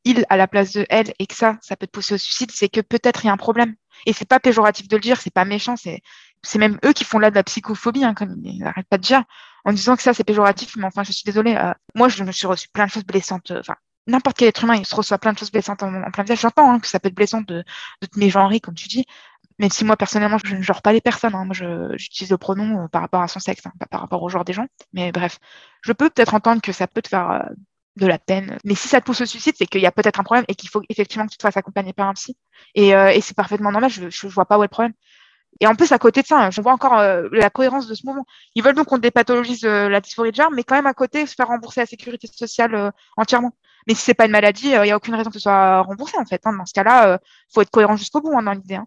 il 0.04 0.24
à 0.28 0.36
la 0.36 0.46
place 0.48 0.72
de 0.72 0.86
elle 0.88 1.12
et 1.18 1.26
que 1.26 1.34
ça, 1.34 1.58
ça 1.60 1.76
peut 1.76 1.86
te 1.86 1.92
pousser 1.92 2.14
au 2.14 2.18
suicide, 2.18 2.50
c'est 2.52 2.68
que 2.68 2.80
peut-être 2.80 3.24
il 3.24 3.26
y 3.28 3.30
a 3.30 3.32
un 3.32 3.36
problème. 3.36 3.74
Et 4.06 4.12
c'est 4.12 4.28
pas 4.28 4.40
péjoratif 4.40 4.88
de 4.88 4.96
le 4.96 5.02
dire, 5.02 5.20
c'est 5.20 5.32
pas 5.32 5.44
méchant, 5.44 5.76
c'est 5.76 6.00
c'est 6.44 6.58
même 6.58 6.78
eux 6.84 6.92
qui 6.92 7.04
font 7.04 7.18
là 7.18 7.30
de 7.30 7.34
la 7.34 7.42
psychophobie, 7.42 8.04
hein, 8.04 8.14
comme 8.14 8.40
ils 8.44 8.60
n'arrêtent 8.60 8.88
pas 8.88 8.96
de 8.96 9.02
dire, 9.02 9.24
en 9.64 9.72
disant 9.72 9.96
que 9.96 10.02
ça 10.02 10.14
c'est 10.14 10.24
péjoratif, 10.24 10.76
mais 10.76 10.84
enfin 10.84 11.02
je 11.02 11.12
suis 11.12 11.24
désolée. 11.24 11.56
Euh, 11.56 11.72
moi 11.94 12.08
je 12.08 12.22
me 12.22 12.32
suis 12.32 12.46
reçu 12.46 12.68
plein 12.68 12.86
de 12.86 12.90
choses 12.90 13.04
blessantes, 13.04 13.50
enfin 13.50 13.74
n'importe 14.06 14.38
quel 14.38 14.48
être 14.48 14.64
humain, 14.64 14.76
il 14.76 14.86
se 14.86 14.94
reçoit 14.94 15.18
plein 15.18 15.32
de 15.32 15.38
choses 15.38 15.50
blessantes 15.50 15.82
en, 15.82 15.92
en 15.92 16.10
plein 16.10 16.22
visage. 16.22 16.40
J'entends 16.40 16.70
hein, 16.72 16.78
que 16.80 16.86
ça 16.86 17.00
peut 17.00 17.08
être 17.08 17.14
blessant 17.14 17.42
de, 17.42 17.64
de 18.00 18.06
te 18.06 18.18
mégenrer, 18.18 18.60
comme 18.60 18.74
tu 18.74 18.88
dis, 18.88 19.04
même 19.58 19.70
si 19.70 19.84
moi, 19.84 19.96
personnellement, 19.96 20.38
je 20.44 20.54
ne 20.56 20.62
genre 20.62 20.82
pas 20.82 20.92
les 20.92 21.00
personnes. 21.00 21.34
Hein. 21.34 21.44
Moi, 21.44 21.54
j'utilise 21.96 22.30
le 22.30 22.38
pronom 22.38 22.84
euh, 22.84 22.88
par 22.88 23.02
rapport 23.02 23.22
à 23.22 23.28
son 23.28 23.40
sexe, 23.40 23.66
hein, 23.66 23.72
pas 23.78 23.86
par 23.86 24.00
rapport 24.00 24.22
au 24.22 24.28
genre 24.28 24.44
des 24.44 24.52
gens. 24.52 24.66
Mais 24.92 25.12
bref, 25.12 25.38
je 25.82 25.92
peux 25.92 26.08
peut-être 26.10 26.34
entendre 26.34 26.62
que 26.62 26.72
ça 26.72 26.86
peut 26.86 27.02
te 27.02 27.08
faire 27.08 27.30
euh, 27.30 27.40
de 27.98 28.06
la 28.06 28.18
peine. 28.18 28.58
Mais 28.64 28.74
si 28.74 28.88
ça 28.88 29.00
te 29.00 29.06
pousse 29.06 29.20
au 29.20 29.26
suicide, 29.26 29.54
c'est 29.58 29.66
qu'il 29.66 29.82
y 29.82 29.86
a 29.86 29.92
peut-être 29.92 30.20
un 30.20 30.22
problème 30.22 30.44
et 30.48 30.54
qu'il 30.54 30.70
faut 30.70 30.82
effectivement 30.88 31.26
que 31.26 31.32
tu 31.32 31.38
te 31.38 31.42
fasses 31.42 31.56
accompagner 31.56 31.92
par 31.92 32.08
un 32.08 32.14
psy. 32.14 32.36
Et, 32.74 32.94
euh, 32.94 33.10
et 33.10 33.20
c'est 33.20 33.36
parfaitement 33.36 33.70
normal, 33.70 33.90
je 33.90 34.04
ne 34.04 34.32
vois 34.32 34.46
pas 34.46 34.58
où 34.58 34.62
est 34.62 34.66
le 34.66 34.70
problème. 34.70 34.94
Et 35.60 35.66
en 35.66 35.74
plus, 35.74 35.92
à 35.92 35.98
côté 35.98 36.22
de 36.22 36.26
ça, 36.26 36.38
hein, 36.38 36.50
je 36.50 36.60
vois 36.60 36.72
encore 36.72 36.98
euh, 36.98 37.28
la 37.32 37.50
cohérence 37.50 37.88
de 37.88 37.94
ce 37.94 38.06
mouvement. 38.06 38.26
Ils 38.54 38.62
veulent 38.62 38.74
donc 38.74 38.86
qu'on 38.86 38.98
dépathologise 38.98 39.64
euh, 39.64 39.88
la 39.88 40.00
dysphorie 40.00 40.30
de 40.30 40.36
genre, 40.36 40.50
mais 40.52 40.62
quand 40.62 40.76
même 40.76 40.86
à 40.86 40.94
côté, 40.94 41.26
se 41.26 41.34
faire 41.34 41.48
rembourser 41.48 41.80
la 41.80 41.86
sécurité 41.86 42.28
sociale 42.28 42.92
entièrement. 43.16 43.52
Mais 43.86 43.94
si 43.94 44.02
c'est 44.02 44.14
pas 44.14 44.26
une 44.26 44.32
maladie, 44.32 44.68
il 44.68 44.80
n'y 44.82 44.90
a 44.90 44.96
aucune 44.96 45.14
raison 45.14 45.30
que 45.30 45.34
ce 45.34 45.42
soit 45.42 45.80
remboursé, 45.80 46.16
en 46.18 46.26
fait. 46.26 46.40
Hein. 46.44 46.52
Dans 46.56 46.66
ce 46.66 46.74
cas-là, 46.74 47.18
il 47.22 47.52
faut 47.52 47.62
être 47.62 47.70
cohérent 47.70 47.96
jusqu'au 47.96 48.20
bout 48.20 48.36
hein, 48.36 48.42
dans 48.42 48.52
l'idée. 48.52 48.78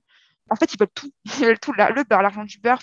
En 0.50 0.56
fait, 0.56 0.74
ils 0.74 0.80
veulent 0.80 0.90
tout. 0.94 1.12
Ils 1.40 1.46
veulent 1.46 1.60
tout, 1.60 1.74
le 1.74 2.04
beurre, 2.04 2.22
l'argent 2.22 2.44
du 2.44 2.60
beurre. 2.60 2.82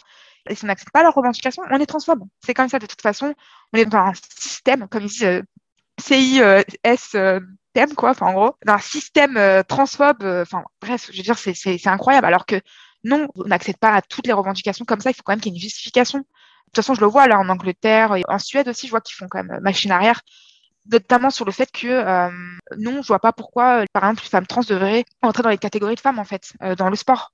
Et 0.48 0.54
si 0.54 0.64
on 0.64 0.68
n'accepte 0.68 0.92
pas 0.92 1.02
leurs 1.02 1.14
revendications, 1.14 1.62
on 1.70 1.78
est 1.78 1.86
transphobe. 1.86 2.24
C'est 2.44 2.54
comme 2.54 2.68
ça, 2.68 2.78
de 2.78 2.86
toute 2.86 3.02
façon. 3.02 3.34
On 3.72 3.78
est 3.78 3.84
dans 3.84 3.98
un 3.98 4.12
système, 4.14 4.88
comme 4.88 5.02
ils 5.02 5.08
disent, 5.08 5.42
CIS-TM, 6.00 7.94
quoi, 7.96 8.10
enfin, 8.10 8.26
en 8.26 8.32
gros, 8.32 8.56
dans 8.64 8.74
un 8.74 8.78
système 8.78 9.62
transphobe. 9.68 10.24
Enfin, 10.24 10.64
bref, 10.80 11.10
je 11.12 11.16
veux 11.18 11.22
dire, 11.22 11.38
c'est 11.38 11.86
incroyable. 11.86 12.26
Alors 12.26 12.46
que 12.46 12.60
non, 13.04 13.28
on 13.34 13.44
n'accède 13.44 13.78
pas 13.78 13.92
à 13.92 14.02
toutes 14.02 14.26
les 14.26 14.32
revendications 14.32 14.84
comme 14.84 15.00
ça. 15.00 15.10
Il 15.10 15.14
faut 15.14 15.22
quand 15.24 15.32
même 15.32 15.40
qu'il 15.40 15.52
y 15.52 15.54
ait 15.54 15.58
une 15.58 15.62
justification. 15.62 16.20
toute 16.66 16.76
façon, 16.76 16.94
je 16.94 17.00
le 17.00 17.06
vois 17.06 17.28
là 17.28 17.38
en 17.38 17.48
Angleterre 17.48 18.16
et 18.16 18.22
en 18.28 18.38
Suède 18.38 18.68
aussi, 18.68 18.86
je 18.86 18.90
vois 18.92 19.00
qu'ils 19.00 19.16
font 19.16 19.28
quand 19.28 19.42
même 19.44 19.60
machine 19.62 19.92
arrière 19.92 20.22
notamment 20.90 21.30
sur 21.30 21.44
le 21.44 21.52
fait 21.52 21.70
que 21.70 21.86
euh, 21.86 22.30
non, 22.78 23.02
je 23.02 23.08
vois 23.08 23.18
pas 23.18 23.32
pourquoi, 23.32 23.84
par 23.92 24.04
exemple, 24.04 24.22
une 24.22 24.30
femme 24.30 24.46
trans 24.46 24.62
devrait 24.62 25.04
entrer 25.22 25.42
dans 25.42 25.50
les 25.50 25.58
catégories 25.58 25.96
de 25.96 26.00
femmes 26.00 26.18
en 26.18 26.24
fait, 26.24 26.52
dans 26.78 26.88
le 26.88 26.96
sport. 26.96 27.32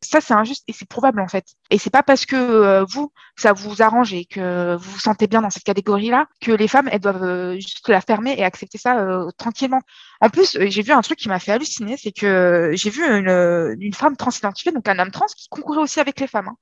Ça, 0.00 0.20
c'est 0.20 0.34
injuste 0.34 0.62
et 0.68 0.72
c'est 0.72 0.88
probable 0.88 1.20
en 1.20 1.26
fait. 1.26 1.44
Et 1.70 1.78
c'est 1.78 1.90
pas 1.90 2.04
parce 2.04 2.24
que 2.24 2.36
euh, 2.36 2.84
vous, 2.84 3.12
ça 3.36 3.52
vous 3.52 3.82
arrange 3.82 4.14
et 4.14 4.26
que 4.26 4.76
vous 4.76 4.92
vous 4.92 4.98
sentez 5.00 5.26
bien 5.26 5.42
dans 5.42 5.50
cette 5.50 5.64
catégorie-là 5.64 6.26
que 6.40 6.52
les 6.52 6.68
femmes, 6.68 6.88
elles 6.92 7.00
doivent 7.00 7.24
euh, 7.24 7.54
juste 7.54 7.88
la 7.88 8.00
fermer 8.00 8.34
et 8.38 8.44
accepter 8.44 8.78
ça 8.78 9.00
euh, 9.00 9.28
tranquillement. 9.38 9.80
En 10.20 10.30
plus, 10.30 10.56
j'ai 10.60 10.82
vu 10.82 10.92
un 10.92 11.00
truc 11.00 11.18
qui 11.18 11.28
m'a 11.28 11.40
fait 11.40 11.50
halluciner, 11.50 11.96
c'est 11.96 12.12
que 12.12 12.70
j'ai 12.74 12.90
vu 12.90 13.02
une, 13.04 13.92
femme 13.92 14.16
transidentifiée, 14.16 14.70
donc 14.70 14.88
un 14.88 14.98
homme 15.00 15.10
trans, 15.10 15.26
qui 15.36 15.48
concourait 15.48 15.82
aussi 15.82 15.98
avec 15.98 16.20
les 16.20 16.28
femmes. 16.28 16.48
Hein 16.48 16.56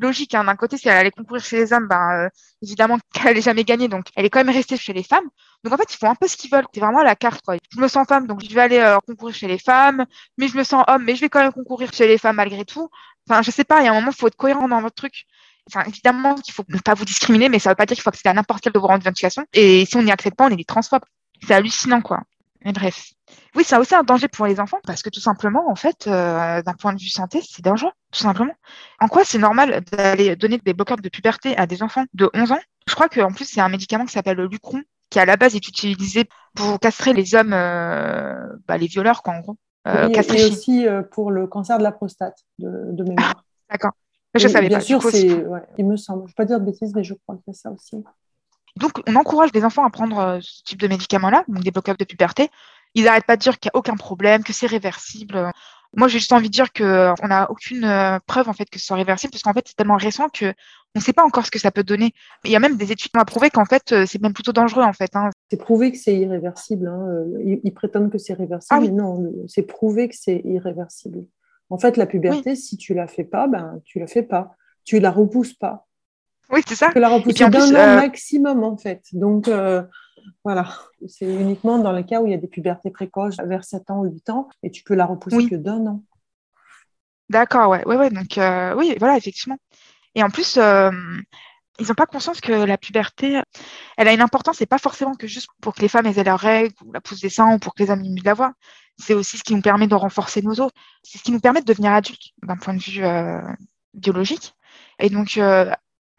logique. 0.00 0.34
Hein. 0.34 0.44
D'un 0.44 0.56
côté, 0.56 0.76
si 0.76 0.88
elle 0.88 0.96
allait 0.96 1.10
concourir 1.10 1.42
chez 1.42 1.56
les 1.56 1.72
hommes, 1.72 1.88
ben, 1.88 2.26
euh, 2.26 2.28
évidemment 2.62 2.98
qu'elle 3.14 3.24
n'allait 3.24 3.40
jamais 3.40 3.64
gagner. 3.64 3.88
Donc, 3.88 4.06
elle 4.16 4.24
est 4.24 4.30
quand 4.30 4.42
même 4.42 4.54
restée 4.54 4.76
chez 4.76 4.92
les 4.92 5.02
femmes. 5.02 5.28
Donc, 5.64 5.72
en 5.72 5.76
fait, 5.76 5.92
ils 5.92 5.96
font 5.96 6.10
un 6.10 6.14
peu 6.14 6.28
ce 6.28 6.36
qu'ils 6.36 6.50
veulent. 6.50 6.66
C'est 6.72 6.80
vraiment 6.80 7.02
la 7.02 7.16
carte. 7.16 7.42
Quoi. 7.44 7.56
Je 7.72 7.80
me 7.80 7.88
sens 7.88 8.06
femme, 8.06 8.26
donc 8.26 8.42
je 8.42 8.54
vais 8.54 8.60
aller 8.60 8.78
euh, 8.78 8.98
concourir 9.06 9.34
chez 9.34 9.48
les 9.48 9.58
femmes. 9.58 10.06
Mais 10.36 10.48
je 10.48 10.56
me 10.56 10.64
sens 10.64 10.84
homme, 10.88 11.04
mais 11.04 11.16
je 11.16 11.20
vais 11.20 11.28
quand 11.28 11.40
même 11.42 11.52
concourir 11.52 11.92
chez 11.92 12.06
les 12.06 12.18
femmes 12.18 12.36
malgré 12.36 12.64
tout. 12.64 12.88
Enfin, 13.28 13.42
je 13.42 13.50
sais 13.50 13.64
pas, 13.64 13.80
il 13.80 13.84
y 13.84 13.88
a 13.88 13.92
un 13.92 13.94
moment, 13.94 14.10
il 14.10 14.16
faut 14.16 14.28
être 14.28 14.36
cohérent 14.36 14.68
dans 14.68 14.80
votre 14.80 14.94
truc. 14.94 15.26
Enfin, 15.68 15.84
évidemment 15.86 16.34
qu'il 16.36 16.54
faut 16.54 16.64
pas 16.84 16.94
vous 16.94 17.04
discriminer, 17.04 17.50
mais 17.50 17.58
ça 17.58 17.68
ne 17.68 17.72
veut 17.72 17.76
pas 17.76 17.84
dire 17.84 17.94
qu'il 17.94 18.02
faut 18.02 18.08
accéder 18.08 18.30
à 18.30 18.34
n'importe 18.34 18.62
quel 18.62 18.72
de 18.72 18.78
vos 18.78 18.86
revendications. 18.86 19.44
Et 19.52 19.84
si 19.84 19.96
on 19.96 20.02
n'y 20.02 20.10
accède 20.10 20.34
pas, 20.34 20.46
on 20.46 20.50
est 20.50 20.56
des 20.56 20.64
transphobes. 20.64 21.04
C'est 21.46 21.54
hallucinant, 21.54 22.00
quoi. 22.00 22.22
Mais 22.64 22.72
bref. 22.72 23.12
Oui, 23.54 23.62
c'est 23.64 23.76
aussi 23.76 23.94
un 23.94 24.02
danger 24.02 24.28
pour 24.28 24.46
les 24.46 24.58
enfants 24.60 24.78
parce 24.84 25.02
que 25.02 25.10
tout 25.10 25.20
simplement, 25.20 25.70
en 25.70 25.74
fait, 25.74 26.06
euh, 26.06 26.62
d'un 26.62 26.74
point 26.74 26.92
de 26.92 27.00
vue 27.00 27.08
santé, 27.08 27.40
c'est 27.46 27.64
dangereux, 27.64 27.92
tout 28.10 28.20
simplement. 28.20 28.54
En 29.00 29.08
quoi 29.08 29.24
c'est 29.24 29.38
normal 29.38 29.82
d'aller 29.92 30.34
donner 30.36 30.58
des 30.58 30.74
bloqueurs 30.74 30.96
de 30.96 31.08
puberté 31.08 31.56
à 31.56 31.66
des 31.66 31.82
enfants 31.82 32.04
de 32.14 32.30
11 32.34 32.52
ans? 32.52 32.58
Je 32.88 32.94
crois 32.94 33.08
qu'en 33.08 33.32
plus, 33.32 33.44
c'est 33.44 33.60
un 33.60 33.68
médicament 33.68 34.06
qui 34.06 34.12
s'appelle 34.12 34.38
le 34.38 34.46
Lucron, 34.46 34.82
qui 35.10 35.20
à 35.20 35.24
la 35.24 35.36
base 35.36 35.54
est 35.54 35.68
utilisé 35.68 36.28
pour 36.54 36.80
castrer 36.80 37.12
les 37.12 37.34
hommes, 37.34 37.52
euh, 37.52 38.34
bah, 38.66 38.76
les 38.76 38.86
violeurs, 38.86 39.22
quoi, 39.22 39.34
en 39.34 39.40
gros. 39.40 39.56
Euh, 39.86 40.08
et 40.08 40.44
aussi 40.44 40.86
pour 41.12 41.30
le 41.30 41.46
cancer 41.46 41.78
de 41.78 41.82
la 41.82 41.92
prostate, 41.92 42.38
de, 42.58 43.02
mémoire. 43.02 43.44
D'accord. 43.70 43.92
Je 44.34 44.46
savais 44.48 44.68
bien 44.68 44.78
pas. 44.78 44.84
sûr, 44.84 45.02
c'est, 45.02 45.44
il 45.78 45.86
me 45.86 45.96
semble. 45.96 46.22
Je 46.22 46.24
ne 46.24 46.28
vais 46.28 46.34
pas 46.34 46.44
dire 46.44 46.60
de 46.60 46.64
bêtises, 46.66 46.92
mais 46.94 47.04
je 47.04 47.14
crois 47.14 47.38
y 47.46 47.50
a 47.50 47.54
ça 47.54 47.70
aussi. 47.70 48.04
Donc, 48.78 49.02
on 49.06 49.16
encourage 49.16 49.50
les 49.52 49.64
enfants 49.64 49.84
à 49.84 49.90
prendre 49.90 50.38
ce 50.40 50.62
type 50.62 50.80
de 50.80 50.88
médicaments-là, 50.88 51.44
donc 51.48 51.62
des 51.62 51.70
bloqueurs 51.70 51.96
de 51.96 52.04
puberté, 52.04 52.50
ils 52.94 53.04
n'arrêtent 53.04 53.26
pas 53.26 53.36
de 53.36 53.42
dire 53.42 53.58
qu'il 53.58 53.70
n'y 53.72 53.76
a 53.76 53.78
aucun 53.78 53.96
problème, 53.96 54.42
que 54.42 54.52
c'est 54.52 54.66
réversible. 54.66 55.52
Moi, 55.96 56.08
j'ai 56.08 56.18
juste 56.18 56.32
envie 56.32 56.48
de 56.48 56.52
dire 56.52 56.72
qu'on 56.72 57.28
n'a 57.28 57.50
aucune 57.50 57.84
euh, 57.84 58.18
preuve 58.26 58.48
en 58.48 58.52
fait 58.52 58.68
que 58.68 58.78
ce 58.78 58.86
soit 58.86 58.96
réversible, 58.96 59.30
parce 59.30 59.42
qu'en 59.42 59.54
fait, 59.54 59.64
c'est 59.66 59.76
tellement 59.76 59.96
récent 59.96 60.28
que 60.28 60.46
on 60.94 61.00
ne 61.00 61.02
sait 61.02 61.12
pas 61.12 61.24
encore 61.24 61.46
ce 61.46 61.50
que 61.50 61.58
ça 61.58 61.70
peut 61.70 61.82
donner. 61.82 62.12
Il 62.44 62.50
y 62.50 62.56
a 62.56 62.60
même 62.60 62.76
des 62.76 62.92
études 62.92 63.10
qui 63.10 63.18
ont 63.18 63.24
prouvé 63.24 63.50
qu'en 63.50 63.64
fait, 63.64 63.92
euh, 63.92 64.06
c'est 64.06 64.20
même 64.20 64.32
plutôt 64.32 64.52
dangereux 64.52 64.82
en 64.82 64.92
fait. 64.92 65.10
Hein. 65.14 65.30
C'est 65.50 65.58
prouvé 65.58 65.92
que 65.92 65.98
c'est 65.98 66.14
irréversible. 66.14 66.88
Hein. 66.88 67.24
Ils, 67.62 67.72
prétendent 67.72 68.10
que 68.10 68.18
c'est 68.18 68.34
réversible, 68.34 68.66
ah 68.70 68.80
mais 68.80 68.90
non, 68.90 69.32
c'est 69.46 69.62
prouvé 69.62 70.08
que 70.08 70.16
c'est 70.16 70.42
irréversible. 70.44 71.24
En 71.70 71.78
fait, 71.78 71.96
la 71.96 72.06
puberté, 72.06 72.54
si 72.56 72.76
tu 72.76 72.94
la 72.94 73.06
fais 73.06 73.24
pas, 73.24 73.46
ben 73.46 73.80
tu 73.84 73.98
la 73.98 74.06
fais 74.06 74.22
pas. 74.22 74.54
Tu 74.84 75.00
la 75.00 75.10
repousses 75.10 75.52
pas. 75.52 75.87
Oui, 76.50 76.60
c'est 76.66 76.76
ça. 76.76 76.90
Tu 76.92 76.98
la 76.98 77.08
repousses 77.08 77.34
d'un 77.34 77.52
an 77.52 77.74
euh, 77.74 77.96
maximum 77.96 78.64
en 78.64 78.76
fait. 78.76 79.02
Donc 79.12 79.48
voilà, 80.44 80.68
c'est 81.06 81.26
uniquement 81.26 81.78
dans 81.78 81.92
les 81.92 82.04
cas 82.04 82.20
où 82.20 82.26
il 82.26 82.30
y 82.30 82.34
a 82.34 82.38
des 82.38 82.48
pubertés 82.48 82.90
précoces 82.90 83.36
vers 83.44 83.64
7 83.64 83.90
ans 83.90 84.00
ou 84.00 84.04
8 84.04 84.30
ans 84.30 84.48
et 84.62 84.70
tu 84.70 84.82
peux 84.82 84.94
la 84.94 85.06
repousser 85.06 85.48
que 85.48 85.56
d'un 85.56 85.86
an. 85.86 86.02
D'accord, 87.28 87.70
ouais, 87.70 87.84
ouais, 87.86 87.96
ouais. 87.96 88.10
Donc, 88.10 88.38
euh, 88.38 88.74
oui, 88.74 88.96
voilà, 88.98 89.16
effectivement. 89.16 89.58
Et 90.14 90.22
en 90.22 90.30
plus, 90.30 90.56
euh, 90.56 90.90
ils 91.78 91.86
n'ont 91.86 91.94
pas 91.94 92.06
conscience 92.06 92.40
que 92.40 92.52
la 92.52 92.78
puberté, 92.78 93.40
elle 93.96 94.08
a 94.08 94.12
une 94.12 94.22
importance, 94.22 94.60
et 94.60 94.66
pas 94.66 94.78
forcément 94.78 95.14
que 95.14 95.26
juste 95.26 95.48
pour 95.60 95.74
que 95.74 95.82
les 95.82 95.88
femmes 95.88 96.06
aient 96.06 96.24
leurs 96.24 96.40
règles, 96.40 96.74
ou 96.84 96.92
la 96.92 97.00
pousse 97.00 97.20
des 97.20 97.28
seins, 97.28 97.54
ou 97.54 97.58
pour 97.58 97.74
que 97.74 97.82
les 97.82 97.90
hommes 97.90 98.02
aient 98.02 98.20
de 98.20 98.24
la 98.24 98.34
voix. 98.34 98.54
C'est 98.96 99.14
aussi 99.14 99.38
ce 99.38 99.44
qui 99.44 99.54
nous 99.54 99.62
permet 99.62 99.86
de 99.86 99.94
renforcer 99.94 100.42
nos 100.42 100.60
os. 100.60 100.72
C'est 101.02 101.18
ce 101.18 101.22
qui 101.22 101.30
nous 101.30 101.40
permet 101.40 101.60
de 101.60 101.66
devenir 101.66 101.92
adultes 101.92 102.32
d'un 102.42 102.56
point 102.56 102.74
de 102.74 102.80
vue 102.80 103.04
euh, 103.04 103.40
biologique. 103.94 104.54
Et 104.98 105.10
donc, 105.10 105.38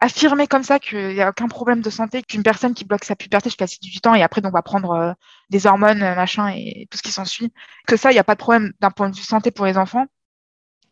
affirmer 0.00 0.46
comme 0.46 0.62
ça 0.62 0.78
qu'il 0.78 1.14
n'y 1.14 1.20
a 1.20 1.28
aucun 1.28 1.46
problème 1.48 1.82
de 1.82 1.90
santé, 1.90 2.22
qu'une 2.22 2.42
personne 2.42 2.74
qui 2.74 2.84
bloque 2.84 3.04
sa 3.04 3.16
puberté 3.16 3.50
jusqu'à 3.50 3.66
18 3.66 4.06
ans 4.06 4.14
et 4.14 4.22
après 4.22 4.40
on 4.44 4.50
va 4.50 4.62
prendre 4.62 4.90
euh, 4.92 5.12
des 5.50 5.66
hormones, 5.66 6.02
euh, 6.02 6.14
machin 6.14 6.48
et 6.48 6.88
tout 6.90 6.98
ce 6.98 7.02
qui 7.02 7.12
s'ensuit, 7.12 7.52
que 7.86 7.96
ça, 7.96 8.10
il 8.10 8.14
n'y 8.14 8.20
a 8.20 8.24
pas 8.24 8.34
de 8.34 8.40
problème 8.40 8.72
d'un 8.80 8.90
point 8.90 9.10
de 9.10 9.16
vue 9.16 9.22
santé 9.22 9.50
pour 9.50 9.66
les 9.66 9.76
enfants. 9.76 10.06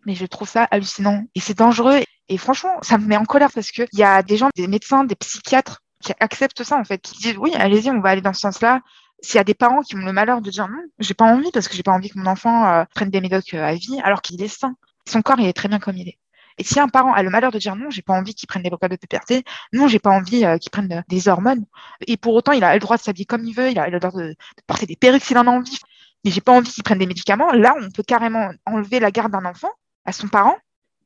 Mais 0.06 0.14
je 0.14 0.26
trouve 0.26 0.48
ça 0.48 0.64
hallucinant 0.70 1.24
et 1.34 1.40
c'est 1.40 1.58
dangereux. 1.58 2.00
Et 2.28 2.38
franchement, 2.38 2.76
ça 2.82 2.98
me 2.98 3.06
met 3.06 3.16
en 3.16 3.24
colère 3.24 3.50
parce 3.52 3.70
qu'il 3.70 3.88
y 3.94 4.02
a 4.02 4.22
des 4.22 4.36
gens, 4.36 4.48
des 4.54 4.68
médecins, 4.68 5.04
des 5.04 5.16
psychiatres 5.16 5.82
qui 6.02 6.12
acceptent 6.20 6.62
ça 6.62 6.76
en 6.76 6.84
fait, 6.84 7.00
qui 7.00 7.18
disent 7.18 7.36
oui, 7.38 7.52
allez-y, 7.54 7.90
on 7.90 8.00
va 8.00 8.10
aller 8.10 8.20
dans 8.20 8.32
ce 8.32 8.40
sens-là. 8.40 8.80
S'il 9.20 9.36
y 9.36 9.40
a 9.40 9.44
des 9.44 9.54
parents 9.54 9.82
qui 9.82 9.96
ont 9.96 10.04
le 10.04 10.12
malheur 10.12 10.40
de 10.40 10.50
dire 10.50 10.68
non, 10.68 10.80
j'ai 11.00 11.14
pas 11.14 11.24
envie 11.24 11.50
parce 11.52 11.66
que 11.66 11.74
j'ai 11.74 11.82
pas 11.82 11.92
envie 11.92 12.10
que 12.10 12.18
mon 12.18 12.26
enfant 12.26 12.66
euh, 12.66 12.84
prenne 12.94 13.10
des 13.10 13.20
médocs 13.20 13.54
à 13.54 13.74
vie 13.74 14.00
alors 14.04 14.22
qu'il 14.22 14.40
est 14.42 14.48
sain. 14.48 14.76
Son 15.08 15.22
corps, 15.22 15.40
il 15.40 15.46
est 15.46 15.54
très 15.54 15.68
bien 15.68 15.80
comme 15.80 15.96
il 15.96 16.08
est. 16.08 16.18
Et 16.58 16.64
si 16.64 16.80
un 16.80 16.88
parent 16.88 17.12
a 17.12 17.22
le 17.22 17.30
malheur 17.30 17.52
de 17.52 17.58
dire 17.58 17.76
non, 17.76 17.90
j'ai 17.90 18.02
pas 18.02 18.12
envie 18.12 18.34
qu'il 18.34 18.46
prenne 18.46 18.62
des 18.62 18.68
blocages 18.68 18.90
de 18.90 18.96
puberté, 18.96 19.44
non, 19.72 19.88
j'ai 19.88 19.98
pas 19.98 20.10
envie 20.10 20.44
euh, 20.44 20.58
qu'il 20.58 20.70
prenne 20.70 21.04
des 21.08 21.28
hormones, 21.28 21.64
et 22.06 22.16
pour 22.16 22.34
autant, 22.34 22.52
il 22.52 22.64
a 22.64 22.74
le 22.74 22.80
droit 22.80 22.96
de 22.96 23.02
s'habiller 23.02 23.24
comme 23.26 23.44
il 23.44 23.54
veut, 23.54 23.70
il 23.70 23.78
a 23.78 23.88
le 23.88 24.00
droit 24.00 24.20
de, 24.20 24.34
porter 24.66 24.86
des 24.86 24.96
perruques 24.96 25.24
s'il 25.24 25.38
en 25.38 25.46
a 25.46 25.50
envie, 25.50 25.78
mais 26.24 26.30
j'ai 26.30 26.40
pas 26.40 26.52
envie 26.52 26.70
qu'il 26.70 26.82
prenne 26.82 26.98
des 26.98 27.06
médicaments, 27.06 27.52
là, 27.52 27.74
on 27.80 27.90
peut 27.90 28.02
carrément 28.02 28.50
enlever 28.66 29.00
la 29.00 29.10
garde 29.10 29.32
d'un 29.32 29.44
enfant 29.44 29.70
à 30.04 30.12
son 30.12 30.28
parent, 30.28 30.56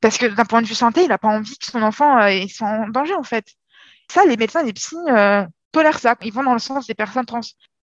parce 0.01 0.19
que 0.19 0.27
d'un 0.27 0.45
point 0.45 0.63
de 0.63 0.67
vue 0.67 0.75
santé, 0.75 1.05
il 1.05 1.13
a 1.13 1.19
pas 1.19 1.29
envie 1.29 1.57
que 1.57 1.67
son 1.67 1.83
enfant 1.83 2.21
euh, 2.21 2.47
soit 2.49 2.69
en 2.69 2.89
danger, 2.89 3.15
en 3.15 3.23
fait. 3.23 3.47
Ça, 4.11 4.25
les 4.25 4.37
médecins, 4.37 4.63
les 4.63 4.73
psys 4.73 4.97
euh, 5.09 5.47
tolèrent 5.71 5.99
ça. 5.99 6.17
Ils 6.23 6.33
vont 6.33 6.43
dans 6.43 6.53
le 6.53 6.59
sens 6.59 6.87
des 6.87 6.95
personnes 6.95 7.25
trans. 7.25 7.41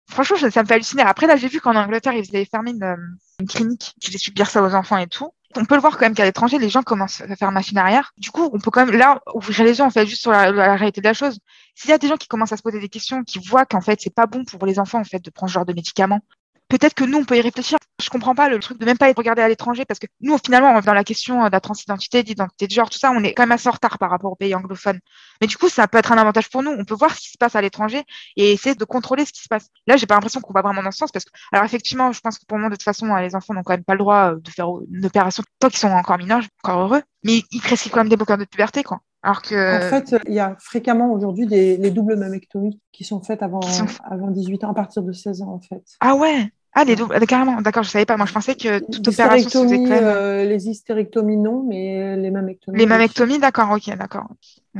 Franchement, 0.09 0.37
ça, 0.37 0.61
me 0.61 0.67
fait 0.67 0.75
halluciner. 0.75 1.01
Après, 1.01 1.25
là, 1.25 1.37
j'ai 1.37 1.47
vu 1.47 1.59
qu'en 1.59 1.75
Angleterre, 1.75 2.13
ils 2.13 2.29
avaient 2.35 2.45
fermé 2.45 2.71
une, 2.71 3.17
une 3.39 3.47
clinique 3.47 3.95
qui 3.99 4.07
faisait 4.07 4.19
subir 4.19 4.49
ça 4.49 4.61
aux 4.61 4.75
enfants 4.75 4.97
et 4.97 5.07
tout 5.07 5.31
on 5.55 5.65
peut 5.65 5.75
le 5.75 5.81
voir 5.81 5.97
quand 5.97 6.05
même 6.05 6.15
qu'à 6.15 6.25
l'étranger, 6.25 6.59
les 6.59 6.69
gens 6.69 6.83
commencent 6.83 7.21
à 7.21 7.35
faire 7.35 7.51
machine 7.51 7.77
arrière. 7.77 8.13
Du 8.17 8.31
coup, 8.31 8.49
on 8.53 8.59
peut 8.59 8.71
quand 8.71 8.85
même 8.85 8.95
là 8.95 9.21
ouvrir 9.33 9.63
les 9.63 9.77
yeux 9.77 9.83
en 9.83 9.89
fait 9.89 10.05
juste 10.05 10.21
sur 10.21 10.31
la, 10.31 10.75
réalité 10.75 11.01
de 11.01 11.05
la 11.05 11.13
chose. 11.13 11.39
S'il 11.75 11.89
y 11.89 11.93
a 11.93 11.97
des 11.97 12.07
gens 12.07 12.17
qui 12.17 12.27
commencent 12.27 12.51
à 12.51 12.57
se 12.57 12.61
poser 12.61 12.79
des 12.79 12.89
questions, 12.89 13.23
qui 13.23 13.39
voient 13.39 13.65
qu'en 13.65 13.81
fait 13.81 13.99
c'est 14.01 14.13
pas 14.13 14.25
bon 14.25 14.43
pour 14.45 14.65
les 14.65 14.79
enfants 14.79 14.99
en 14.99 15.03
fait 15.03 15.19
de 15.19 15.29
prendre 15.29 15.49
ce 15.49 15.53
genre 15.53 15.65
de 15.65 15.73
médicaments, 15.73 16.21
peut-être 16.69 16.93
que 16.93 17.03
nous, 17.03 17.19
on 17.19 17.25
peut 17.25 17.37
y 17.37 17.41
réfléchir. 17.41 17.77
Je 18.01 18.09
comprends 18.09 18.33
pas 18.33 18.49
le 18.49 18.59
truc 18.59 18.79
de 18.79 18.85
même 18.85 18.97
pas 18.97 19.09
être 19.09 19.17
regardé 19.17 19.41
à 19.41 19.47
l'étranger 19.47 19.85
parce 19.85 19.99
que 19.99 20.07
nous, 20.19 20.37
finalement, 20.43 20.79
dans 20.81 20.93
la 20.93 21.03
question 21.03 21.45
de 21.45 21.51
la 21.51 21.59
transidentité, 21.59 22.23
d'identité 22.23 22.65
de 22.67 22.71
genre, 22.71 22.89
tout 22.89 22.97
ça, 22.97 23.11
on 23.11 23.23
est 23.23 23.33
quand 23.33 23.43
même 23.43 23.51
assez 23.51 23.69
en 23.69 23.71
retard 23.71 23.99
par 23.99 24.09
rapport 24.09 24.31
aux 24.31 24.35
pays 24.35 24.55
anglophones. 24.55 24.99
Mais 25.39 25.47
du 25.47 25.57
coup, 25.57 25.69
ça 25.69 25.87
peut 25.87 25.99
être 25.99 26.11
un 26.11 26.17
avantage 26.17 26.49
pour 26.49 26.63
nous. 26.63 26.71
On 26.71 26.85
peut 26.85 26.95
voir 26.95 27.13
ce 27.13 27.21
qui 27.21 27.29
se 27.29 27.37
passe 27.37 27.55
à 27.55 27.61
l'étranger 27.61 28.03
et 28.35 28.51
essayer 28.51 28.75
de 28.75 28.85
contrôler 28.85 29.25
ce 29.25 29.31
qui 29.31 29.43
se 29.43 29.47
passe. 29.47 29.67
Là, 29.85 29.95
j'ai 29.95 30.07
pas 30.07 30.15
l'impression 30.15 30.41
qu'on 30.41 30.53
va 30.53 30.61
vraiment 30.61 30.81
dans 30.81 30.91
ce 30.91 30.97
sens 30.97 31.11
parce 31.11 31.23
que, 31.23 31.31
alors 31.51 31.65
effectivement, 31.65 32.11
je 32.11 32.19
pense 32.19 32.39
que 32.39 32.45
pour 32.47 32.57
moi, 32.57 32.69
de 32.69 32.75
toute 32.75 32.83
façon, 32.83 33.13
les 33.15 33.35
enfants 33.35 33.53
n'ont 33.53 33.63
quand 33.63 33.73
même 33.73 33.83
pas 33.83 33.93
le 33.93 33.99
droit 33.99 34.33
de 34.35 34.49
faire 34.49 34.67
une 34.91 35.05
opération 35.05 35.43
tant 35.59 35.69
qu'ils 35.69 35.77
sont 35.77 35.89
encore 35.89 36.17
mineurs, 36.17 36.41
encore 36.63 36.81
heureux. 36.81 37.01
Mais 37.23 37.43
ils 37.51 37.61
prescrivent 37.61 37.91
quand 37.91 37.99
même 37.99 38.09
des 38.09 38.17
bloqueurs 38.17 38.39
de 38.39 38.45
puberté, 38.45 38.83
quoi. 38.83 38.99
Alors 39.21 39.41
que... 39.41 39.87
En 39.87 39.89
fait, 39.89 40.15
il 40.27 40.33
y 40.33 40.39
a 40.39 40.57
fréquemment 40.59 41.13
aujourd'hui 41.13 41.45
des 41.45 41.77
les 41.77 41.91
doubles 41.91 42.17
mammectomies 42.17 42.81
qui 42.91 43.05
sont 43.05 43.21
faites 43.21 43.41
avant, 43.41 43.61
avant 44.03 44.31
18 44.31 44.63
ans, 44.65 44.71
à 44.71 44.73
partir 44.73 45.03
de 45.03 45.13
16 45.13 45.43
ans, 45.43 45.53
en 45.53 45.61
fait. 45.61 45.83
Ah 46.01 46.15
ouais? 46.15 46.51
Ah, 46.75 46.83
les 46.85 46.95
doubles, 46.95 47.19
carrément, 47.27 47.61
d'accord, 47.61 47.83
je 47.83 47.89
savais 47.89 48.05
pas. 48.05 48.17
Moi, 48.17 48.25
je 48.25 48.33
pensais 48.33 48.55
que 48.55 48.79
toute 48.79 49.07
opération 49.07 49.67
se 49.67 49.75
faisait 49.75 50.03
euh, 50.03 50.43
les 50.43 50.69
hystérectomies, 50.69 51.37
non, 51.37 51.63
mais 51.63 52.17
les 52.17 52.31
mammectomies. 52.31 52.79
Les 52.79 52.87
mammectomies, 52.87 53.37
d'accord, 53.37 53.69
ok, 53.71 53.95
d'accord. 53.95 54.27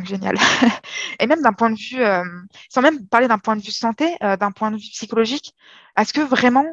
Génial. 0.04 0.36
Et 1.20 1.28
même 1.28 1.42
d'un 1.42 1.54
point 1.54 1.70
de 1.70 1.76
vue, 1.76 2.02
euh, 2.02 2.24
sans 2.70 2.82
même 2.82 3.06
parler 3.06 3.28
d'un 3.28 3.38
point 3.38 3.56
de 3.56 3.62
vue 3.62 3.72
santé, 3.72 4.08
euh, 4.24 4.38
d'un 4.38 4.52
point 4.52 4.72
de 4.72 4.78
vue 4.78 4.90
psychologique, 4.90 5.54
est-ce 5.96 6.14
que 6.14 6.22
vraiment 6.22 6.66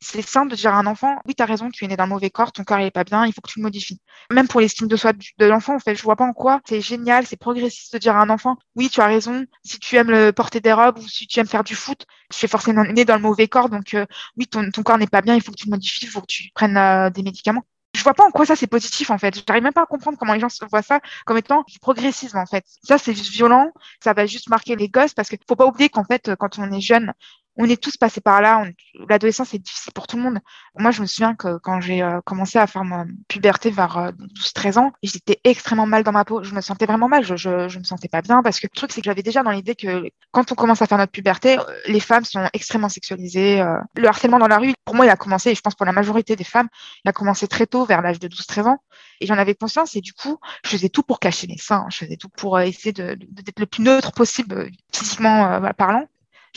c'est 0.00 0.22
simple 0.22 0.50
de 0.50 0.56
dire 0.56 0.74
à 0.74 0.78
un 0.78 0.86
enfant, 0.86 1.20
oui, 1.26 1.34
tu 1.34 1.42
as 1.42 1.46
raison, 1.46 1.70
tu 1.70 1.84
es 1.84 1.88
né 1.88 1.96
dans 1.96 2.04
le 2.04 2.10
mauvais 2.10 2.30
corps, 2.30 2.52
ton 2.52 2.64
corps 2.64 2.78
n'est 2.78 2.90
pas 2.90 3.04
bien, 3.04 3.26
il 3.26 3.32
faut 3.32 3.40
que 3.40 3.50
tu 3.50 3.58
le 3.58 3.62
modifies. 3.62 4.00
Même 4.30 4.48
pour 4.48 4.60
l'estime 4.60 4.88
de 4.88 4.96
soi 4.96 5.12
de 5.12 5.46
l'enfant, 5.46 5.76
en 5.76 5.78
fait, 5.78 5.94
je 5.94 6.02
vois 6.02 6.16
pas 6.16 6.24
en 6.24 6.32
quoi 6.32 6.60
c'est 6.68 6.80
génial, 6.80 7.26
c'est 7.26 7.36
progressiste 7.36 7.92
de 7.94 7.98
dire 7.98 8.16
à 8.16 8.20
un 8.20 8.30
enfant, 8.30 8.56
oui, 8.74 8.90
tu 8.90 9.00
as 9.00 9.06
raison, 9.06 9.44
si 9.64 9.78
tu 9.78 9.96
aimes 9.96 10.32
porter 10.32 10.60
des 10.60 10.72
robes 10.72 10.98
ou 10.98 11.08
si 11.08 11.26
tu 11.26 11.40
aimes 11.40 11.46
faire 11.46 11.64
du 11.64 11.74
foot, 11.74 12.06
tu 12.30 12.44
es 12.44 12.48
forcément 12.48 12.84
né 12.84 13.04
dans 13.04 13.16
le 13.16 13.22
mauvais 13.22 13.48
corps, 13.48 13.68
donc 13.68 13.94
euh, 13.94 14.06
oui, 14.36 14.46
ton, 14.46 14.70
corps 14.82 14.98
n'est 14.98 15.06
pas 15.06 15.22
bien, 15.22 15.34
il 15.34 15.42
faut 15.42 15.52
que 15.52 15.56
tu 15.56 15.66
le 15.66 15.70
modifies, 15.70 16.04
il 16.04 16.08
faut 16.08 16.20
que 16.20 16.26
tu 16.26 16.50
prennes 16.54 16.76
euh, 16.76 17.10
des 17.10 17.22
médicaments 17.22 17.64
je 17.96 18.02
vois 18.02 18.14
pas 18.14 18.24
en 18.26 18.30
quoi 18.30 18.44
ça 18.44 18.56
c'est 18.56 18.66
positif 18.66 19.10
en 19.10 19.16
fait. 19.16 19.34
Je 19.34 19.42
n'arrive 19.48 19.62
même 19.62 19.72
pas 19.72 19.82
à 19.82 19.86
comprendre 19.86 20.18
comment 20.18 20.34
les 20.34 20.40
gens 20.40 20.48
voient 20.70 20.82
ça 20.82 21.00
comme 21.24 21.38
étant 21.38 21.64
du 21.66 21.78
progressisme 21.78 22.36
en 22.36 22.44
fait. 22.44 22.64
Ça 22.82 22.98
c'est 22.98 23.14
juste 23.14 23.32
violent, 23.32 23.72
ça 24.04 24.12
va 24.12 24.26
juste 24.26 24.50
marquer 24.50 24.76
les 24.76 24.88
gosses 24.88 25.14
parce 25.14 25.30
qu'il 25.30 25.38
faut 25.48 25.56
pas 25.56 25.66
oublier 25.66 25.88
qu'en 25.88 26.04
fait 26.04 26.34
quand 26.38 26.58
on 26.58 26.70
est 26.70 26.80
jeune, 26.80 27.14
on 27.56 27.64
est 27.68 27.82
tous 27.82 27.96
passés 27.96 28.20
par 28.20 28.40
là. 28.40 28.64
L'adolescence 29.08 29.54
est 29.54 29.58
difficile 29.58 29.92
pour 29.92 30.06
tout 30.06 30.16
le 30.16 30.22
monde. 30.22 30.38
Moi, 30.76 30.90
je 30.90 31.00
me 31.00 31.06
souviens 31.06 31.34
que 31.34 31.58
quand 31.58 31.80
j'ai 31.80 32.02
euh, 32.02 32.20
commencé 32.24 32.58
à 32.58 32.66
faire 32.66 32.84
ma 32.84 33.06
puberté 33.28 33.70
vers 33.70 34.12
12-13 34.12 34.78
euh, 34.78 34.80
ans, 34.80 34.92
j'étais 35.02 35.40
extrêmement 35.44 35.86
mal 35.86 36.02
dans 36.02 36.12
ma 36.12 36.24
peau. 36.24 36.42
Je 36.42 36.54
me 36.54 36.60
sentais 36.60 36.86
vraiment 36.86 37.08
mal. 37.08 37.24
Je, 37.24 37.36
je, 37.36 37.68
je 37.68 37.78
me 37.78 37.84
sentais 37.84 38.08
pas 38.08 38.20
bien 38.20 38.42
parce 38.42 38.60
que 38.60 38.66
le 38.66 38.76
truc, 38.76 38.92
c'est 38.92 39.00
que 39.00 39.06
j'avais 39.06 39.22
déjà 39.22 39.42
dans 39.42 39.50
l'idée 39.50 39.74
que 39.74 40.08
quand 40.32 40.52
on 40.52 40.54
commence 40.54 40.82
à 40.82 40.86
faire 40.86 40.98
notre 40.98 41.12
puberté, 41.12 41.58
euh, 41.58 41.62
les 41.86 42.00
femmes 42.00 42.24
sont 42.24 42.46
extrêmement 42.52 42.88
sexualisées. 42.88 43.64
Le 43.94 44.08
harcèlement 44.08 44.38
dans 44.38 44.48
la 44.48 44.58
rue, 44.58 44.74
pour 44.84 44.94
moi, 44.94 45.06
il 45.06 45.10
a 45.10 45.16
commencé, 45.16 45.50
et 45.50 45.54
je 45.54 45.60
pense 45.60 45.74
pour 45.74 45.86
la 45.86 45.92
majorité 45.92 46.36
des 46.36 46.44
femmes, 46.44 46.68
il 47.04 47.08
a 47.08 47.12
commencé 47.12 47.48
très 47.48 47.66
tôt, 47.66 47.84
vers 47.84 48.02
l'âge 48.02 48.18
de 48.18 48.28
12-13 48.28 48.68
ans. 48.68 48.78
Et 49.20 49.26
j'en 49.26 49.38
avais 49.38 49.54
conscience 49.54 49.96
et 49.96 50.00
du 50.00 50.12
coup, 50.12 50.38
je 50.64 50.70
faisais 50.70 50.90
tout 50.90 51.02
pour 51.02 51.20
cacher 51.20 51.46
mes 51.46 51.56
seins. 51.56 51.86
Je 51.88 51.98
faisais 51.98 52.16
tout 52.16 52.28
pour 52.28 52.60
essayer 52.60 52.92
d'être 52.92 53.18
de, 53.18 53.42
d'être 53.42 53.60
le 53.60 53.66
plus 53.66 53.82
neutre 53.82 54.12
possible, 54.12 54.70
physiquement 54.92 55.60
parlant 55.76 56.06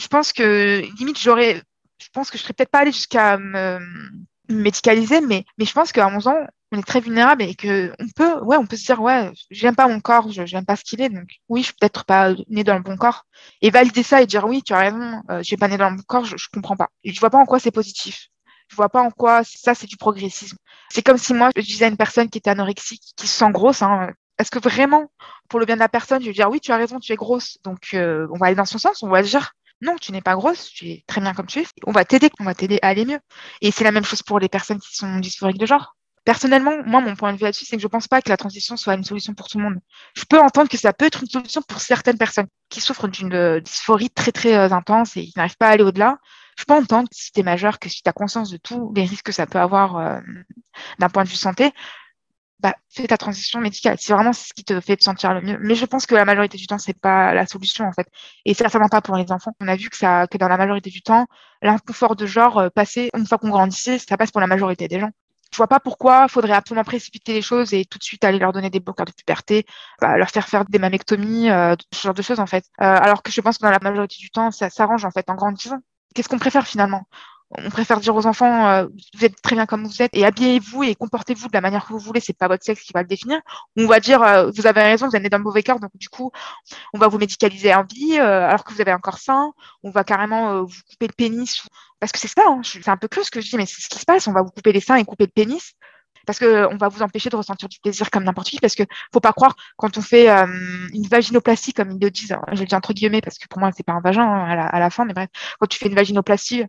je 0.00 0.08
pense 0.08 0.32
que 0.32 0.82
limite 0.98 1.18
j'aurais, 1.18 1.62
je 2.00 2.08
pense 2.12 2.30
que 2.30 2.38
je 2.38 2.42
serais 2.42 2.54
peut-être 2.54 2.70
pas 2.70 2.80
allée 2.80 2.92
jusqu'à 2.92 3.36
me, 3.36 3.78
médicaliser, 4.48 5.20
mais, 5.20 5.44
mais 5.58 5.64
je 5.64 5.72
pense 5.72 5.92
qu'à 5.92 6.08
11 6.08 6.26
ans, 6.28 6.46
on 6.72 6.78
est 6.78 6.86
très 6.86 7.00
vulnérable 7.00 7.42
et 7.42 7.54
que 7.54 7.92
on 7.98 8.08
peut, 8.08 8.40
ouais, 8.42 8.56
on 8.56 8.66
peut 8.66 8.76
se 8.76 8.84
dire, 8.84 9.00
ouais, 9.02 9.32
j'aime 9.50 9.74
pas 9.74 9.88
mon 9.88 10.00
corps, 10.00 10.30
je 10.30 10.46
j'aime 10.46 10.64
pas 10.64 10.76
ce 10.76 10.84
qu'il 10.84 11.00
est, 11.02 11.08
donc 11.08 11.28
oui, 11.48 11.60
je 11.60 11.66
suis 11.66 11.74
peut-être 11.74 12.04
pas 12.04 12.32
née 12.48 12.64
dans 12.64 12.76
le 12.76 12.82
bon 12.82 12.96
corps. 12.96 13.24
Et 13.60 13.70
valider 13.70 14.02
ça 14.02 14.22
et 14.22 14.26
dire, 14.26 14.44
oui, 14.46 14.62
tu 14.62 14.72
as 14.72 14.78
raison, 14.78 15.22
euh, 15.30 15.42
suis 15.42 15.56
pas 15.56 15.68
née 15.68 15.76
dans 15.76 15.90
le 15.90 15.96
bon 15.96 16.02
corps, 16.06 16.24
je, 16.24 16.36
je 16.36 16.46
comprends 16.52 16.76
pas. 16.76 16.88
Et 17.04 17.12
je 17.12 17.20
vois 17.20 17.30
pas 17.30 17.38
en 17.38 17.46
quoi 17.46 17.58
c'est 17.58 17.72
positif. 17.72 18.28
Je 18.68 18.76
vois 18.76 18.88
pas 18.88 19.02
en 19.02 19.10
quoi 19.10 19.42
ça, 19.44 19.74
c'est 19.74 19.88
du 19.88 19.96
progressisme. 19.96 20.56
C'est 20.90 21.02
comme 21.02 21.18
si 21.18 21.34
moi, 21.34 21.50
je 21.56 21.62
disais 21.62 21.86
à 21.86 21.88
une 21.88 21.96
personne 21.96 22.30
qui 22.30 22.38
était 22.38 22.50
anorexique, 22.50 23.02
qui 23.16 23.26
se 23.26 23.36
sent 23.38 23.50
grosse, 23.50 23.82
hein, 23.82 24.10
est-ce 24.38 24.50
que 24.50 24.60
vraiment, 24.60 25.10
pour 25.48 25.60
le 25.60 25.66
bien 25.66 25.74
de 25.74 25.80
la 25.80 25.88
personne, 25.88 26.22
je 26.22 26.28
vais 26.28 26.32
dire, 26.32 26.48
oui, 26.48 26.60
tu 26.60 26.72
as 26.72 26.76
raison, 26.76 27.00
tu 27.00 27.12
es 27.12 27.16
grosse, 27.16 27.58
donc 27.64 27.88
euh, 27.94 28.26
on 28.32 28.38
va 28.38 28.46
aller 28.46 28.54
dans 28.54 28.64
son 28.64 28.78
sens, 28.78 29.02
on 29.02 29.08
va 29.08 29.22
dire, 29.22 29.52
non, 29.82 29.96
tu 29.96 30.12
n'es 30.12 30.20
pas 30.20 30.34
grosse, 30.34 30.70
tu 30.70 30.88
es 30.90 31.04
très 31.06 31.20
bien 31.20 31.32
comme 31.32 31.46
tu 31.46 31.60
es. 31.60 31.66
On 31.86 31.92
va 31.92 32.04
t'aider, 32.04 32.30
on 32.38 32.44
va 32.44 32.54
t'aider 32.54 32.78
à 32.82 32.88
aller 32.88 33.04
mieux. 33.06 33.20
Et 33.62 33.70
c'est 33.70 33.84
la 33.84 33.92
même 33.92 34.04
chose 34.04 34.22
pour 34.22 34.38
les 34.38 34.48
personnes 34.48 34.78
qui 34.78 34.94
sont 34.94 35.18
dysphoriques 35.18 35.58
de 35.58 35.66
genre. 35.66 35.96
Personnellement, 36.24 36.82
moi, 36.84 37.00
mon 37.00 37.16
point 37.16 37.32
de 37.32 37.38
vue 37.38 37.44
là-dessus, 37.44 37.64
c'est 37.64 37.76
que 37.76 37.82
je 37.82 37.86
ne 37.86 37.90
pense 37.90 38.06
pas 38.06 38.20
que 38.20 38.28
la 38.28 38.36
transition 38.36 38.76
soit 38.76 38.94
une 38.94 39.04
solution 39.04 39.32
pour 39.32 39.48
tout 39.48 39.56
le 39.56 39.64
monde. 39.64 39.78
Je 40.14 40.24
peux 40.24 40.38
entendre 40.38 40.68
que 40.68 40.76
ça 40.76 40.92
peut 40.92 41.06
être 41.06 41.22
une 41.22 41.30
solution 41.30 41.62
pour 41.62 41.80
certaines 41.80 42.18
personnes 42.18 42.46
qui 42.68 42.80
souffrent 42.82 43.08
d'une 43.08 43.32
euh, 43.32 43.60
dysphorie 43.60 44.10
très, 44.10 44.32
très 44.32 44.54
euh, 44.54 44.70
intense 44.70 45.16
et 45.16 45.24
qui 45.24 45.32
n'arrivent 45.36 45.56
pas 45.56 45.68
à 45.68 45.70
aller 45.70 45.82
au-delà. 45.82 46.18
Je 46.58 46.64
peux 46.64 46.74
entendre, 46.74 47.08
si 47.10 47.32
tu 47.32 47.40
es 47.40 47.42
majeur, 47.42 47.78
que 47.78 47.88
si 47.88 48.02
tu 48.02 48.08
as 48.08 48.12
conscience 48.12 48.50
de 48.50 48.58
tous 48.58 48.92
les 48.94 49.04
risques 49.04 49.26
que 49.26 49.32
ça 49.32 49.46
peut 49.46 49.58
avoir 49.58 49.96
euh, 49.96 50.20
d'un 50.98 51.08
point 51.08 51.24
de 51.24 51.28
vue 51.30 51.36
santé, 51.36 51.72
bah, 52.62 52.74
fais 52.88 53.06
ta 53.06 53.16
transition 53.16 53.60
médicale. 53.60 53.96
C'est 53.98 54.12
vraiment 54.12 54.32
ce 54.32 54.52
qui 54.52 54.64
te 54.64 54.80
fait 54.80 54.96
te 54.96 55.02
sentir 55.02 55.34
le 55.34 55.40
mieux. 55.40 55.58
Mais 55.60 55.74
je 55.74 55.86
pense 55.86 56.06
que 56.06 56.14
la 56.14 56.24
majorité 56.24 56.58
du 56.58 56.66
temps, 56.66 56.78
c'est 56.78 56.98
pas 56.98 57.32
la 57.34 57.46
solution, 57.46 57.86
en 57.86 57.92
fait. 57.92 58.06
Et 58.44 58.54
certainement 58.54 58.88
pas 58.88 59.00
pour 59.00 59.16
les 59.16 59.32
enfants. 59.32 59.52
On 59.60 59.68
a 59.68 59.76
vu 59.76 59.88
que 59.88 59.96
ça, 59.96 60.26
que 60.26 60.38
dans 60.38 60.48
la 60.48 60.56
majorité 60.56 60.90
du 60.90 61.02
temps, 61.02 61.26
l'inconfort 61.62 62.16
de 62.16 62.26
genre 62.26 62.58
euh, 62.58 62.68
passé, 62.68 63.10
une 63.16 63.26
fois 63.26 63.38
qu'on 63.38 63.50
grandissait, 63.50 63.98
ça 63.98 64.16
passe 64.16 64.30
pour 64.30 64.40
la 64.40 64.46
majorité 64.46 64.88
des 64.88 65.00
gens. 65.00 65.10
Je 65.52 65.56
vois 65.56 65.66
pas 65.66 65.80
pourquoi 65.80 66.28
faudrait 66.28 66.52
absolument 66.52 66.84
précipiter 66.84 67.32
les 67.32 67.42
choses 67.42 67.74
et 67.74 67.84
tout 67.84 67.98
de 67.98 68.04
suite 68.04 68.22
aller 68.24 68.38
leur 68.38 68.52
donner 68.52 68.70
des 68.70 68.78
bloqueurs 68.78 69.06
de 69.06 69.12
puberté, 69.12 69.66
bah, 70.00 70.16
leur 70.16 70.30
faire 70.30 70.48
faire 70.48 70.64
des 70.64 70.78
mammectomies, 70.78 71.50
euh, 71.50 71.74
ce 71.92 72.02
genre 72.02 72.14
de 72.14 72.22
choses, 72.22 72.38
en 72.40 72.46
fait. 72.46 72.64
Euh, 72.80 72.84
alors 72.84 73.22
que 73.22 73.32
je 73.32 73.40
pense 73.40 73.58
que 73.58 73.64
dans 73.64 73.70
la 73.70 73.80
majorité 73.80 74.16
du 74.18 74.30
temps, 74.30 74.50
ça 74.50 74.70
s'arrange, 74.70 75.04
en 75.04 75.10
fait, 75.10 75.28
en 75.28 75.34
grandissant. 75.34 75.78
Qu'est-ce 76.14 76.28
qu'on 76.28 76.38
préfère 76.38 76.66
finalement? 76.66 77.04
On 77.58 77.70
préfère 77.70 78.00
dire 78.00 78.14
aux 78.14 78.26
enfants, 78.26 78.68
euh, 78.68 78.86
vous 79.14 79.24
êtes 79.24 79.40
très 79.42 79.56
bien 79.56 79.66
comme 79.66 79.84
vous 79.84 80.02
êtes 80.02 80.14
et 80.14 80.24
habillez-vous 80.24 80.84
et 80.84 80.94
comportez-vous 80.94 81.48
de 81.48 81.52
la 81.52 81.60
manière 81.60 81.84
que 81.84 81.92
vous 81.92 81.98
voulez, 81.98 82.20
c'est 82.20 82.36
pas 82.36 82.48
votre 82.48 82.64
sexe 82.64 82.82
qui 82.82 82.92
va 82.92 83.02
le 83.02 83.08
définir. 83.08 83.40
On 83.76 83.86
va 83.86 83.98
dire, 83.98 84.22
euh, 84.22 84.50
vous 84.54 84.66
avez 84.66 84.82
raison, 84.82 85.08
vous 85.08 85.16
êtes 85.16 85.22
né 85.22 85.28
d'un 85.28 85.38
mauvais 85.38 85.62
cœur, 85.62 85.80
donc 85.80 85.90
du 85.96 86.08
coup, 86.08 86.30
on 86.94 86.98
va 86.98 87.08
vous 87.08 87.18
médicaliser 87.18 87.74
en 87.74 87.84
vie 87.84 88.18
euh, 88.18 88.48
alors 88.48 88.64
que 88.64 88.72
vous 88.72 88.80
avez 88.80 88.92
un 88.92 88.98
corps 88.98 89.18
sain. 89.18 89.52
On 89.82 89.90
va 89.90 90.04
carrément 90.04 90.62
vous 90.62 90.80
couper 90.88 91.08
le 91.08 91.12
pénis 91.12 91.62
parce 91.98 92.12
que 92.12 92.18
c'est 92.18 92.28
ça. 92.28 92.42
Hein, 92.46 92.60
c'est 92.62 92.88
un 92.88 92.96
peu 92.96 93.08
creux 93.08 93.24
ce 93.24 93.30
que 93.30 93.40
je 93.40 93.50
dis, 93.50 93.56
mais 93.56 93.66
c'est 93.66 93.82
ce 93.82 93.88
qui 93.88 93.98
se 93.98 94.04
passe. 94.04 94.28
On 94.28 94.32
va 94.32 94.42
vous 94.42 94.50
couper 94.50 94.72
les 94.72 94.80
seins 94.80 94.96
et 94.96 95.04
couper 95.04 95.24
le 95.24 95.32
pénis 95.32 95.74
parce 96.26 96.38
qu'on 96.38 96.76
va 96.76 96.88
vous 96.88 97.02
empêcher 97.02 97.30
de 97.30 97.36
ressentir 97.36 97.68
du 97.68 97.78
plaisir 97.80 98.10
comme 98.10 98.24
n'importe 98.24 98.48
qui, 98.48 98.58
parce 98.58 98.74
que 98.74 98.84
faut 99.12 99.20
pas 99.20 99.32
croire 99.32 99.56
quand 99.76 99.96
on 99.98 100.02
fait 100.02 100.28
une 100.28 101.06
vaginoplastie, 101.08 101.72
comme 101.72 101.90
ils 101.90 102.00
le 102.00 102.10
disent, 102.10 102.36
je 102.52 102.60
le 102.60 102.66
dis 102.66 102.74
entre 102.74 102.92
guillemets, 102.92 103.20
parce 103.20 103.38
que 103.38 103.46
pour 103.48 103.58
moi 103.58 103.70
c'est 103.76 103.82
pas 103.82 103.92
un 103.94 104.00
vagin 104.00 104.22
hein, 104.22 104.44
à, 104.44 104.54
la, 104.54 104.66
à, 104.66 104.78
la, 104.78 104.90
fin, 104.90 105.04
mais 105.04 105.14
bref, 105.14 105.28
quand 105.58 105.66
tu 105.66 105.78
fais 105.78 105.88
une 105.88 105.94
vaginoplastie, 105.94 106.64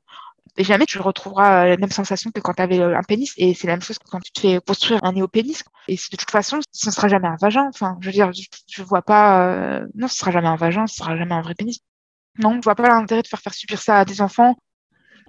et 0.57 0.63
jamais 0.63 0.85
tu 0.85 0.99
retrouveras 0.99 1.65
la 1.67 1.77
même 1.77 1.91
sensation 1.91 2.31
que 2.31 2.41
quand 2.41 2.53
tu 2.53 2.61
avais 2.61 2.79
euh, 2.79 2.97
un 2.97 3.03
pénis. 3.03 3.33
Et 3.37 3.53
c'est 3.53 3.67
la 3.67 3.73
même 3.73 3.81
chose 3.81 3.97
que 3.99 4.09
quand 4.09 4.19
tu 4.19 4.31
te 4.31 4.41
fais 4.41 4.59
construire 4.59 4.99
un 5.03 5.13
néopénis. 5.13 5.59
Et 5.87 5.95
de 5.95 6.17
toute 6.17 6.29
façon, 6.29 6.59
ce 6.71 6.89
ne 6.89 6.91
sera 6.91 7.07
jamais 7.07 7.27
un 7.27 7.37
vagin. 7.39 7.67
Enfin, 7.69 7.97
je 8.01 8.07
veux 8.07 8.11
dire, 8.11 8.31
je, 8.33 8.83
vois 8.83 9.01
pas. 9.01 9.47
Euh, 9.47 9.87
non, 9.95 10.07
ce 10.07 10.17
sera 10.17 10.31
jamais 10.31 10.49
un 10.49 10.57
vagin, 10.57 10.87
ce 10.87 10.95
sera 10.95 11.17
jamais 11.17 11.33
un 11.33 11.41
vrai 11.41 11.55
pénis. 11.55 11.79
Non, 12.39 12.55
je 12.55 12.61
vois 12.63 12.75
pas 12.75 12.89
l'intérêt 12.89 13.21
de 13.21 13.27
faire 13.27 13.53
subir 13.53 13.81
ça 13.81 13.99
à 13.99 14.05
des 14.05 14.21
enfants. 14.21 14.55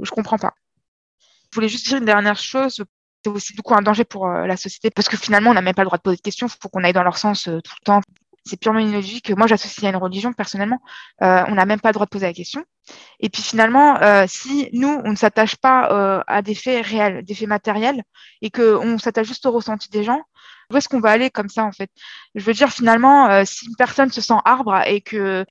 Je 0.00 0.10
comprends 0.10 0.38
pas. 0.38 0.54
Je 1.50 1.56
voulais 1.56 1.68
juste 1.68 1.86
dire 1.86 1.98
une 1.98 2.04
dernière 2.04 2.36
chose. 2.36 2.82
C'est 3.24 3.30
aussi 3.30 3.54
beaucoup 3.54 3.74
un 3.74 3.82
danger 3.82 4.04
pour 4.04 4.26
euh, 4.26 4.46
la 4.46 4.56
société 4.56 4.90
parce 4.90 5.08
que 5.08 5.16
finalement, 5.16 5.50
on 5.50 5.54
n'a 5.54 5.62
même 5.62 5.74
pas 5.74 5.82
le 5.82 5.86
droit 5.86 5.98
de 5.98 6.02
poser 6.02 6.16
de 6.16 6.22
questions. 6.22 6.48
Il 6.48 6.56
faut 6.60 6.68
qu'on 6.68 6.82
aille 6.82 6.92
dans 6.92 7.04
leur 7.04 7.18
sens 7.18 7.44
tout 7.44 7.52
le 7.52 7.84
temps 7.84 8.00
c'est 8.44 8.58
purement 8.58 8.80
une 8.80 8.92
logique 8.92 9.26
que 9.26 9.34
moi 9.34 9.46
j'associe 9.46 9.84
à 9.84 9.90
une 9.90 10.02
religion 10.02 10.32
personnellement. 10.32 10.80
Euh, 11.22 11.44
on 11.48 11.54
n'a 11.54 11.66
même 11.66 11.80
pas 11.80 11.90
le 11.90 11.94
droit 11.94 12.06
de 12.06 12.10
poser 12.10 12.26
la 12.26 12.32
question. 12.32 12.64
Et 13.20 13.28
puis 13.28 13.42
finalement, 13.42 14.00
euh, 14.02 14.24
si 14.28 14.68
nous, 14.72 15.00
on 15.04 15.10
ne 15.10 15.16
s'attache 15.16 15.56
pas 15.56 15.90
euh, 15.92 16.22
à 16.26 16.42
des 16.42 16.54
faits 16.54 16.84
réels, 16.84 17.24
des 17.24 17.34
faits 17.34 17.48
matériels, 17.48 18.02
et 18.40 18.50
qu'on 18.50 18.98
s'attache 18.98 19.28
juste 19.28 19.46
au 19.46 19.52
ressenti 19.52 19.88
des 19.90 20.02
gens, 20.02 20.22
où 20.70 20.76
est-ce 20.76 20.88
qu'on 20.88 21.00
va 21.00 21.10
aller 21.10 21.30
comme 21.30 21.48
ça 21.48 21.64
en 21.64 21.72
fait? 21.72 21.90
Je 22.34 22.44
veux 22.44 22.54
dire 22.54 22.70
finalement, 22.70 23.44
si 23.44 23.66
une 23.66 23.76
personne 23.76 24.10
se 24.10 24.20
sent 24.20 24.38
arbre 24.44 24.82
et 24.86 25.00
que 25.00 25.44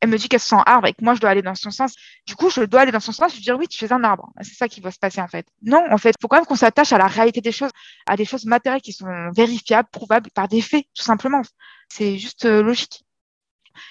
elle 0.00 0.08
me 0.08 0.16
dit 0.16 0.28
qu'elle 0.28 0.40
se 0.40 0.48
sent 0.48 0.62
arbre 0.66 0.86
et 0.86 0.92
que 0.92 1.04
moi 1.04 1.14
je 1.14 1.20
dois 1.20 1.30
aller 1.30 1.42
dans 1.42 1.54
son 1.54 1.70
sens. 1.70 1.94
Du 2.26 2.34
coup, 2.34 2.50
je 2.50 2.62
dois 2.62 2.80
aller 2.80 2.92
dans 2.92 3.00
son 3.00 3.12
sens, 3.12 3.32
je 3.32 3.36
vais 3.36 3.42
dire 3.42 3.58
oui, 3.58 3.68
tu 3.68 3.78
fais 3.78 3.92
un 3.92 4.02
arbre. 4.02 4.30
C'est 4.40 4.54
ça 4.54 4.68
qui 4.68 4.80
va 4.80 4.90
se 4.90 4.98
passer 4.98 5.20
en 5.20 5.28
fait. 5.28 5.46
Non, 5.62 5.84
en 5.90 5.98
fait, 5.98 6.10
il 6.10 6.22
faut 6.22 6.28
quand 6.28 6.36
même 6.36 6.46
qu'on 6.46 6.56
s'attache 6.56 6.92
à 6.92 6.98
la 6.98 7.06
réalité 7.06 7.40
des 7.40 7.52
choses, 7.52 7.70
à 8.06 8.16
des 8.16 8.24
choses 8.24 8.46
matérielles 8.46 8.80
qui 8.80 8.92
sont 8.92 9.30
vérifiables, 9.36 9.88
prouvables 9.92 10.30
par 10.30 10.48
des 10.48 10.62
faits, 10.62 10.84
tout 10.94 11.02
simplement. 11.02 11.42
C'est 11.90 12.18
juste 12.18 12.46
euh, 12.46 12.62
logique. 12.62 13.04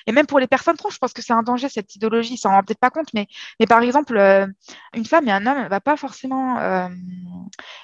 Et 0.07 0.11
même 0.11 0.25
pour 0.25 0.39
les 0.39 0.47
personnes 0.47 0.77
trans, 0.77 0.89
je 0.89 0.97
pense 0.97 1.13
que 1.13 1.21
c'est 1.21 1.33
un 1.33 1.43
danger, 1.43 1.69
cette 1.69 1.95
idéologie. 1.95 2.37
Ça 2.37 2.49
ne 2.49 2.55
rend 2.55 2.63
peut-être 2.63 2.79
pas 2.79 2.89
compte, 2.89 3.13
mais, 3.13 3.27
mais 3.59 3.65
par 3.67 3.81
exemple, 3.81 4.17
euh, 4.17 4.47
une 4.93 5.05
femme 5.05 5.27
et 5.27 5.31
un 5.31 5.45
homme 5.45 5.63
ne 5.63 5.69
va 5.69 5.81
pas 5.81 5.97
forcément 5.97 6.59
euh, 6.59 6.87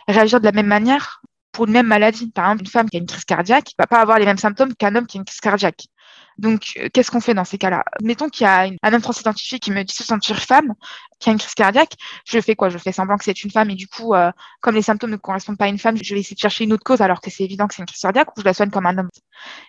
réagir 0.08 0.40
de 0.40 0.46
la 0.46 0.52
même 0.52 0.68
manière 0.68 1.22
pour 1.52 1.66
une 1.66 1.72
même 1.72 1.88
maladie. 1.88 2.32
Par 2.32 2.46
exemple, 2.46 2.64
une 2.64 2.70
femme 2.70 2.90
qui 2.90 2.98
a 2.98 3.00
une 3.00 3.06
crise 3.06 3.26
cardiaque 3.26 3.68
ne 3.78 3.84
va 3.84 3.88
pas 3.88 4.02
avoir 4.02 4.20
les 4.20 4.26
mêmes 4.26 4.38
symptômes 4.38 4.76
qu'un 4.76 4.96
homme 4.96 5.08
qui 5.08 5.18
a 5.18 5.20
une 5.20 5.26
crise 5.26 5.40
cardiaque. 5.40 5.86
Donc, 6.38 6.74
euh, 6.78 6.90
qu'est-ce 6.94 7.12
qu'on 7.12 7.22
fait 7.22 7.34
dans 7.34 7.46
ces 7.46 7.58
cas-là? 7.58 7.84
Mettons 8.02 8.30
qu'il 8.30 8.46
y 8.46 8.48
a 8.48 8.70
un 8.84 8.94
homme 8.94 9.02
transidentifié 9.02 9.60
qui 9.60 9.72
me 9.72 9.84
dit 9.84 9.94
se 9.94 10.04
sentir 10.04 10.40
femme, 10.40 10.74
qui 11.20 11.30
a 11.30 11.32
une 11.32 11.38
crise 11.38 11.54
cardiaque. 11.54 11.94
Je 12.26 12.40
fais 12.42 12.56
quoi? 12.56 12.70
Je 12.70 12.78
fais 12.78 12.92
semblant 12.92 13.18
que 13.18 13.24
c'est 13.24 13.44
une 13.44 13.52
femme 13.52 13.70
et 13.70 13.76
du 13.76 13.88
coup, 13.88 14.14
euh, 14.14 14.32
comme 14.62 14.76
les 14.76 14.82
symptômes 14.82 15.12
ne 15.12 15.18
correspondent 15.18 15.58
pas 15.58 15.66
à 15.66 15.70
une 15.70 15.80
femme, 15.80 15.98
je 16.02 16.14
vais 16.14 16.20
essayer 16.20 16.36
de 16.36 16.40
chercher 16.40 16.66
une 16.66 16.74
autre 16.74 16.84
cause 16.84 17.02
alors 17.02 17.22
que 17.22 17.30
c'est 17.30 17.44
évident 17.44 17.68
que 17.68 17.76
c'est 17.76 17.82
une 17.82 17.88
crise 17.88 18.02
cardiaque 18.02 18.36
ou 18.36 18.42
je 18.42 18.46
la 18.46 18.54
soigne 18.54 18.70
comme 18.70 18.86
un 18.86 18.98
homme? 18.98 19.10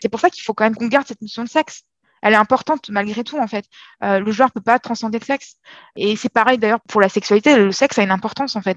C'est 0.01 0.09
pour 0.09 0.21
ça 0.21 0.31
qu'il 0.31 0.43
faut 0.43 0.55
quand 0.55 0.65
même 0.65 0.75
qu'on 0.75 0.89
garde 0.89 1.07
cette 1.07 1.23
notion 1.23 1.45
de 1.45 1.49
sexe. 1.49 1.83
Elle 2.23 2.33
est 2.33 2.37
importante 2.37 2.89
malgré 2.91 3.23
tout 3.23 3.39
en 3.39 3.47
fait. 3.47 3.67
Euh, 4.03 4.19
le 4.19 4.33
genre 4.33 4.51
peut 4.51 4.61
pas 4.61 4.79
transcender 4.79 5.19
le 5.19 5.25
sexe. 5.25 5.57
Et 5.97 6.17
c'est 6.17 6.33
pareil 6.33 6.59
d'ailleurs 6.59 6.81
pour 6.89 7.01
la 7.01 7.09
sexualité. 7.09 7.57
Le 7.57 7.73
sexe 7.73 7.99
a 7.99 8.03
une 8.03 8.11
importance 8.11 8.57
en 8.57 8.63
fait 8.63 8.77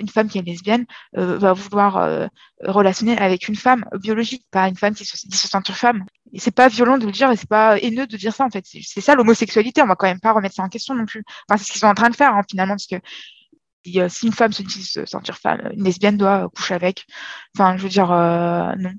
une 0.00 0.08
femme 0.08 0.28
qui 0.28 0.38
est 0.38 0.42
lesbienne 0.42 0.86
euh, 1.16 1.38
va 1.38 1.54
vouloir 1.54 2.28
relationner 2.60 3.18
avec 3.18 3.48
une 3.48 3.56
femme 3.56 3.84
biologique, 4.00 4.44
pas 4.52 4.68
une 4.68 4.76
femme 4.76 4.94
qui 4.94 5.04
se, 5.04 5.16
qui 5.16 5.36
se 5.36 5.48
sentir 5.48 5.76
femme. 5.76 6.04
Et 6.32 6.40
c'est 6.40 6.50
pas 6.50 6.68
violent 6.68 6.98
de 6.98 7.06
le 7.06 7.12
dire 7.12 7.30
et 7.30 7.36
c'est 7.36 7.48
pas 7.48 7.78
haineux 7.78 8.06
de 8.06 8.16
dire 8.16 8.34
ça 8.34 8.44
en 8.44 8.50
fait. 8.50 8.64
C'est 8.66 9.00
ça 9.00 9.14
l'homosexualité. 9.14 9.82
On 9.82 9.86
va 9.86 9.96
quand 9.96 10.06
même 10.06 10.20
pas 10.20 10.32
remettre 10.32 10.54
ça 10.54 10.62
en 10.62 10.68
question 10.68 10.94
non 10.94 11.06
plus. 11.06 11.24
Enfin, 11.48 11.58
c'est 11.58 11.64
ce 11.64 11.72
qu'ils 11.72 11.80
sont 11.80 11.86
en 11.86 11.94
train 11.94 12.10
de 12.10 12.16
faire 12.16 12.34
hein, 12.34 12.42
finalement 12.48 12.74
parce 12.74 12.86
que 12.86 12.96
si 14.08 14.26
une 14.26 14.32
femme 14.32 14.52
se 14.52 14.62
dit 14.62 14.82
se 14.82 15.06
sentir 15.06 15.38
femme, 15.38 15.70
une 15.72 15.84
lesbienne 15.84 16.16
doit 16.16 16.48
coucher 16.54 16.74
avec. 16.74 17.06
Enfin, 17.56 17.76
je 17.76 17.82
veux 17.82 17.88
dire, 17.88 18.10
euh, 18.12 18.74
non. 18.76 18.92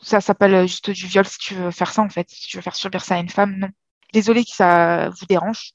Ça 0.00 0.20
s'appelle 0.20 0.66
juste 0.66 0.90
du 0.90 1.06
viol 1.06 1.24
si 1.24 1.38
tu 1.38 1.54
veux 1.54 1.70
faire 1.70 1.92
ça 1.92 2.02
en 2.02 2.08
fait. 2.08 2.28
Si 2.28 2.48
tu 2.48 2.56
veux 2.56 2.62
faire 2.62 2.74
subir 2.74 3.04
ça 3.04 3.14
à 3.16 3.18
une 3.18 3.28
femme, 3.28 3.56
non. 3.56 3.68
Désolée 4.12 4.44
que 4.44 4.50
ça 4.50 5.10
vous 5.10 5.26
dérange. 5.26 5.72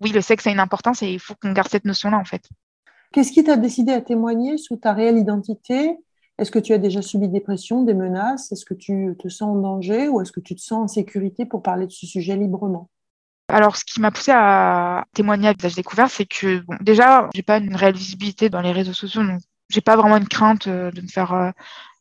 Oui, 0.00 0.10
le 0.10 0.20
sexe 0.20 0.46
a 0.46 0.50
une 0.50 0.58
importance 0.58 1.02
et 1.02 1.12
il 1.12 1.20
faut 1.20 1.34
qu'on 1.34 1.52
garde 1.52 1.68
cette 1.70 1.84
notion-là 1.84 2.18
en 2.18 2.24
fait. 2.24 2.42
Qu'est-ce 3.12 3.30
qui 3.30 3.44
t'a 3.44 3.56
décidé 3.56 3.92
à 3.92 4.00
témoigner 4.00 4.58
sous 4.58 4.76
ta 4.76 4.92
réelle 4.92 5.18
identité 5.18 5.96
Est-ce 6.42 6.50
que 6.50 6.58
tu 6.58 6.72
as 6.72 6.78
déjà 6.78 7.02
subi 7.02 7.28
des 7.28 7.38
pressions, 7.38 7.84
des 7.84 7.94
menaces? 7.94 8.50
Est-ce 8.50 8.64
que 8.64 8.74
tu 8.74 9.14
te 9.16 9.28
sens 9.28 9.56
en 9.56 9.60
danger 9.60 10.08
ou 10.08 10.20
est-ce 10.20 10.32
que 10.32 10.40
tu 10.40 10.56
te 10.56 10.60
sens 10.60 10.82
en 10.84 10.88
sécurité 10.88 11.46
pour 11.46 11.62
parler 11.62 11.86
de 11.86 11.92
ce 11.92 12.04
sujet 12.04 12.34
librement? 12.34 12.90
Alors, 13.46 13.76
ce 13.76 13.84
qui 13.84 14.00
m'a 14.00 14.10
poussé 14.10 14.32
à 14.34 15.04
témoigner 15.14 15.46
à 15.46 15.52
visage 15.52 15.76
découvert, 15.76 16.10
c'est 16.10 16.26
que 16.26 16.58
bon, 16.62 16.74
déjà, 16.80 17.28
j'ai 17.32 17.44
pas 17.44 17.58
une 17.58 17.76
réelle 17.76 17.94
visibilité 17.94 18.50
dans 18.50 18.60
les 18.60 18.72
réseaux 18.72 18.92
sociaux, 18.92 19.22
donc 19.22 19.40
j'ai 19.68 19.82
pas 19.82 19.94
vraiment 19.94 20.16
une 20.16 20.26
crainte 20.26 20.66
euh, 20.66 20.90
de 20.90 21.02
me 21.02 21.06
faire 21.06 21.32
euh, 21.32 21.50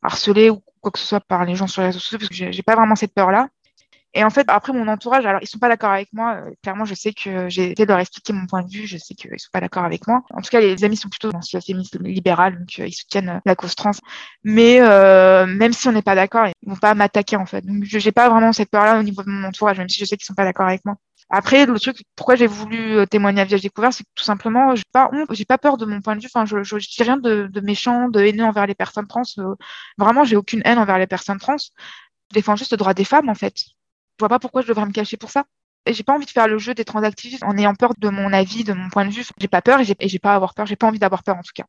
harceler 0.01 0.49
ou 0.49 0.63
quoi 0.79 0.89
que 0.89 0.97
ce 0.97 1.05
soit 1.05 1.19
par 1.19 1.45
les 1.45 1.53
gens 1.53 1.67
sur 1.67 1.83
les 1.83 1.89
réseaux 1.89 1.99
sociaux, 1.99 2.17
parce 2.17 2.29
que 2.29 2.51
j'ai 2.51 2.63
pas 2.63 2.75
vraiment 2.75 2.95
cette 2.95 3.13
peur-là. 3.13 3.47
Et 4.13 4.23
en 4.23 4.29
fait, 4.29 4.45
après 4.49 4.73
mon 4.73 4.87
entourage, 4.87 5.25
alors 5.25 5.41
ils 5.41 5.47
sont 5.47 5.59
pas 5.59 5.69
d'accord 5.69 5.91
avec 5.91 6.09
moi. 6.11 6.35
Euh, 6.35 6.51
clairement, 6.61 6.83
je 6.83 6.93
sais 6.93 7.13
que 7.13 7.47
j'ai 7.47 7.71
essayé 7.71 7.85
de 7.85 7.85
leur 7.85 7.99
expliquer 7.99 8.33
mon 8.33 8.45
point 8.45 8.61
de 8.61 8.69
vue. 8.69 8.85
Je 8.85 8.97
sais 8.97 9.13
qu'ils 9.13 9.31
sont 9.39 9.49
pas 9.53 9.61
d'accord 9.61 9.85
avec 9.85 10.05
moi. 10.07 10.23
En 10.33 10.41
tout 10.41 10.49
cas, 10.49 10.59
les 10.59 10.83
amis 10.83 10.97
sont 10.97 11.07
plutôt 11.09 11.31
dans 11.31 11.39
le 11.39 11.61
féministe 11.61 11.97
libéral, 12.01 12.59
donc 12.59 12.69
euh, 12.79 12.87
ils 12.87 12.93
soutiennent 12.93 13.29
euh, 13.29 13.39
la 13.45 13.55
cause 13.55 13.75
trans. 13.75 13.91
Mais 14.43 14.79
même 14.81 15.73
si 15.73 15.87
on 15.87 15.91
n'est 15.93 16.01
pas 16.01 16.15
d'accord, 16.15 16.47
ils 16.47 16.69
vont 16.69 16.75
pas 16.75 16.93
m'attaquer 16.93 17.37
en 17.37 17.45
fait. 17.45 17.65
Donc, 17.65 17.83
je 17.85 17.97
n'ai 17.97 18.11
pas 18.11 18.29
vraiment 18.29 18.51
cette 18.53 18.69
peur-là 18.69 18.99
au 18.99 19.03
niveau 19.03 19.23
de 19.23 19.29
mon 19.29 19.47
entourage, 19.47 19.77
même 19.77 19.89
si 19.89 19.99
je 19.99 20.05
sais 20.05 20.17
qu'ils 20.17 20.25
sont 20.25 20.33
pas 20.33 20.45
d'accord 20.45 20.67
avec 20.67 20.83
moi. 20.85 20.97
Après, 21.29 21.65
le 21.65 21.79
truc, 21.79 22.03
pourquoi 22.17 22.35
j'ai 22.35 22.47
voulu 22.47 23.07
témoigner 23.07 23.41
à 23.41 23.45
Viage 23.45 23.61
Découvert, 23.61 23.93
c'est 23.93 24.03
que 24.03 24.09
tout 24.15 24.23
simplement, 24.23 24.75
j'ai 24.75 24.83
pas 24.91 25.09
j'ai 25.29 25.45
pas 25.45 25.57
peur 25.57 25.77
de 25.77 25.85
mon 25.85 26.01
point 26.01 26.17
de 26.17 26.21
vue. 26.21 26.27
Enfin, 26.33 26.45
je, 26.45 26.63
je, 26.63 26.75
dis 26.75 27.03
rien 27.03 27.15
de, 27.17 27.47
de, 27.47 27.61
méchant, 27.61 28.09
de 28.09 28.19
haineux 28.19 28.43
envers 28.43 28.67
les 28.67 28.75
personnes 28.75 29.07
trans. 29.07 29.21
Vraiment, 29.97 30.25
j'ai 30.25 30.35
aucune 30.35 30.61
haine 30.65 30.77
envers 30.77 30.97
les 30.97 31.07
personnes 31.07 31.39
trans. 31.39 31.57
Je 31.57 32.33
défends 32.33 32.57
juste 32.57 32.71
le 32.71 32.77
droit 32.77 32.93
des 32.93 33.05
femmes, 33.05 33.29
en 33.29 33.35
fait. 33.35 33.55
Je 34.19 34.23
vois 34.23 34.29
pas 34.29 34.39
pourquoi 34.39 34.61
je 34.61 34.67
devrais 34.67 34.85
me 34.85 34.91
cacher 34.91 35.17
pour 35.17 35.29
ça. 35.29 35.45
Et 35.85 35.93
j'ai 35.93 36.03
pas 36.03 36.13
envie 36.13 36.25
de 36.25 36.31
faire 36.31 36.47
le 36.47 36.59
jeu 36.59 36.73
des 36.73 36.85
transactivistes 36.85 37.43
en 37.43 37.57
ayant 37.57 37.73
peur 37.73 37.93
de 37.97 38.09
mon 38.09 38.31
avis, 38.33 38.63
de 38.63 38.73
mon 38.73 38.89
point 38.89 39.05
de 39.05 39.11
vue. 39.11 39.25
J'ai 39.39 39.47
pas 39.47 39.61
peur 39.61 39.79
et 39.79 39.83
j'ai 39.83 40.19
pas 40.19 40.33
à 40.33 40.35
avoir 40.35 40.53
peur. 40.53 40.65
J'ai 40.67 40.75
pas 40.75 40.87
envie 40.87 40.99
d'avoir 40.99 41.23
peur, 41.23 41.37
en 41.37 41.41
tout 41.41 41.53
cas. 41.55 41.65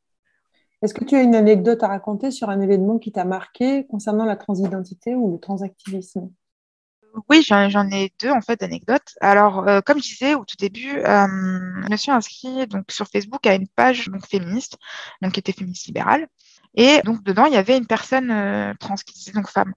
Est-ce 0.83 0.95
que 0.95 1.05
tu 1.05 1.15
as 1.15 1.23
une 1.23 1.35
anecdote 1.35 1.83
à 1.83 1.89
raconter 1.89 2.31
sur 2.31 2.51
un 2.51 2.61
événement 2.61 2.99
qui 2.99 3.13
t'a 3.13 3.25
marqué 3.25 3.87
concernant 3.87 4.25
la 4.25 4.37
transidentité 4.37 5.15
ou 5.15 5.33
le 5.33 5.39
transactivisme? 5.39 6.29
Oui, 7.29 7.43
j'en 7.47 7.91
ai 7.91 8.13
deux 8.21 8.31
en 8.31 8.41
fait 8.41 8.61
d'anecdotes. 8.61 9.15
Alors, 9.21 9.69
euh, 9.69 9.81
comme 9.81 9.99
je 9.99 10.09
disais 10.09 10.35
au 10.35 10.45
tout 10.45 10.57
début, 10.59 10.99
euh, 10.99 11.27
je 11.85 11.91
me 11.91 11.97
suis 11.97 12.11
inscrite 12.11 12.71
donc 12.71 12.91
sur 12.91 13.07
Facebook 13.07 13.47
à 13.47 13.55
une 13.55 13.69
page 13.69 14.09
donc 14.09 14.27
féministe, 14.27 14.79
donc 15.21 15.33
qui 15.33 15.41
était 15.41 15.53
féministe 15.53 15.87
libérale, 15.87 16.27
et 16.75 17.03
donc 17.05 17.23
dedans 17.23 17.45
il 17.45 17.53
y 17.53 17.57
avait 17.57 17.77
une 17.77 17.87
personne 17.87 18.31
euh, 18.31 18.73
trans 18.81 18.95
qui 18.95 19.13
disait 19.13 19.33
donc 19.33 19.49
femme. 19.49 19.75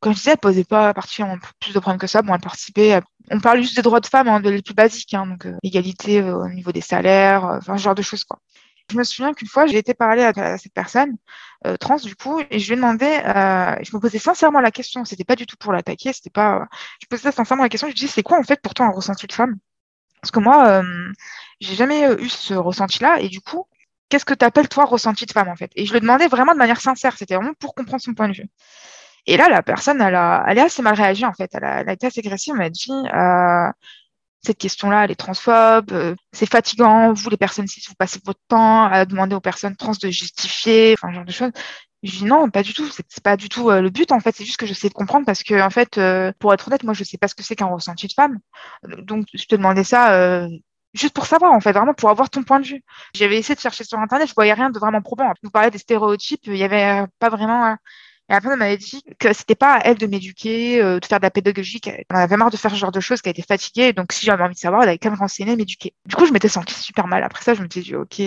Comme 0.00 0.12
je 0.12 0.18
disais, 0.18 0.32
elle 0.32 0.38
posait 0.38 0.64
pas 0.64 0.92
particulièrement 0.94 1.38
plus 1.60 1.72
de 1.72 1.78
problèmes 1.80 1.98
que 1.98 2.06
ça. 2.06 2.22
Bon, 2.22 2.34
elle 2.34 2.40
participait. 2.40 3.00
On 3.30 3.40
parle 3.40 3.60
juste 3.62 3.76
des 3.76 3.82
droits 3.82 4.00
de 4.00 4.06
femmes, 4.06 4.28
hein, 4.28 4.40
les 4.40 4.62
plus 4.62 4.74
basiques, 4.74 5.14
hein, 5.14 5.26
donc 5.26 5.46
égalité 5.62 6.22
au 6.22 6.48
niveau 6.48 6.72
des 6.72 6.80
salaires, 6.80 7.44
enfin 7.44 7.76
ce 7.76 7.82
genre 7.82 7.94
de 7.94 8.02
choses. 8.02 8.24
Je 8.90 8.96
me 8.96 9.04
souviens 9.04 9.34
qu'une 9.34 9.48
fois, 9.48 9.66
j'ai 9.66 9.78
été 9.78 9.94
parler 9.94 10.22
à, 10.22 10.58
cette 10.58 10.72
personne 10.72 11.16
euh, 11.66 11.76
trans 11.76 11.96
du 11.96 12.14
coup, 12.14 12.40
et 12.50 12.58
je 12.60 12.66
lui 12.66 12.74
ai 12.74 12.76
demandé, 12.76 13.04
euh, 13.06 13.76
je 13.82 13.96
me 13.96 14.00
posais 14.00 14.18
sincèrement 14.18 14.60
la 14.60 14.70
question, 14.70 15.04
c'était 15.04 15.24
pas 15.24 15.34
du 15.34 15.46
tout 15.46 15.56
pour 15.56 15.72
l'attaquer, 15.72 16.12
c'était 16.12 16.30
pas, 16.30 16.68
je 17.02 17.06
posais 17.08 17.32
sincèrement 17.32 17.64
la 17.64 17.68
question, 17.68 17.88
je 17.88 17.92
lui 17.92 17.98
disais, 17.98 18.12
c'est 18.12 18.22
quoi 18.22 18.38
en 18.38 18.44
fait 18.44 18.60
pour 18.62 18.74
toi 18.74 18.86
un 18.86 18.90
ressenti 18.90 19.26
de 19.26 19.32
femme? 19.32 19.56
Parce 20.20 20.30
que 20.30 20.38
moi, 20.40 20.68
euh, 20.68 21.12
j'ai 21.60 21.74
jamais 21.74 22.14
eu 22.20 22.28
ce 22.28 22.54
ressenti-là, 22.54 23.20
et 23.20 23.28
du 23.28 23.40
coup, 23.40 23.66
qu'est-ce 24.08 24.24
que 24.24 24.34
tu 24.34 24.44
appelles 24.44 24.68
toi 24.68 24.84
ressenti 24.84 25.26
de 25.26 25.32
femme 25.32 25.48
en 25.48 25.56
fait? 25.56 25.72
Et 25.74 25.84
je 25.86 25.92
lui 25.92 26.00
demandais 26.00 26.28
vraiment 26.28 26.52
de 26.52 26.58
manière 26.58 26.80
sincère, 26.80 27.16
c'était 27.18 27.34
vraiment 27.34 27.54
pour 27.54 27.74
comprendre 27.74 28.02
son 28.02 28.14
point 28.14 28.28
de 28.28 28.34
vue. 28.34 28.48
Et 29.26 29.36
là, 29.36 29.48
la 29.48 29.62
personne, 29.62 30.00
elle 30.00 30.14
a, 30.14 30.44
elle 30.48 30.58
a 30.58 30.64
assez 30.64 30.82
mal 30.82 30.94
réagi 30.94 31.24
en 31.24 31.32
fait, 31.32 31.50
elle 31.54 31.64
a, 31.64 31.92
été 31.92 32.06
assez 32.06 32.20
agressive, 32.20 32.54
elle 32.54 32.60
m'a 32.60 32.70
dit, 32.70 32.90
euh, 32.90 33.70
cette 34.44 34.58
question-là, 34.58 35.04
elle 35.04 35.10
est 35.10 35.16
transphobe, 35.16 35.92
euh, 35.92 36.14
c'est 36.32 36.48
fatigant, 36.48 37.12
vous 37.12 37.30
les 37.30 37.36
personnes 37.36 37.66
cis, 37.66 37.82
vous 37.88 37.94
passez 37.96 38.20
votre 38.24 38.40
temps 38.48 38.84
à 38.86 39.04
demander 39.04 39.34
aux 39.34 39.40
personnes 39.40 39.76
trans 39.76 39.92
de 40.00 40.10
justifier, 40.10 40.94
enfin, 40.94 41.12
genre 41.12 41.24
de 41.24 41.32
choses. 41.32 41.50
Je 42.02 42.18
dis 42.18 42.24
non, 42.24 42.48
pas 42.50 42.62
du 42.62 42.72
tout, 42.72 42.88
c'est 42.88 43.22
pas 43.22 43.36
du 43.36 43.48
tout 43.48 43.70
euh, 43.70 43.80
le 43.80 43.90
but 43.90 44.12
en 44.12 44.20
fait, 44.20 44.34
c'est 44.36 44.44
juste 44.44 44.58
que 44.58 44.66
je 44.66 44.74
sais 44.74 44.88
de 44.88 44.94
comprendre 44.94 45.26
parce 45.26 45.42
que 45.42 45.60
en 45.60 45.70
fait, 45.70 45.98
pour 46.38 46.54
être 46.54 46.68
honnête, 46.68 46.84
moi 46.84 46.94
je 46.94 47.02
sais 47.02 47.18
pas 47.18 47.26
ce 47.26 47.34
que 47.34 47.42
c'est 47.42 47.56
qu'un 47.56 47.66
ressenti 47.66 48.06
de 48.06 48.12
femme. 48.12 48.38
Donc 48.98 49.26
je 49.34 49.44
te 49.46 49.56
demandais 49.56 49.84
ça 49.84 50.46
juste 50.94 51.14
pour 51.14 51.26
savoir 51.26 51.52
en 51.52 51.60
fait, 51.60 51.72
vraiment 51.72 51.94
pour 51.94 52.10
avoir 52.10 52.30
ton 52.30 52.44
point 52.44 52.60
de 52.60 52.66
vue. 52.66 52.82
J'avais 53.14 53.38
essayé 53.38 53.56
de 53.56 53.60
chercher 53.60 53.84
sur 53.84 53.98
internet, 53.98 54.28
je 54.28 54.34
voyais 54.34 54.52
rien 54.52 54.70
de 54.70 54.78
vraiment 54.78 55.02
probant. 55.02 55.32
Vous 55.42 55.50
parlez 55.50 55.70
des 55.70 55.78
stéréotypes, 55.78 56.42
il 56.46 56.56
y 56.56 56.64
avait 56.64 57.06
pas 57.18 57.30
vraiment 57.30 57.76
et 58.28 58.32
après, 58.32 58.50
elle 58.50 58.58
m'avait 58.58 58.76
dit 58.76 59.04
que 59.18 59.32
c'était 59.32 59.54
pas 59.54 59.74
à 59.74 59.80
elle 59.84 59.98
de 59.98 60.06
m'éduquer, 60.06 60.82
euh, 60.82 60.98
de 60.98 61.06
faire 61.06 61.20
de 61.20 61.24
la 61.24 61.30
pédagogie. 61.30 61.80
Elle 61.84 62.04
avait 62.10 62.36
marre 62.36 62.50
de 62.50 62.56
faire 62.56 62.72
ce 62.72 62.76
genre 62.76 62.90
de 62.90 63.00
choses, 63.00 63.22
qu'elle 63.22 63.30
était 63.30 63.42
fatiguée. 63.42 63.92
Donc, 63.92 64.12
si 64.12 64.26
j'avais 64.26 64.42
envie 64.42 64.54
de 64.54 64.58
savoir, 64.58 64.82
elle 64.82 64.88
avait 64.88 64.98
quand 64.98 65.10
même 65.10 65.18
renseigné, 65.18 65.54
m'éduquer. 65.54 65.94
Du 66.06 66.16
coup, 66.16 66.26
je 66.26 66.32
m'étais 66.32 66.48
sentie 66.48 66.74
super 66.74 67.06
mal. 67.06 67.22
Après 67.22 67.44
ça, 67.44 67.54
je 67.54 67.62
me 67.62 67.68
suis 67.70 67.82
dit, 67.82 67.94
OK, 67.94 68.20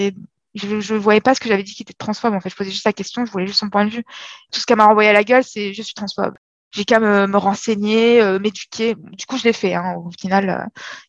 je 0.55 0.93
ne 0.93 0.99
voyais 0.99 1.19
pas 1.19 1.35
ce 1.35 1.41
que 1.41 1.49
j'avais 1.49 1.63
dit 1.63 1.73
qui 1.73 1.83
était 1.83 1.93
transphobe. 1.93 2.33
En 2.33 2.39
fait, 2.39 2.49
je 2.49 2.55
posais 2.55 2.71
juste 2.71 2.85
la 2.85 2.93
question, 2.93 3.25
je 3.25 3.31
voulais 3.31 3.47
juste 3.47 3.59
son 3.59 3.69
point 3.69 3.85
de 3.85 3.91
vue. 3.91 4.03
Tout 4.51 4.59
ce 4.61 4.65
qu'elle 4.65 4.77
m'a 4.77 4.85
renvoyé 4.85 5.09
à 5.09 5.13
la 5.13 5.23
gueule, 5.25 5.43
c'est 5.43 5.73
je 5.73 5.81
suis 5.81 5.93
transphobe. 5.93 6.35
J'ai 6.71 6.85
qu'à 6.85 6.99
me, 6.99 7.27
me, 7.27 7.37
renseigner, 7.37 8.21
euh, 8.21 8.39
m'éduquer. 8.39 8.95
Du 8.95 9.25
coup, 9.25 9.37
je 9.37 9.43
l'ai 9.43 9.53
fait. 9.53 9.73
Hein, 9.73 9.95
au 9.95 10.11
final, 10.11 10.49
euh, 10.49 10.65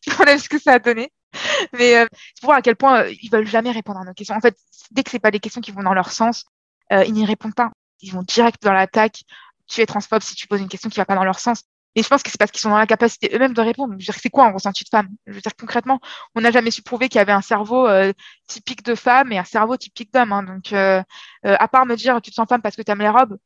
je 0.27 0.37
ce 0.37 0.49
que 0.49 0.59
ça 0.59 0.73
a 0.73 0.79
donné. 0.79 1.11
Mais 1.73 1.97
euh, 1.97 2.05
c'est 2.11 2.41
pour 2.41 2.47
voir 2.47 2.57
à 2.57 2.61
quel 2.61 2.75
point 2.75 3.05
ils 3.07 3.29
veulent 3.31 3.47
jamais 3.47 3.71
répondre 3.71 3.99
à 3.99 4.03
nos 4.03 4.13
questions. 4.13 4.35
En 4.35 4.41
fait, 4.41 4.57
dès 4.91 5.03
que 5.03 5.11
c'est 5.11 5.19
pas 5.19 5.31
des 5.31 5.39
questions 5.39 5.61
qui 5.61 5.71
vont 5.71 5.83
dans 5.83 5.93
leur 5.93 6.11
sens, 6.11 6.45
ils 6.91 7.13
n'y 7.13 7.25
répondent 7.25 7.55
pas 7.55 7.71
ils 8.01 8.11
vont 8.11 8.23
direct 8.23 8.61
dans 8.63 8.73
l'attaque. 8.73 9.23
Tu 9.67 9.81
es 9.81 9.85
transphobe 9.85 10.21
si 10.21 10.35
tu 10.35 10.47
poses 10.47 10.61
une 10.61 10.69
question 10.69 10.89
qui 10.89 10.97
va 10.97 11.05
pas 11.05 11.15
dans 11.15 11.23
leur 11.23 11.39
sens. 11.39 11.63
Et 11.95 12.03
je 12.03 12.07
pense 12.07 12.23
que 12.23 12.29
c'est 12.29 12.37
parce 12.37 12.51
qu'ils 12.51 12.61
sont 12.61 12.69
dans 12.69 12.77
la 12.77 12.87
capacité 12.87 13.29
eux-mêmes 13.33 13.53
de 13.53 13.61
répondre. 13.61 13.93
Je 13.93 13.97
veux 13.97 14.13
dire, 14.13 14.15
c'est 14.21 14.29
quoi 14.29 14.45
un 14.45 14.51
ressenti 14.51 14.83
de 14.85 14.89
femme? 14.89 15.09
Je 15.27 15.33
veux 15.33 15.41
dire, 15.41 15.55
concrètement, 15.59 15.99
on 16.35 16.41
n'a 16.41 16.51
jamais 16.51 16.71
su 16.71 16.81
prouver 16.83 17.09
qu'il 17.09 17.19
y 17.19 17.21
avait 17.21 17.33
un 17.33 17.41
cerveau 17.41 17.87
euh, 17.87 18.13
typique 18.47 18.83
de 18.83 18.95
femme 18.95 19.31
et 19.33 19.37
un 19.37 19.43
cerveau 19.43 19.75
typique 19.75 20.13
d'homme. 20.13 20.31
Hein. 20.31 20.43
Donc, 20.43 20.71
euh, 20.71 21.03
euh, 21.45 21.55
à 21.59 21.67
part 21.67 21.85
me 21.85 21.95
dire, 21.95 22.21
tu 22.21 22.31
te 22.31 22.35
sens 22.35 22.47
femme 22.47 22.61
parce 22.61 22.77
que 22.77 22.81
tu 22.81 22.91
aimes 22.91 23.01
les 23.01 23.09
robes, 23.09 23.37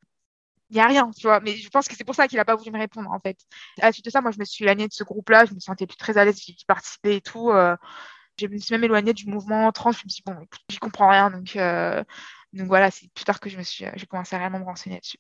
il 0.70 0.76
n'y 0.76 0.82
a 0.82 0.88
rien, 0.88 1.10
tu 1.12 1.24
vois. 1.28 1.40
Mais 1.40 1.58
je 1.58 1.70
pense 1.70 1.88
que 1.88 1.96
c'est 1.96 2.04
pour 2.04 2.16
ça 2.16 2.28
qu'il 2.28 2.38
n'a 2.38 2.46
pas 2.46 2.56
voulu 2.56 2.72
me 2.72 2.80
répondre, 2.80 3.12
en 3.12 3.20
fait. 3.20 3.38
À 3.82 3.88
la 3.88 3.92
suite 3.92 4.06
de 4.06 4.12
ça, 4.12 4.22
moi, 4.22 4.32
je 4.32 4.40
me 4.40 4.46
suis 4.46 4.64
éloignée 4.64 4.88
de 4.88 4.94
ce 4.94 5.04
groupe-là. 5.04 5.46
Je 5.46 5.54
me 5.54 5.60
sentais 5.60 5.88
plus 5.88 5.98
très 5.98 6.18
à 6.18 6.26
l'aise 6.26 6.36
d'y 6.36 6.66
participer 6.68 7.16
et 7.16 7.22
tout. 7.22 7.52
je 8.40 8.48
me 8.48 8.58
suis 8.58 8.74
même 8.74 8.84
éloignée 8.84 9.14
du 9.14 9.28
mouvement 9.28 9.72
trans. 9.72 9.92
Je 9.92 10.04
me 10.06 10.10
suis 10.10 10.24
dit, 10.24 10.32
bon, 10.32 10.38
j'y 10.70 10.78
comprends 10.80 11.10
rien. 11.10 11.32
Donc, 11.32 11.58
donc 12.56 12.68
voilà, 12.68 12.90
c'est 12.90 13.12
plus 13.14 13.26
tard 13.26 13.40
que 13.40 13.50
je 13.50 13.58
me 13.58 13.64
suis, 13.64 13.86
j'ai 13.96 14.06
commencé 14.06 14.36
à 14.36 14.40
réellement 14.40 14.60
me 14.60 14.66
renseigner 14.66 15.00
dessus. 15.00 15.20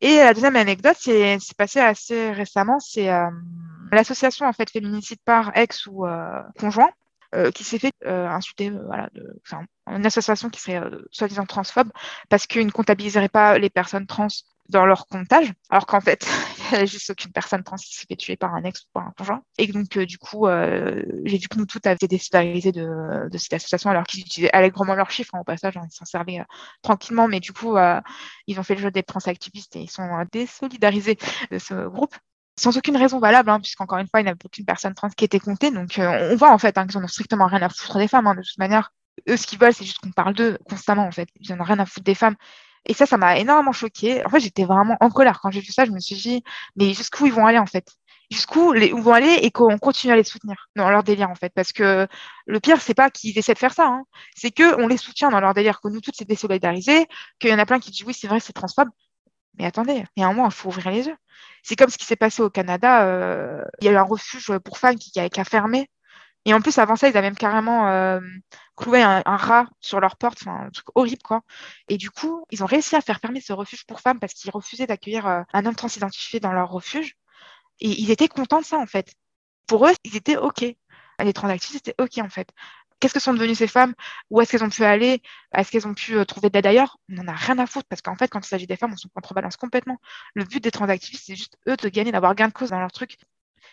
Et 0.00 0.18
la 0.18 0.32
deuxième 0.32 0.56
anecdote, 0.56 0.96
c'est 0.98 1.38
passé 1.56 1.80
assez 1.80 2.30
récemment, 2.30 2.78
c'est 2.78 3.10
euh, 3.10 3.28
l'association 3.90 4.46
en 4.46 4.52
fait 4.52 4.70
féminicide 4.70 5.18
par 5.24 5.56
ex 5.56 5.86
ou 5.86 6.06
euh, 6.06 6.40
conjoint 6.58 6.90
euh, 7.34 7.50
qui 7.50 7.64
s'est 7.64 7.80
fait 7.80 7.92
insulter, 8.06 8.70
voilà, 8.70 9.10
une 9.88 10.06
association 10.06 10.50
qui 10.50 10.60
serait 10.60 10.80
soi-disant 11.10 11.46
transphobe 11.46 11.90
parce 12.28 12.46
qu'ils 12.46 12.66
ne 12.66 12.70
comptabiliserait 12.70 13.28
pas 13.28 13.58
les 13.58 13.70
personnes 13.70 14.06
trans 14.06 14.28
dans 14.68 14.86
leur 14.86 15.06
comptage, 15.08 15.52
alors 15.70 15.86
qu'en 15.86 16.00
fait, 16.00 16.24
juste 16.86 17.10
aucune 17.10 17.32
personne 17.32 17.62
trans 17.62 17.76
qui 17.76 17.94
s'est 17.94 18.06
fait 18.20 18.36
par 18.36 18.54
un 18.54 18.62
ex 18.64 18.82
ou 18.82 18.86
par 18.92 19.06
un 19.06 19.12
conjoint. 19.16 19.42
Et 19.58 19.66
donc, 19.66 19.96
euh, 19.96 20.06
du 20.06 20.18
coup, 20.18 20.46
euh, 20.46 21.02
j'ai 21.24 21.38
vu 21.38 21.48
que 21.48 21.58
nous 21.58 21.66
toutes 21.66 21.86
avaient 21.86 21.94
été 21.94 22.08
désolidarisées 22.08 22.72
de, 22.72 23.28
cette 23.38 23.54
association, 23.54 23.90
alors 23.90 24.04
qu'ils 24.04 24.20
utilisaient 24.20 24.52
allègrement 24.52 24.94
leurs 24.94 25.10
chiffres, 25.10 25.34
hein, 25.34 25.40
au 25.40 25.44
passage, 25.44 25.76
hein, 25.76 25.86
ils 25.90 25.94
s'en 25.94 26.04
servaient 26.04 26.40
euh, 26.40 26.44
tranquillement, 26.82 27.28
mais 27.28 27.40
du 27.40 27.52
coup, 27.52 27.76
ils 28.46 28.58
ont 28.58 28.62
fait 28.62 28.74
le 28.74 28.82
jeu 28.82 28.90
des 28.90 29.02
transactivistes 29.02 29.76
et 29.76 29.80
ils 29.80 29.90
sont 29.90 30.08
désolidarisés 30.32 31.18
de 31.50 31.58
ce 31.58 31.88
groupe 31.88 32.14
sans 32.58 32.76
aucune 32.76 32.96
raison 32.96 33.20
valable, 33.20 33.50
hein, 33.50 33.60
puisqu'encore 33.60 33.98
une 33.98 34.08
fois, 34.08 34.20
il 34.20 34.24
n'y 34.24 34.30
avait 34.30 34.44
aucune 34.44 34.64
personne 34.64 34.92
trans 34.92 35.10
qui 35.10 35.24
était 35.24 35.38
comptée. 35.38 35.70
Donc, 35.70 35.94
on 35.98 36.36
voit 36.36 36.52
en 36.52 36.58
fait 36.58 36.76
hein, 36.76 36.86
qu'ils 36.86 36.98
n'en 36.98 37.04
ont 37.04 37.08
strictement 37.08 37.46
rien 37.46 37.62
à 37.62 37.68
foutre 37.68 37.98
des 37.98 38.08
femmes. 38.08 38.26
De 38.36 38.42
toute 38.42 38.58
manière, 38.58 38.90
eux, 39.28 39.36
ce 39.36 39.46
qu'ils 39.46 39.58
veulent, 39.58 39.74
c'est 39.74 39.84
juste 39.84 39.98
qu'on 40.00 40.10
parle 40.10 40.34
d'eux 40.34 40.58
constamment, 40.68 41.06
en 41.06 41.12
fait. 41.12 41.28
Ils 41.36 41.54
n'en 41.54 41.60
ont 41.60 41.64
rien 41.64 41.78
à 41.78 41.86
foutre 41.86 42.04
des 42.04 42.14
femmes. 42.14 42.36
Et 42.86 42.94
ça, 42.94 43.06
ça 43.06 43.16
m'a 43.16 43.38
énormément 43.38 43.72
choquée. 43.72 44.24
En 44.24 44.30
fait, 44.30 44.40
j'étais 44.40 44.64
vraiment 44.64 44.96
en 45.00 45.10
colère 45.10 45.40
quand 45.40 45.50
j'ai 45.50 45.60
vu 45.60 45.72
ça. 45.72 45.84
Je 45.84 45.90
me 45.90 46.00
suis 46.00 46.16
dit, 46.16 46.42
mais 46.76 46.94
jusqu'où 46.94 47.26
ils 47.26 47.32
vont 47.32 47.46
aller 47.46 47.58
en 47.58 47.66
fait? 47.66 47.86
Jusqu'où 48.30 48.74
ils 48.74 48.94
vont 48.94 49.12
aller 49.12 49.38
et 49.42 49.50
qu'on 49.50 49.78
continue 49.78 50.12
à 50.12 50.16
les 50.16 50.24
soutenir 50.24 50.68
dans 50.76 50.90
leur 50.90 51.02
délire 51.02 51.30
en 51.30 51.34
fait? 51.34 51.52
Parce 51.54 51.72
que 51.72 52.06
le 52.46 52.60
pire, 52.60 52.80
c'est 52.80 52.94
pas 52.94 53.10
qu'ils 53.10 53.38
essaient 53.38 53.54
de 53.54 53.58
faire 53.58 53.72
ça, 53.74 53.86
hein. 53.86 54.04
c'est 54.36 54.50
que 54.50 54.80
on 54.82 54.88
les 54.88 54.96
soutient 54.98 55.30
dans 55.30 55.40
leur 55.40 55.54
délire, 55.54 55.80
que 55.80 55.88
nous 55.88 56.00
toutes 56.00 56.16
c'est 56.16 56.28
désolidarisé, 56.28 57.06
qu'il 57.38 57.50
y 57.50 57.54
en 57.54 57.58
a 57.58 57.66
plein 57.66 57.80
qui 57.80 57.90
disent 57.90 58.04
oui, 58.06 58.14
c'est 58.14 58.28
vrai, 58.28 58.40
c'est 58.40 58.52
transphobe. 58.52 58.90
Mais 59.58 59.66
attendez, 59.66 60.04
il 60.16 60.20
y 60.20 60.24
a 60.24 60.28
un 60.28 60.32
moment, 60.32 60.48
il 60.48 60.52
faut 60.52 60.68
ouvrir 60.68 60.90
les 60.90 61.06
yeux. 61.08 61.16
C'est 61.62 61.76
comme 61.76 61.90
ce 61.90 61.98
qui 61.98 62.06
s'est 62.06 62.16
passé 62.16 62.42
au 62.42 62.50
Canada. 62.50 63.04
Euh, 63.06 63.64
il 63.80 63.86
y 63.86 63.88
a 63.88 63.92
eu 63.92 63.96
un 63.96 64.02
refuge 64.02 64.52
pour 64.60 64.78
femmes 64.78 64.96
qui, 64.96 65.10
qui 65.10 65.40
a 65.40 65.44
fermé 65.44 65.88
et 66.48 66.54
en 66.54 66.62
plus, 66.62 66.78
avant 66.78 66.96
ça, 66.96 67.08
ils 67.08 67.16
avaient 67.16 67.28
même 67.28 67.36
carrément 67.36 67.88
euh, 67.88 68.20
cloué 68.78 69.02
un, 69.02 69.22
rat 69.26 69.66
sur 69.80 70.00
leur 70.00 70.16
porte, 70.16 70.38
enfin, 70.42 70.66
un 70.66 70.70
truc 70.70 70.86
horrible, 70.94 71.22
quoi. 71.22 71.42
Et 71.88 71.98
du 71.98 72.10
coup, 72.10 72.44
ils 72.50 72.62
ont 72.62 72.66
réussi 72.66 72.96
à 72.96 73.00
faire 73.00 73.18
fermer 73.20 73.40
ce 73.40 73.52
refuge 73.52 73.84
pour 73.86 74.00
femmes 74.00 74.20
parce 74.20 74.34
qu'ils 74.34 74.50
refusaient 74.50 74.86
d'accueillir 74.86 75.26
euh, 75.26 75.42
un 75.52 75.66
homme 75.66 75.74
trans 75.74 75.88
identifié 75.88 76.40
dans 76.40 76.52
leur 76.52 76.70
refuge. 76.70 77.16
Et 77.80 77.90
ils 78.00 78.10
étaient 78.10 78.28
contents 78.28 78.60
de 78.60 78.64
ça, 78.64 78.78
en 78.78 78.86
fait. 78.86 79.14
Pour 79.66 79.86
eux, 79.86 79.92
ils 80.04 80.16
étaient 80.16 80.36
OK. 80.36 80.64
Les 81.20 81.32
transactifs, 81.32 81.72
c'était 81.72 81.94
OK, 81.98 82.18
en 82.18 82.28
fait. 82.28 82.50
Qu'est-ce 83.00 83.14
que 83.14 83.20
sont 83.20 83.34
devenues 83.34 83.54
ces 83.54 83.68
femmes? 83.68 83.94
Où 84.30 84.40
est-ce 84.40 84.52
qu'elles 84.52 84.64
ont 84.64 84.70
pu 84.70 84.84
aller? 84.84 85.22
Est-ce 85.54 85.70
qu'elles 85.70 85.86
ont 85.86 85.94
pu 85.94 86.16
euh, 86.16 86.24
trouver 86.24 86.50
d'aide 86.50 86.66
ailleurs? 86.66 86.98
On 87.10 87.14
n'en 87.14 87.28
a 87.28 87.34
rien 87.34 87.58
à 87.58 87.66
foutre 87.66 87.86
parce 87.88 88.02
qu'en 88.02 88.16
fait, 88.16 88.28
quand 88.28 88.44
il 88.44 88.48
s'agit 88.48 88.66
des 88.66 88.76
femmes, 88.76 88.92
on 88.92 88.96
se 88.96 89.08
contrebalance 89.08 89.56
complètement. 89.56 89.98
Le 90.34 90.44
but 90.44 90.62
des 90.62 90.70
transactivistes, 90.70 91.24
c'est 91.26 91.36
juste 91.36 91.58
eux 91.68 91.76
de 91.76 91.88
gagner, 91.88 92.12
d'avoir 92.12 92.34
gain 92.34 92.48
de 92.48 92.52
cause 92.52 92.70
dans 92.70 92.80
leur 92.80 92.92
truc. 92.92 93.18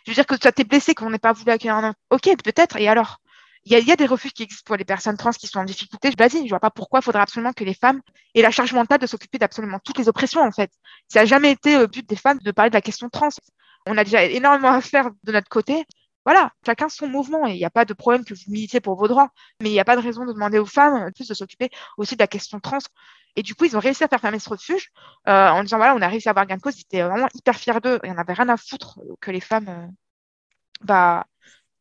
Je 0.06 0.12
veux 0.12 0.16
dire 0.16 0.26
que 0.28 0.36
tu 0.36 0.52
t'es 0.52 0.64
blessé, 0.64 0.94
qu'on 0.94 1.10
n'ait 1.10 1.18
pas 1.20 1.34
voulu 1.34 1.52
accueillir 1.52 1.76
un 1.76 1.90
homme. 1.90 1.94
Ok, 2.12 2.30
peut-être. 2.44 2.78
Et 2.78 2.88
alors? 2.88 3.20
Il 3.66 3.88
y, 3.88 3.92
a, 3.92 3.96
des 3.96 4.06
refuges 4.06 4.34
qui 4.34 4.44
existent 4.44 4.64
pour 4.66 4.76
les 4.76 4.86
personnes 4.86 5.18
trans 5.18 5.32
qui 5.32 5.48
sont 5.48 5.58
en 5.58 5.64
difficulté. 5.64 6.12
Vas-y, 6.18 6.44
je 6.44 6.50
vois 6.50 6.60
pas 6.60 6.70
pourquoi 6.70 7.00
il 7.00 7.04
faudrait 7.04 7.24
absolument 7.24 7.52
que 7.52 7.64
les 7.64 7.74
femmes 7.74 8.00
aient 8.36 8.44
la 8.44 8.52
charge 8.52 8.74
mentale 8.74 9.00
de 9.00 9.08
s'occuper 9.08 9.40
d'absolument 9.40 9.80
toutes 9.84 9.98
les 9.98 10.08
oppressions, 10.08 10.42
en 10.42 10.52
fait. 10.52 10.72
Ça 11.08 11.22
n'a 11.22 11.26
jamais 11.26 11.52
été 11.52 11.80
le 11.80 11.88
but 11.88 12.08
des 12.08 12.16
femmes 12.16 12.38
de 12.38 12.52
parler 12.52 12.70
de 12.70 12.76
la 12.76 12.82
question 12.82 13.10
trans. 13.10 13.30
On 13.88 13.98
a 13.98 14.04
déjà 14.04 14.24
énormément 14.24 14.70
à 14.70 14.82
faire 14.82 15.10
de 15.24 15.32
notre 15.32 15.50
côté. 15.50 15.84
Voilà, 16.26 16.52
chacun 16.64 16.90
son 16.90 17.08
mouvement 17.08 17.48
et 17.48 17.54
il 17.54 17.58
n'y 17.58 17.66
a 17.66 17.72
pas 17.72 17.86
de 17.86 17.94
problème 17.94 18.24
que 18.24 18.36
vous 18.36 18.42
militiez 18.48 18.82
pour 18.82 18.96
vos 18.96 19.08
droits. 19.08 19.30
Mais 19.62 19.70
il 19.70 19.74
n'y 19.74 19.80
a 19.80 19.86
pas 19.86 19.96
de 19.96 20.02
raison 20.02 20.26
de 20.26 20.34
demander 20.34 20.60
aux 20.60 20.66
femmes 20.68 21.12
plus 21.14 21.28
de 21.28 21.34
s'occuper 21.34 21.70
aussi 21.98 22.16
de 22.16 22.22
la 22.22 22.28
question 22.28 22.60
trans. 22.60 22.78
Et 23.36 23.42
du 23.44 23.56
coup, 23.56 23.66
ils 23.66 23.76
ont 23.76 23.80
réussi 23.80 24.04
à 24.04 24.08
faire 24.08 24.22
fermer 24.22 24.40
ce 24.40 24.50
refuge 24.50 24.92
euh, 25.28 25.50
en 25.50 25.64
disant 25.64 25.78
voilà, 25.78 25.96
on 25.96 26.02
a 26.02 26.08
réussi 26.08 26.28
à 26.30 26.32
avoir 26.32 26.46
gain 26.46 26.58
de 26.58 26.62
cause. 26.62 26.78
Ils 26.78 26.82
étaient 26.82 27.02
vraiment 27.02 27.28
hyper 27.34 27.56
fiers 27.58 27.80
d'eux. 27.82 28.00
Il 28.04 28.12
n'y 28.12 28.16
en 28.16 28.20
avait 28.20 28.34
rien 28.34 28.50
à 28.50 28.58
foutre 28.58 29.00
que 29.22 29.32
les 29.32 29.42
femmes 29.42 29.70
euh, 29.70 29.88
bah, 30.82 31.26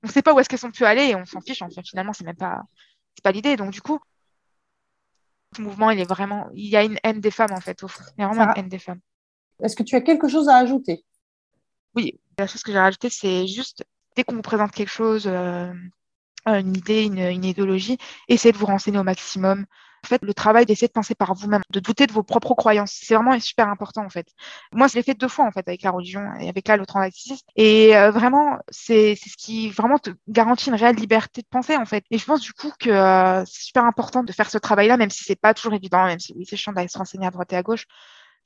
on 0.04 0.06
ne 0.06 0.12
sait 0.12 0.22
pas 0.22 0.32
où 0.34 0.38
est-ce 0.38 0.48
qu'elles 0.48 0.58
sont 0.58 0.70
pu 0.70 0.84
aller 0.84 1.06
et 1.06 1.16
on 1.16 1.24
s'en 1.24 1.40
fiche. 1.40 1.62
Enfin, 1.62 1.82
finalement, 1.82 2.12
c'est 2.12 2.24
même 2.24 2.36
pas, 2.36 2.62
pas 3.22 3.32
l'idée. 3.32 3.56
Donc, 3.56 3.72
du 3.72 3.80
coup, 3.80 3.98
ce 5.56 5.62
mouvement, 5.62 5.90
il 5.90 5.98
est 5.98 6.08
vraiment, 6.08 6.50
il 6.54 6.68
y 6.68 6.76
a 6.76 6.84
une 6.84 6.98
haine 7.02 7.20
des 7.20 7.30
femmes 7.30 7.52
en 7.52 7.60
fait. 7.60 7.82
Au 7.82 7.88
fond. 7.88 8.04
Il 8.16 8.20
y 8.20 8.24
a 8.24 8.28
vraiment 8.28 8.52
une 8.52 8.58
haine 8.58 8.68
des 8.68 8.78
femmes. 8.78 9.00
Est-ce 9.62 9.74
que 9.74 9.82
tu 9.82 9.96
as 9.96 10.02
quelque 10.02 10.28
chose 10.28 10.48
à 10.48 10.56
ajouter? 10.56 11.04
Oui, 11.94 12.20
la 12.38 12.46
chose 12.46 12.62
que 12.62 12.70
j'ai 12.70 12.78
rajoutée, 12.78 13.08
c'est 13.08 13.46
juste 13.46 13.84
dès 14.14 14.24
qu'on 14.24 14.34
vous 14.34 14.42
présente 14.42 14.72
quelque 14.72 14.90
chose, 14.90 15.26
une 15.26 16.76
idée, 16.76 17.04
une, 17.04 17.18
une 17.18 17.44
idéologie, 17.44 17.96
essayez 18.28 18.52
de 18.52 18.58
vous 18.58 18.66
renseigner 18.66 18.98
au 18.98 19.04
maximum, 19.04 19.64
en 20.04 20.08
fait, 20.08 20.22
le 20.22 20.34
travail 20.34 20.66
d'essayer 20.66 20.86
de 20.88 20.92
penser 20.92 21.14
par 21.14 21.34
vous-même, 21.34 21.62
de 21.70 21.80
douter 21.80 22.06
de 22.06 22.12
vos 22.12 22.22
propres 22.22 22.54
croyances, 22.54 22.92
c'est 23.02 23.14
vraiment 23.14 23.38
super 23.40 23.68
important 23.68 24.04
en 24.04 24.10
fait. 24.10 24.26
Moi, 24.72 24.86
je 24.88 24.94
l'ai 24.94 25.02
fait 25.02 25.14
deux 25.14 25.28
fois 25.28 25.46
en 25.46 25.50
fait 25.50 25.66
avec 25.66 25.82
la 25.82 25.90
religion 25.90 26.22
et 26.40 26.48
avec 26.48 26.68
là 26.68 26.76
le 26.76 26.86
transactivisme. 26.86 27.46
Et 27.56 27.96
euh, 27.96 28.10
vraiment, 28.10 28.58
c'est 28.70 29.16
ce 29.16 29.36
qui 29.38 29.70
vraiment 29.70 29.98
te 29.98 30.10
garantit 30.28 30.68
une 30.68 30.76
réelle 30.76 30.96
liberté 30.96 31.40
de 31.40 31.46
penser 31.48 31.76
en 31.76 31.86
fait. 31.86 32.04
Et 32.10 32.18
je 32.18 32.24
pense 32.24 32.40
du 32.40 32.52
coup 32.52 32.70
que 32.78 32.90
euh, 32.90 33.44
c'est 33.46 33.64
super 33.64 33.84
important 33.84 34.22
de 34.22 34.32
faire 34.32 34.50
ce 34.50 34.58
travail-là, 34.58 34.96
même 34.96 35.10
si 35.10 35.24
c'est 35.24 35.40
pas 35.40 35.54
toujours 35.54 35.74
évident, 35.74 36.04
même 36.04 36.20
si 36.20 36.34
oui, 36.36 36.44
c'est 36.48 36.56
chiant 36.56 36.72
d'aller 36.72 36.88
se 36.88 36.98
renseigner 36.98 37.26
à 37.26 37.30
droite 37.30 37.52
et 37.52 37.56
à 37.56 37.62
gauche 37.62 37.86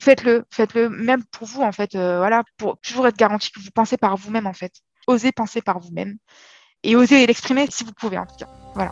faites-le, 0.01 0.45
faites-le 0.49 0.89
même 0.89 1.23
pour 1.25 1.47
vous 1.47 1.61
en 1.61 1.71
fait, 1.71 1.95
euh, 1.95 2.17
voilà, 2.17 2.43
pour 2.57 2.79
toujours 2.79 3.07
être 3.07 3.17
garanti 3.17 3.51
que 3.51 3.59
vous 3.59 3.71
pensez 3.71 3.97
par 3.97 4.15
vous-même 4.15 4.47
en 4.47 4.53
fait. 4.53 4.73
Osez 5.07 5.31
penser 5.31 5.61
par 5.61 5.79
vous-même 5.79 6.17
et 6.83 6.95
osez 6.95 7.25
l'exprimer 7.27 7.67
si 7.69 7.83
vous 7.83 7.93
pouvez 7.93 8.17
en 8.17 8.25
tout 8.25 8.35
cas. 8.37 8.47
Voilà. 8.75 8.91